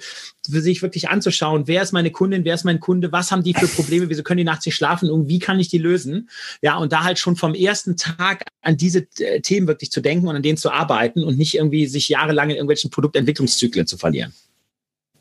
für 0.49 0.61
sich 0.61 0.81
wirklich 0.81 1.09
anzuschauen, 1.09 1.67
wer 1.67 1.83
ist 1.83 1.91
meine 1.91 2.11
Kundin, 2.11 2.45
wer 2.45 2.55
ist 2.55 2.63
mein 2.63 2.79
Kunde, 2.79 3.11
was 3.11 3.31
haben 3.31 3.43
die 3.43 3.53
für 3.53 3.67
Probleme, 3.67 4.09
wieso 4.09 4.23
können 4.23 4.39
die 4.39 4.43
nachts 4.43 4.65
nicht 4.65 4.75
schlafen 4.75 5.09
und 5.09 5.27
wie 5.27 5.39
kann 5.39 5.59
ich 5.59 5.67
die 5.67 5.77
lösen? 5.77 6.29
Ja, 6.61 6.77
und 6.77 6.91
da 6.91 7.03
halt 7.03 7.19
schon 7.19 7.35
vom 7.35 7.53
ersten 7.53 7.95
Tag 7.95 8.45
an 8.61 8.77
diese 8.77 9.07
äh, 9.19 9.41
Themen 9.41 9.67
wirklich 9.67 9.91
zu 9.91 10.01
denken 10.01 10.27
und 10.27 10.35
an 10.35 10.43
denen 10.43 10.57
zu 10.57 10.71
arbeiten 10.71 11.23
und 11.23 11.37
nicht 11.37 11.55
irgendwie 11.55 11.85
sich 11.87 12.09
jahrelang 12.09 12.49
in 12.49 12.55
irgendwelchen 12.55 12.89
Produktentwicklungszyklen 12.89 13.87
zu 13.87 13.97
verlieren. 13.97 14.33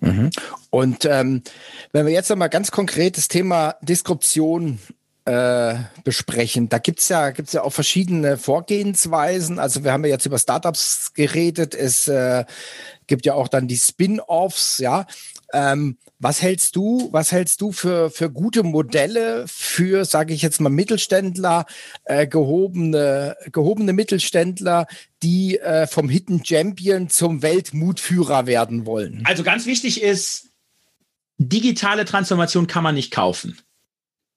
Mhm. 0.00 0.30
Und 0.70 1.04
ähm, 1.04 1.42
wenn 1.92 2.06
wir 2.06 2.12
jetzt 2.12 2.30
nochmal 2.30 2.48
ganz 2.48 2.70
konkret 2.70 3.16
das 3.16 3.28
Thema 3.28 3.76
Disruption 3.82 4.78
äh, 5.24 5.74
besprechen. 6.04 6.68
Da 6.68 6.78
gibt's 6.78 7.08
ja, 7.08 7.30
gibt's 7.30 7.52
ja 7.52 7.62
auch 7.62 7.72
verschiedene 7.72 8.36
Vorgehensweisen. 8.38 9.58
Also 9.58 9.84
wir 9.84 9.92
haben 9.92 10.04
ja 10.04 10.10
jetzt 10.10 10.26
über 10.26 10.38
Startups 10.38 11.12
geredet. 11.14 11.74
Es 11.74 12.08
äh, 12.08 12.44
gibt 13.06 13.26
ja 13.26 13.34
auch 13.34 13.48
dann 13.48 13.68
die 13.68 13.76
Spin-offs, 13.76 14.78
ja. 14.78 15.06
Ähm, 15.52 15.98
was 16.18 16.42
hältst 16.42 16.76
du, 16.76 17.08
was 17.12 17.32
hältst 17.32 17.60
du 17.60 17.72
für, 17.72 18.10
für 18.10 18.30
gute 18.30 18.62
Modelle 18.62 19.46
für, 19.48 20.04
sage 20.04 20.34
ich 20.34 20.42
jetzt 20.42 20.60
mal, 20.60 20.68
Mittelständler, 20.68 21.64
äh, 22.04 22.26
gehobene, 22.26 23.36
gehobene 23.50 23.92
Mittelständler, 23.92 24.86
die 25.22 25.58
äh, 25.58 25.86
vom 25.86 26.08
Hidden 26.08 26.44
Champion 26.44 27.08
zum 27.08 27.42
Weltmutführer 27.42 28.46
werden 28.46 28.86
wollen? 28.86 29.22
Also 29.24 29.42
ganz 29.42 29.66
wichtig 29.66 30.02
ist, 30.02 30.50
digitale 31.38 32.04
Transformation 32.04 32.66
kann 32.66 32.84
man 32.84 32.94
nicht 32.94 33.10
kaufen. 33.10 33.58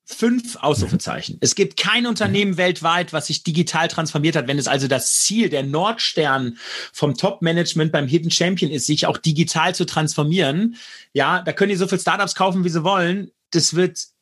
Fünf 0.05 0.57
Ausrufezeichen. 0.57 1.37
Es 1.39 1.55
gibt 1.55 1.77
kein 1.77 2.05
Unternehmen 2.05 2.57
weltweit, 2.57 3.13
was 3.13 3.27
sich 3.27 3.43
digital 3.43 3.87
transformiert 3.87 4.35
hat. 4.35 4.47
Wenn 4.47 4.59
es 4.59 4.67
also 4.67 4.87
das 4.87 5.21
Ziel, 5.21 5.49
der 5.49 5.63
Nordstern 5.63 6.57
vom 6.91 7.15
Top-Management 7.15 7.93
beim 7.93 8.07
Hidden 8.07 8.29
Champion 8.29 8.69
ist, 8.69 8.85
sich 8.85 9.07
auch 9.07 9.17
digital 9.17 9.73
zu 9.73 9.85
transformieren, 9.85 10.75
ja, 11.13 11.41
da 11.41 11.53
können 11.53 11.69
die 11.69 11.77
so 11.77 11.87
viel 11.87 11.99
Startups 11.99 12.35
kaufen, 12.35 12.65
wie 12.65 12.69
sie 12.69 12.83
wollen. 12.83 13.31
Das 13.51 13.75
wird 13.75 14.12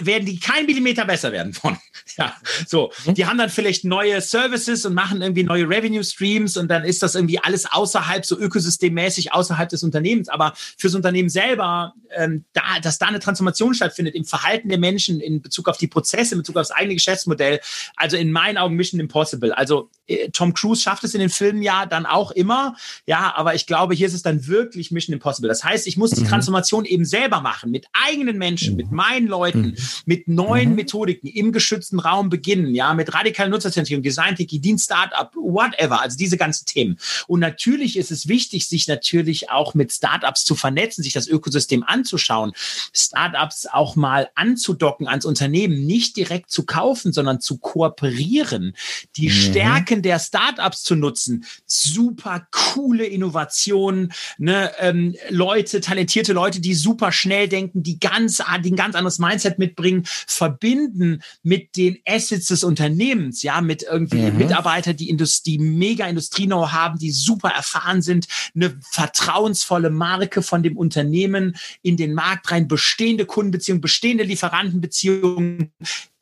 werden 0.00 0.26
die 0.26 0.38
kein 0.38 0.66
Millimeter 0.66 1.04
besser 1.04 1.32
werden 1.32 1.52
von. 1.52 1.76
Ja, 2.18 2.36
so. 2.66 2.92
Mhm. 3.06 3.14
Die 3.14 3.26
haben 3.26 3.38
dann 3.38 3.48
vielleicht 3.48 3.84
neue 3.84 4.20
Services 4.20 4.84
und 4.84 4.92
machen 4.92 5.22
irgendwie 5.22 5.44
neue 5.44 5.66
Revenue 5.66 6.04
Streams 6.04 6.58
und 6.58 6.68
dann 6.68 6.84
ist 6.84 7.02
das 7.02 7.14
irgendwie 7.14 7.38
alles 7.38 7.64
außerhalb, 7.70 8.26
so 8.26 8.38
ökosystemmäßig 8.38 9.32
außerhalb 9.32 9.68
des 9.70 9.82
Unternehmens. 9.82 10.28
Aber 10.28 10.52
fürs 10.76 10.94
Unternehmen 10.94 11.30
selber, 11.30 11.94
ähm, 12.14 12.44
da, 12.52 12.62
dass 12.82 12.98
da 12.98 13.06
eine 13.06 13.20
Transformation 13.20 13.72
stattfindet 13.72 14.14
im 14.14 14.24
Verhalten 14.24 14.68
der 14.68 14.78
Menschen 14.78 15.20
in 15.20 15.40
Bezug 15.40 15.68
auf 15.68 15.78
die 15.78 15.86
Prozesse, 15.86 16.34
in 16.34 16.40
Bezug 16.40 16.56
auf 16.56 16.68
das 16.68 16.70
eigene 16.70 16.94
Geschäftsmodell, 16.94 17.60
also 17.96 18.16
in 18.16 18.30
meinen 18.30 18.58
Augen 18.58 18.74
Mission 18.74 19.00
Impossible. 19.00 19.52
Also 19.52 19.88
äh, 20.06 20.28
Tom 20.30 20.52
Cruise 20.52 20.82
schafft 20.82 21.04
es 21.04 21.14
in 21.14 21.20
den 21.20 21.30
Filmen 21.30 21.62
ja 21.62 21.86
dann 21.86 22.04
auch 22.04 22.32
immer, 22.32 22.76
ja, 23.06 23.32
aber 23.36 23.54
ich 23.54 23.66
glaube, 23.66 23.94
hier 23.94 24.06
ist 24.06 24.14
es 24.14 24.22
dann 24.22 24.46
wirklich 24.46 24.90
Mission 24.90 25.14
Impossible. 25.14 25.48
Das 25.48 25.64
heißt, 25.64 25.86
ich 25.86 25.96
muss 25.96 26.10
die 26.10 26.22
mhm. 26.22 26.28
Transformation 26.28 26.84
eben 26.84 27.04
selber 27.04 27.40
machen, 27.40 27.70
mit 27.70 27.86
eigenen 27.92 28.36
Menschen, 28.36 28.76
mit 28.76 28.90
meinen 28.90 29.28
Leuten, 29.28 29.61
mhm. 29.68 29.76
mit 30.06 30.28
neuen 30.28 30.70
mhm. 30.70 30.76
Methodiken 30.76 31.28
im 31.28 31.52
geschützten 31.52 31.98
Raum 31.98 32.28
beginnen, 32.28 32.74
ja, 32.74 32.94
mit 32.94 33.12
radikalen 33.14 33.50
Nutzerzentrierung, 33.50 34.02
Design 34.02 34.36
Thinking, 34.36 34.60
Dienst 34.60 34.86
Startup, 34.86 35.30
whatever, 35.34 36.00
also 36.00 36.16
diese 36.16 36.36
ganzen 36.36 36.66
Themen. 36.66 36.98
Und 37.26 37.40
natürlich 37.40 37.96
ist 37.96 38.10
es 38.10 38.28
wichtig, 38.28 38.68
sich 38.68 38.88
natürlich 38.88 39.50
auch 39.50 39.74
mit 39.74 39.92
Startups 39.92 40.44
zu 40.44 40.54
vernetzen, 40.54 41.02
sich 41.02 41.12
das 41.12 41.28
Ökosystem 41.28 41.82
anzuschauen, 41.82 42.52
Startups 42.92 43.66
auch 43.66 43.96
mal 43.96 44.30
anzudocken 44.34 45.08
ans 45.08 45.24
Unternehmen, 45.24 45.86
nicht 45.86 46.16
direkt 46.16 46.50
zu 46.50 46.64
kaufen, 46.64 47.12
sondern 47.12 47.40
zu 47.40 47.58
kooperieren, 47.58 48.74
die 49.16 49.28
mhm. 49.28 49.32
Stärken 49.32 50.02
der 50.02 50.18
Startups 50.18 50.82
zu 50.82 50.94
nutzen, 50.94 51.44
super 51.66 52.46
coole 52.50 53.04
Innovationen, 53.04 54.12
ne, 54.38 54.70
ähm, 54.78 55.14
Leute, 55.28 55.80
talentierte 55.80 56.32
Leute, 56.32 56.60
die 56.60 56.74
super 56.74 57.12
schnell 57.12 57.48
denken, 57.48 57.82
die 57.82 57.98
ganz, 57.98 58.42
die 58.64 58.72
ein 58.72 58.76
ganz 58.76 58.94
anderes 58.94 59.18
Mindset 59.18 59.51
mitbringen, 59.58 60.02
verbinden 60.04 61.22
mit 61.42 61.76
den 61.76 61.98
Assets 62.06 62.46
des 62.46 62.64
Unternehmens, 62.64 63.42
ja, 63.42 63.60
mit 63.60 63.82
irgendwie 63.82 64.30
mhm. 64.30 64.38
Mitarbeitern, 64.38 64.96
die 64.96 65.10
Industrie, 65.10 65.58
mega 65.58 66.06
Industrie-Know 66.06 66.72
haben, 66.72 66.98
die 66.98 67.10
super 67.10 67.50
erfahren 67.50 68.02
sind, 68.02 68.26
eine 68.54 68.78
vertrauensvolle 68.90 69.90
Marke 69.90 70.42
von 70.42 70.62
dem 70.62 70.76
Unternehmen 70.76 71.56
in 71.82 71.96
den 71.96 72.14
Markt 72.14 72.50
rein, 72.50 72.68
bestehende 72.68 73.26
Kundenbeziehungen, 73.26 73.80
bestehende 73.80 74.24
Lieferantenbeziehungen, 74.24 75.72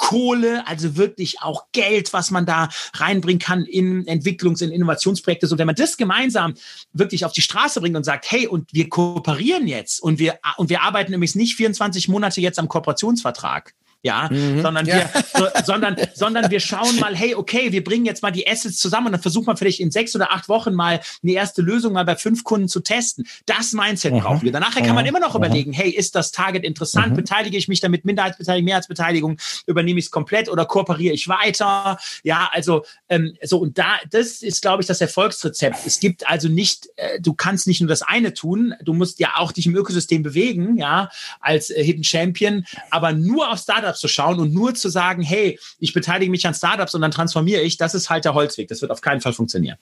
Kohle, 0.01 0.67
also 0.67 0.97
wirklich 0.97 1.43
auch 1.43 1.67
Geld, 1.73 2.15
was 2.15 2.31
man 2.31 2.47
da 2.47 2.71
reinbringen 2.95 3.39
kann 3.39 3.67
in 3.67 4.07
Entwicklungs- 4.07 4.65
und 4.65 4.71
Innovationsprojekte. 4.71 5.47
So, 5.47 5.59
wenn 5.59 5.67
man 5.67 5.77
das 5.77 5.99
gemeinsam 5.99 6.55
wirklich 6.95 7.27
auf 7.27 7.33
die 7.33 7.43
Straße 7.43 7.83
bringt 7.83 7.97
und 7.97 8.05
sagt, 8.05 8.31
hey, 8.31 8.47
und 8.47 8.73
wir 8.73 8.89
kooperieren 8.89 9.69
jetzt 9.69 10.01
und 10.03 10.19
wir, 10.19 10.39
und 10.57 10.71
wir 10.71 10.81
arbeiten 10.81 11.13
nämlich 11.13 11.35
nicht 11.35 11.55
24 11.55 12.09
Monate 12.09 12.41
jetzt 12.41 12.59
am 12.59 12.67
Kooperationsvertrag, 12.67 13.75
ja, 14.03 14.29
mhm. 14.31 14.63
sondern 14.63 14.87
ja. 14.87 14.97
wir, 14.97 15.11
so, 15.37 15.47
sondern, 15.65 15.97
sondern 16.15 16.51
wir 16.51 16.61
schauen 16.61 16.99
mal, 17.01 17.15
hey, 17.15 17.35
okay, 17.35 17.73
wir 17.73 17.85
bringen 17.85 18.07
jetzt 18.07 18.23
mal 18.23 18.31
die 18.31 18.49
Assets 18.49 18.79
zusammen 18.79 19.07
und 19.07 19.13
dann 19.13 19.23
versucht 19.23 19.47
man 19.47 19.57
vielleicht 19.57 19.81
in 19.81 19.91
sechs 19.91 20.15
oder 20.17 20.33
acht 20.33 20.49
Wochen 20.49 20.75
mal 20.75 21.01
eine 21.23 21.33
erste 21.33 21.63
Lösung 21.63 21.93
mal 21.93 22.05
bei 22.05 22.17
fünf 22.17 22.45
Kunden 22.45 22.69
zu 22.69 22.81
testen. 22.81 23.27
Das 23.47 23.73
Mindset 23.73 24.15
mhm. 24.15 24.21
brauchen 24.21 24.43
wir. 24.43 24.53
Danach 24.53 24.75
kann 24.75 24.95
man 24.95 25.07
immer 25.07 25.21
noch 25.21 25.35
mhm. 25.35 25.45
überlegen, 25.45 25.73
hey, 25.73 25.91
ist 25.91 26.15
das 26.15 26.33
Target 26.33 26.65
interessant? 26.65 27.13
Mhm. 27.13 27.17
Beteilige 27.17 27.57
ich 27.57 27.69
mich 27.69 27.81
damit 27.81 28.05
Minderheitsbeteiligung, 28.05 28.65
Mehrheitsbeteiligung? 28.65 29.39
Übernehme 29.67 29.99
ich 29.99 30.07
es 30.07 30.11
komplett 30.11 30.49
oder 30.49 30.65
kooperiere 30.65 31.15
ich 31.15 31.29
weiter? 31.29 31.99
Ja, 32.23 32.49
also 32.53 32.85
ähm, 33.09 33.37
so 33.43 33.59
und 33.59 33.79
da, 33.79 33.99
das 34.11 34.43
ist, 34.43 34.63
glaube 34.63 34.83
ich, 34.83 34.87
das 34.87 35.01
Erfolgsrezept. 35.01 35.87
Es 35.87 36.01
gibt 36.01 36.27
also 36.29 36.49
nicht, 36.49 36.89
äh, 36.97 37.21
du 37.21 37.35
kannst 37.35 37.67
nicht 37.67 37.81
nur 37.81 37.89
das 37.89 38.03
eine 38.03 38.33
tun, 38.33 38.75
du 38.83 38.95
musst 38.95 39.21
ja 39.21 39.33
auch 39.37 39.53
dich 39.53 39.67
im 39.67 39.77
Ökosystem 39.77 40.23
bewegen, 40.23 40.79
ja, 40.79 41.11
als 41.41 41.71
äh, 41.71 41.85
Hidden 41.85 42.05
Champion, 42.05 42.65
aber 42.91 43.13
nur 43.13 43.51
auf 43.51 43.59
Startup 43.59 43.89
Startups 43.90 44.00
zu 44.00 44.09
schauen 44.09 44.38
und 44.38 44.53
nur 44.53 44.74
zu 44.74 44.88
sagen, 44.88 45.22
hey, 45.22 45.59
ich 45.79 45.92
beteilige 45.92 46.31
mich 46.31 46.46
an 46.46 46.55
Startups 46.55 46.94
und 46.94 47.00
dann 47.00 47.11
transformiere 47.11 47.62
ich, 47.62 47.76
das 47.76 47.94
ist 47.94 48.11
halt 48.11 48.24
der 48.24 48.35
Holzweg. 48.35 48.68
Das 48.68 48.81
wird 48.81 48.90
auf 48.90 49.00
keinen 49.00 49.20
Fall 49.20 49.33
funktionieren. 49.33 49.79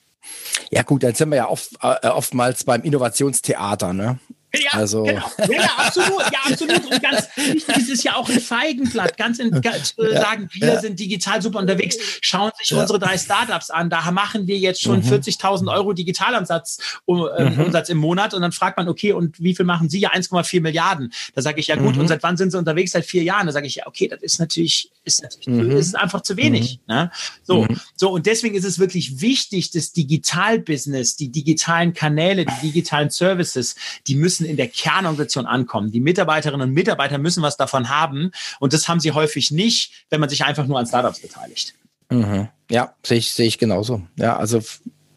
Ja 0.71 0.83
gut, 0.83 1.03
dann 1.03 1.15
sind 1.15 1.29
wir 1.29 1.37
ja 1.37 1.49
oft, 1.49 1.71
äh, 1.81 2.07
oftmals 2.07 2.63
beim 2.63 2.83
Innovationstheater, 2.83 3.93
ne? 3.93 4.19
Ja, 4.53 4.71
also. 4.73 5.03
genau. 5.03 5.31
Ja, 5.37 5.61
ja, 5.61 5.69
absolut. 5.77 6.21
Ja, 6.31 6.39
absolut. 6.51 6.91
Und 6.91 7.03
ganz 7.03 7.27
wichtig 7.35 7.77
ist 7.77 7.89
es 7.89 8.03
ja 8.03 8.15
auch 8.15 8.29
ein 8.29 8.39
Feigenblatt, 8.39 9.17
ganz, 9.17 9.39
in, 9.39 9.61
ganz 9.61 9.95
zu 9.95 10.03
ja, 10.03 10.21
sagen, 10.21 10.49
wir 10.53 10.67
ja. 10.67 10.79
sind 10.79 10.99
digital 10.99 11.41
super 11.41 11.59
unterwegs. 11.59 11.97
Schauen 12.21 12.51
sich 12.57 12.73
unsere 12.73 12.97
drei 12.97 13.17
Startups 13.17 13.69
an. 13.69 13.89
Da 13.89 14.09
machen 14.11 14.47
wir 14.47 14.57
jetzt 14.57 14.81
schon 14.81 15.01
mhm. 15.01 15.11
40.000 15.11 15.71
Euro 15.71 15.93
Digitalamsatz 15.93 16.99
um, 17.05 17.27
äh, 17.27 17.49
mhm. 17.49 17.65
Umsatz 17.65 17.89
im 17.89 17.97
Monat. 17.97 18.33
Und 18.33 18.41
dann 18.41 18.51
fragt 18.51 18.77
man, 18.77 18.87
okay, 18.87 19.13
und 19.13 19.39
wie 19.39 19.55
viel 19.55 19.65
machen 19.65 19.89
Sie? 19.89 19.99
Ja, 19.99 20.11
1,4 20.11 20.61
Milliarden. 20.61 21.13
Da 21.35 21.41
sage 21.41 21.59
ich, 21.59 21.67
ja 21.67 21.75
gut, 21.75 21.95
mhm. 21.95 22.01
und 22.01 22.07
seit 22.07 22.23
wann 22.23 22.37
sind 22.37 22.51
Sie 22.51 22.57
unterwegs? 22.57 22.91
Seit 22.91 23.05
vier 23.05 23.23
Jahren. 23.23 23.45
Da 23.45 23.53
sage 23.53 23.67
ich, 23.67 23.75
ja, 23.75 23.87
okay, 23.87 24.07
das 24.07 24.21
ist 24.21 24.39
natürlich, 24.39 24.91
ist 25.03 25.21
natürlich 25.21 25.47
mhm. 25.47 25.77
ist 25.77 25.95
einfach 25.95 26.21
zu 26.21 26.37
wenig. 26.37 26.79
Mhm. 26.87 26.93
Ne? 26.93 27.11
So, 27.43 27.63
mhm. 27.63 27.79
so, 27.95 28.11
und 28.11 28.25
deswegen 28.25 28.55
ist 28.55 28.65
es 28.65 28.79
wirklich 28.79 29.21
wichtig, 29.21 29.71
das 29.71 29.91
Digitalbusiness, 29.91 31.15
die 31.15 31.29
digitalen 31.29 31.93
Kanäle, 31.93 32.45
die 32.45 32.67
digitalen 32.67 33.09
Services, 33.09 33.75
die 34.07 34.15
müssen 34.15 34.38
müssen 34.39 34.49
in 34.49 34.57
der 34.57 34.67
Kernorganisation 34.67 35.45
ankommen. 35.45 35.91
Die 35.91 35.99
Mitarbeiterinnen 35.99 36.69
und 36.69 36.73
Mitarbeiter 36.73 37.17
müssen 37.17 37.43
was 37.43 37.57
davon 37.57 37.89
haben. 37.89 38.31
Und 38.59 38.73
das 38.73 38.87
haben 38.87 38.99
sie 38.99 39.11
häufig 39.11 39.51
nicht, 39.51 40.05
wenn 40.09 40.19
man 40.19 40.29
sich 40.29 40.43
einfach 40.43 40.65
nur 40.65 40.79
an 40.79 40.85
Startups 40.85 41.19
beteiligt. 41.19 41.73
Mhm. 42.09 42.47
Ja, 42.69 42.93
sehe 43.05 43.17
ich, 43.17 43.31
sehe 43.31 43.47
ich 43.47 43.57
genauso. 43.57 44.01
Ja, 44.15 44.37
also 44.37 44.61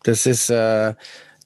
das 0.03 0.27
ist, 0.27 0.51
äh, 0.51 0.95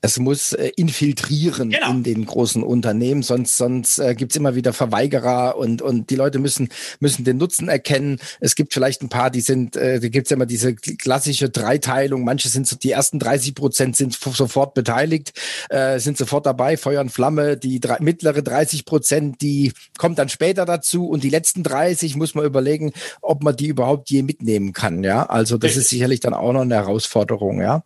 es 0.00 0.18
muss 0.18 0.52
äh, 0.52 0.70
infiltrieren 0.76 1.70
genau. 1.70 1.90
in 1.90 2.02
den 2.02 2.26
großen 2.26 2.62
Unternehmen, 2.62 3.22
sonst, 3.22 3.56
sonst 3.56 3.98
äh, 3.98 4.14
gibt 4.14 4.32
es 4.32 4.37
immer 4.37 4.54
wieder 4.54 4.72
Verweigerer 4.72 5.56
und, 5.56 5.82
und 5.82 6.11
die 6.11 6.16
Leute 6.16 6.38
müssen, 6.38 6.68
müssen 7.00 7.24
den 7.24 7.38
Nutzen 7.38 7.68
erkennen. 7.68 8.18
Es 8.40 8.54
gibt 8.54 8.72
vielleicht 8.72 9.02
ein 9.02 9.09
paar, 9.09 9.30
die 9.30 9.40
sind, 9.40 9.76
äh, 9.76 10.00
da 10.00 10.09
gibt 10.09 10.26
es 10.26 10.32
immer 10.32 10.46
diese 10.46 10.74
klassische 10.74 11.48
Dreiteilung. 11.48 12.24
Manche 12.24 12.48
sind 12.48 12.66
so, 12.66 12.76
die 12.76 12.90
ersten 12.90 13.18
30 13.18 13.54
Prozent 13.54 13.96
sind 13.96 14.14
sofort 14.14 14.74
beteiligt, 14.74 15.32
äh, 15.70 15.98
sind 15.98 16.18
sofort 16.18 16.46
dabei, 16.46 16.76
Feuer 16.76 17.00
und 17.00 17.11
Flamme. 17.11 17.56
Die 17.56 17.80
drei, 17.80 17.98
mittlere 18.00 18.42
30 18.42 18.85
Prozent, 18.85 19.40
die 19.40 19.72
kommt 19.98 20.18
dann 20.18 20.28
später 20.28 20.64
dazu 20.64 21.09
und 21.09 21.24
die 21.24 21.30
letzten 21.30 21.62
30 21.62 22.16
muss 22.16 22.35
man 22.35 22.44
überlegen, 22.44 22.92
ob 23.22 23.42
man 23.42 23.56
die 23.56 23.68
überhaupt 23.68 24.11
je 24.11 24.22
mitnehmen 24.22 24.72
kann. 24.72 25.04
Ja, 25.04 25.26
also 25.26 25.59
das 25.59 25.76
ist 25.76 25.88
sicherlich 25.88 26.20
dann 26.20 26.35
auch 26.35 26.52
noch 26.52 26.62
eine 26.62 26.74
Herausforderung. 26.74 27.61
Ja, 27.61 27.85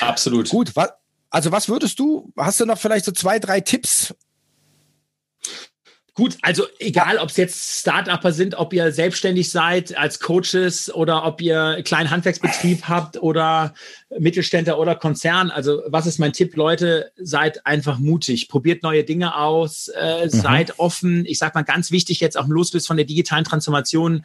absolut. 0.00 0.48
Gut, 0.48 0.74
was 0.74 0.90
also 1.34 1.50
was 1.50 1.68
würdest 1.68 1.98
du, 1.98 2.32
hast 2.36 2.60
du 2.60 2.64
noch 2.64 2.78
vielleicht 2.78 3.04
so 3.04 3.10
zwei, 3.10 3.40
drei 3.40 3.60
Tipps? 3.60 4.14
Gut, 6.14 6.38
also 6.42 6.62
egal, 6.78 7.18
ob 7.18 7.30
es 7.30 7.36
jetzt 7.36 7.80
Start-Upper 7.80 8.32
sind, 8.32 8.54
ob 8.54 8.72
ihr 8.72 8.92
selbstständig 8.92 9.50
seid 9.50 9.98
als 9.98 10.20
Coaches 10.20 10.94
oder 10.94 11.26
ob 11.26 11.40
ihr 11.40 11.60
einen 11.60 11.82
kleinen 11.82 12.10
Handwerksbetrieb 12.10 12.84
habt 12.84 13.20
oder 13.20 13.74
Mittelständler 14.16 14.78
oder 14.78 14.94
Konzern. 14.94 15.50
Also 15.50 15.82
was 15.88 16.06
ist 16.06 16.20
mein 16.20 16.32
Tipp, 16.32 16.54
Leute? 16.54 17.10
Seid 17.16 17.66
einfach 17.66 17.98
mutig, 17.98 18.48
probiert 18.48 18.84
neue 18.84 19.02
Dinge 19.02 19.36
aus, 19.36 19.88
äh, 19.88 20.26
mhm. 20.26 20.30
seid 20.30 20.78
offen. 20.78 21.26
Ich 21.26 21.38
sage 21.38 21.54
mal 21.56 21.62
ganz 21.62 21.90
wichtig 21.90 22.20
jetzt 22.20 22.38
auch 22.38 22.46
losgelöst 22.46 22.86
von 22.86 22.96
der 22.96 23.06
digitalen 23.06 23.42
Transformation, 23.42 24.24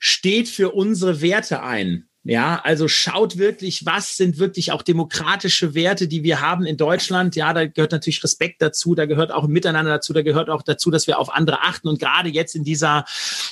steht 0.00 0.48
für 0.48 0.72
unsere 0.72 1.22
Werte 1.22 1.62
ein. 1.62 2.08
Ja, 2.24 2.60
also 2.62 2.86
schaut 2.86 3.36
wirklich, 3.36 3.84
was 3.84 4.16
sind 4.16 4.38
wirklich 4.38 4.70
auch 4.70 4.82
demokratische 4.82 5.74
Werte, 5.74 6.06
die 6.06 6.22
wir 6.22 6.40
haben 6.40 6.64
in 6.64 6.76
Deutschland. 6.76 7.34
Ja, 7.34 7.52
da 7.52 7.66
gehört 7.66 7.90
natürlich 7.90 8.22
Respekt 8.22 8.62
dazu, 8.62 8.94
da 8.94 9.06
gehört 9.06 9.32
auch 9.32 9.48
Miteinander 9.48 9.90
dazu, 9.90 10.12
da 10.12 10.22
gehört 10.22 10.48
auch 10.48 10.62
dazu, 10.62 10.92
dass 10.92 11.08
wir 11.08 11.18
auf 11.18 11.34
andere 11.34 11.62
achten. 11.62 11.88
Und 11.88 11.98
gerade 11.98 12.28
jetzt 12.28 12.54
in 12.54 12.62
dieser, 12.62 13.06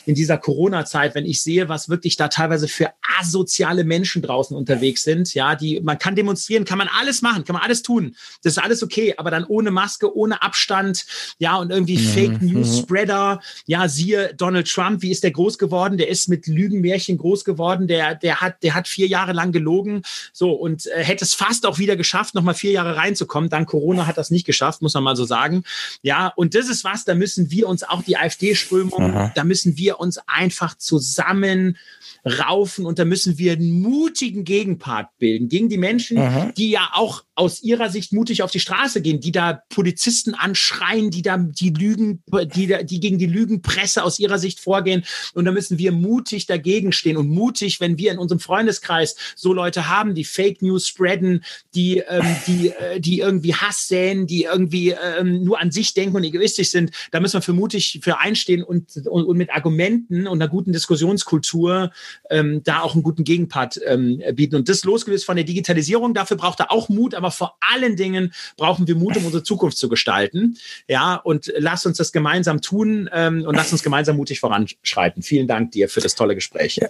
in 0.07 0.15
dieser 0.15 0.39
Corona-Zeit, 0.39 1.17
wenn 1.17 1.27
ich 1.27 1.43
sehe, 1.43 1.69
was 1.69 1.89
wirklich 1.89 2.17
da 2.17 2.29
teilweise 2.29 2.69
für 2.69 2.91
asoziale 3.19 3.83
Menschen 3.83 4.23
draußen 4.23 4.57
unterwegs 4.57 5.03
sind, 5.03 5.35
ja, 5.35 5.57
die, 5.57 5.81
man 5.81 5.99
kann 5.99 6.15
demonstrieren, 6.15 6.65
kann 6.65 6.79
man 6.79 6.89
alles 6.97 7.23
machen, 7.23 7.45
kann 7.45 7.55
man 7.55 7.63
alles 7.63 7.83
tun. 7.83 8.15
Das 8.45 8.53
ist 8.53 8.63
alles 8.63 8.85
okay, 8.85 9.15
aber 9.17 9.33
dann 9.33 9.45
ohne 9.45 9.73
Maske, 9.73 10.15
ohne 10.17 10.43
Abstand, 10.43 11.07
ja, 11.39 11.57
und 11.57 11.71
irgendwie 11.71 11.99
mhm. 11.99 12.09
Fake 12.09 12.43
News. 12.43 12.79
Spreader, 12.79 13.41
ja, 13.67 13.89
siehe 13.89 14.33
Donald 14.37 14.71
Trump, 14.71 15.03
wie 15.03 15.11
ist 15.11 15.25
der 15.25 15.33
groß 15.33 15.59
geworden? 15.59 15.99
Der 15.99 16.09
ist 16.09 16.29
mit 16.29 16.47
Lügenmärchen 16.47 17.19
groß 17.19 17.45
geworden, 17.45 17.89
der, 17.89 18.15
der 18.15 18.41
hat 18.41 18.60
der 18.63 18.75
hat 18.75 18.89
vier 18.89 19.07
Jahre 19.07 19.33
lang 19.33 19.53
gelogen, 19.53 20.03
so 20.33 20.53
und 20.53 20.87
äh, 20.87 21.05
hätte 21.05 21.25
es 21.25 21.35
fast 21.35 21.67
auch 21.67 21.79
wieder 21.79 21.97
geschafft, 21.97 22.35
nochmal 22.35 22.55
vier 22.55 22.73
Jahre 22.73 22.97
reinzukommen. 22.97 23.51
Dank 23.51 23.69
Corona 23.69 24.07
hat 24.07 24.19
das 24.19 24.31
nicht 24.31 24.47
geschafft, 24.47 24.83
muss 24.83 24.95
man 24.95 25.03
mal 25.03 25.17
so 25.17 25.25
sagen. 25.25 25.65
Ja, 26.03 26.33
und 26.37 26.55
das 26.55 26.69
ist 26.69 26.85
was, 26.85 27.05
da 27.05 27.15
müssen 27.15 27.51
wir 27.51 27.69
uns 27.69 27.83
auch 27.83 28.03
die 28.03 28.17
AfD-Strömung, 28.17 29.31
da 29.35 29.45
müssen 29.45 29.77
wir 29.77 30.01
uns 30.01 30.19
einfach 30.27 30.77
zusammen 30.77 31.77
raufen 32.25 32.85
und 32.85 32.99
da 32.99 33.05
müssen 33.05 33.39
wir 33.39 33.53
einen 33.53 33.81
mutigen 33.81 34.45
Gegenpart 34.45 35.09
bilden 35.19 35.49
gegen 35.49 35.69
die 35.69 35.79
Menschen, 35.79 36.19
mhm. 36.19 36.53
die 36.57 36.71
ja 36.71 36.91
auch 36.93 37.25
aus 37.35 37.63
ihrer 37.63 37.89
Sicht 37.89 38.13
mutig 38.13 38.43
auf 38.43 38.51
die 38.51 38.61
Straße 38.61 39.01
gehen, 39.01 39.21
die 39.21 39.33
da 39.33 39.63
Polizisten 39.71 40.35
anschreien, 40.35 41.11
die 41.11 41.23
da 41.23 41.39
die 41.39 41.71
Lügen, 41.71 42.23
die, 42.55 42.67
da, 42.67 42.83
die 42.83 43.01
gegen 43.01 43.19
die 43.19 43.27
Lügenpresse 43.27 44.05
aus 44.05 44.19
ihrer 44.19 44.39
Sicht 44.39 44.61
vorgehen. 44.61 45.05
Und 45.33 45.47
da 45.47 45.53
müssen 45.53 45.79
wir 45.79 45.93
mutig 45.93 46.47
dagegen 46.47 46.93
stehen 46.93 47.17
und 47.17 47.31
mutig, 47.31 47.81
wenn 47.81 47.97
wir 47.97 48.13
in 48.13 48.19
unserem 48.19 48.41
Freundeskreis 48.51 49.15
so 49.37 49.53
Leute 49.53 49.89
haben, 49.89 50.15
die 50.15 50.25
Fake 50.25 50.61
News 50.61 50.89
spreaden, 50.89 51.45
die, 51.73 51.99
ähm, 51.99 52.25
die, 52.49 52.71
äh, 52.71 52.99
die 52.99 53.21
irgendwie 53.21 53.55
Hass 53.55 53.87
säen, 53.87 54.27
die 54.27 54.43
irgendwie 54.43 54.91
ähm, 54.91 55.45
nur 55.45 55.61
an 55.61 55.71
sich 55.71 55.95
denken 55.95 56.17
und 56.17 56.25
egoistisch 56.25 56.71
sind, 56.71 56.91
da 57.13 57.21
müssen 57.21 57.35
wir 57.35 57.43
für 57.43 57.53
mutig 57.53 58.01
für 58.03 58.19
einstehen 58.19 58.65
und, 58.65 58.97
und, 59.07 59.25
und 59.25 59.37
mit 59.37 59.51
Argumenten 59.51 60.27
und 60.27 60.43
einer 60.43 60.51
guten 60.51 60.73
Diskussionskultur 60.73 61.93
ähm, 62.29 62.63
da 62.65 62.81
auch 62.81 62.95
einen 62.95 63.05
guten 63.05 63.23
Gegenpart 63.23 63.81
ähm, 63.87 64.21
bieten. 64.35 64.57
Und 64.57 64.69
das 64.69 64.83
losgelöst 64.83 65.25
von 65.25 65.37
der 65.37 65.45
Digitalisierung, 65.45 66.13
dafür 66.13 66.37
braucht 66.37 66.59
er 66.59 66.73
auch 66.73 66.89
Mut, 66.89 67.15
aber 67.15 67.31
vor 67.31 67.57
allen 67.61 67.95
Dingen 67.95 68.33
brauchen 68.57 68.89
wir 68.89 68.97
Mut, 68.97 69.17
um 69.17 69.27
unsere 69.27 69.45
Zukunft 69.45 69.79
zu 69.79 69.89
gestalten. 69.89 70.59
Ja, 70.89 71.15
und 71.15 71.53
lass 71.57 71.87
uns 71.87 71.99
das 71.99 72.11
gemeinsam 72.11 72.61
tun 72.61 73.09
ähm, 73.13 73.45
und 73.47 73.55
lass 73.55 73.71
uns 73.71 73.85
gemeinsam 73.85 74.17
mutig 74.17 74.41
voranschreiten. 74.41 75.23
Vielen 75.23 75.47
Dank 75.47 75.71
dir 75.71 75.89
für 75.89 76.01
das 76.01 76.17
tolle 76.17 76.35
Gespräch. 76.35 76.77
Ja. 76.77 76.89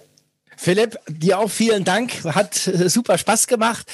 Philipp, 0.57 0.99
dir 1.07 1.39
auch 1.39 1.49
vielen 1.49 1.83
Dank. 1.83 2.23
Hat 2.23 2.67
äh, 2.67 2.89
super 2.89 3.17
Spaß 3.17 3.47
gemacht. 3.47 3.87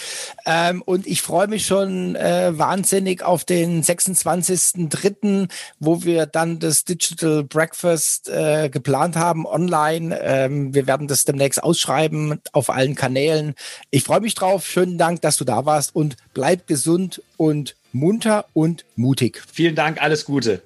Ähm, 0.46 0.82
und 0.82 1.08
ich 1.08 1.22
freue 1.22 1.48
mich 1.48 1.66
schon 1.66 2.16
äh, 2.16 2.58
wahnsinnig 2.58 3.24
auf 3.24 3.46
den 3.46 3.84
26.03., 3.84 5.50
wo 5.80 6.04
wir 6.04 6.26
dann 6.26 6.60
das 6.60 6.84
Digital 6.84 7.44
Breakfast 7.44 8.30
äh, 8.30 8.70
geplant 8.70 9.16
haben 9.16 9.46
online. 9.46 10.20
Ähm, 10.22 10.74
wir 10.74 10.88
werden 10.88 11.08
das 11.08 11.24
demnächst 11.24 11.64
ausschreiben 11.64 12.42
auf 12.52 12.70
allen 12.70 12.96
Kanälen. 12.96 13.56
Ich 13.90 14.04
freue 14.04 14.22
mich 14.22 14.36
drauf. 14.36 14.68
Schönen 14.68 14.98
Dank, 14.98 15.22
dass 15.22 15.38
du 15.38 15.46
da 15.46 15.66
warst 15.66 15.96
und 15.96 16.18
bleib 16.34 16.68
gesund 16.68 17.22
und 17.38 17.76
munter 17.94 18.46
und 18.54 18.86
mutig. 18.96 19.42
Vielen 19.52 19.76
Dank. 19.76 20.02
Alles 20.02 20.26
Gute. 20.26 20.62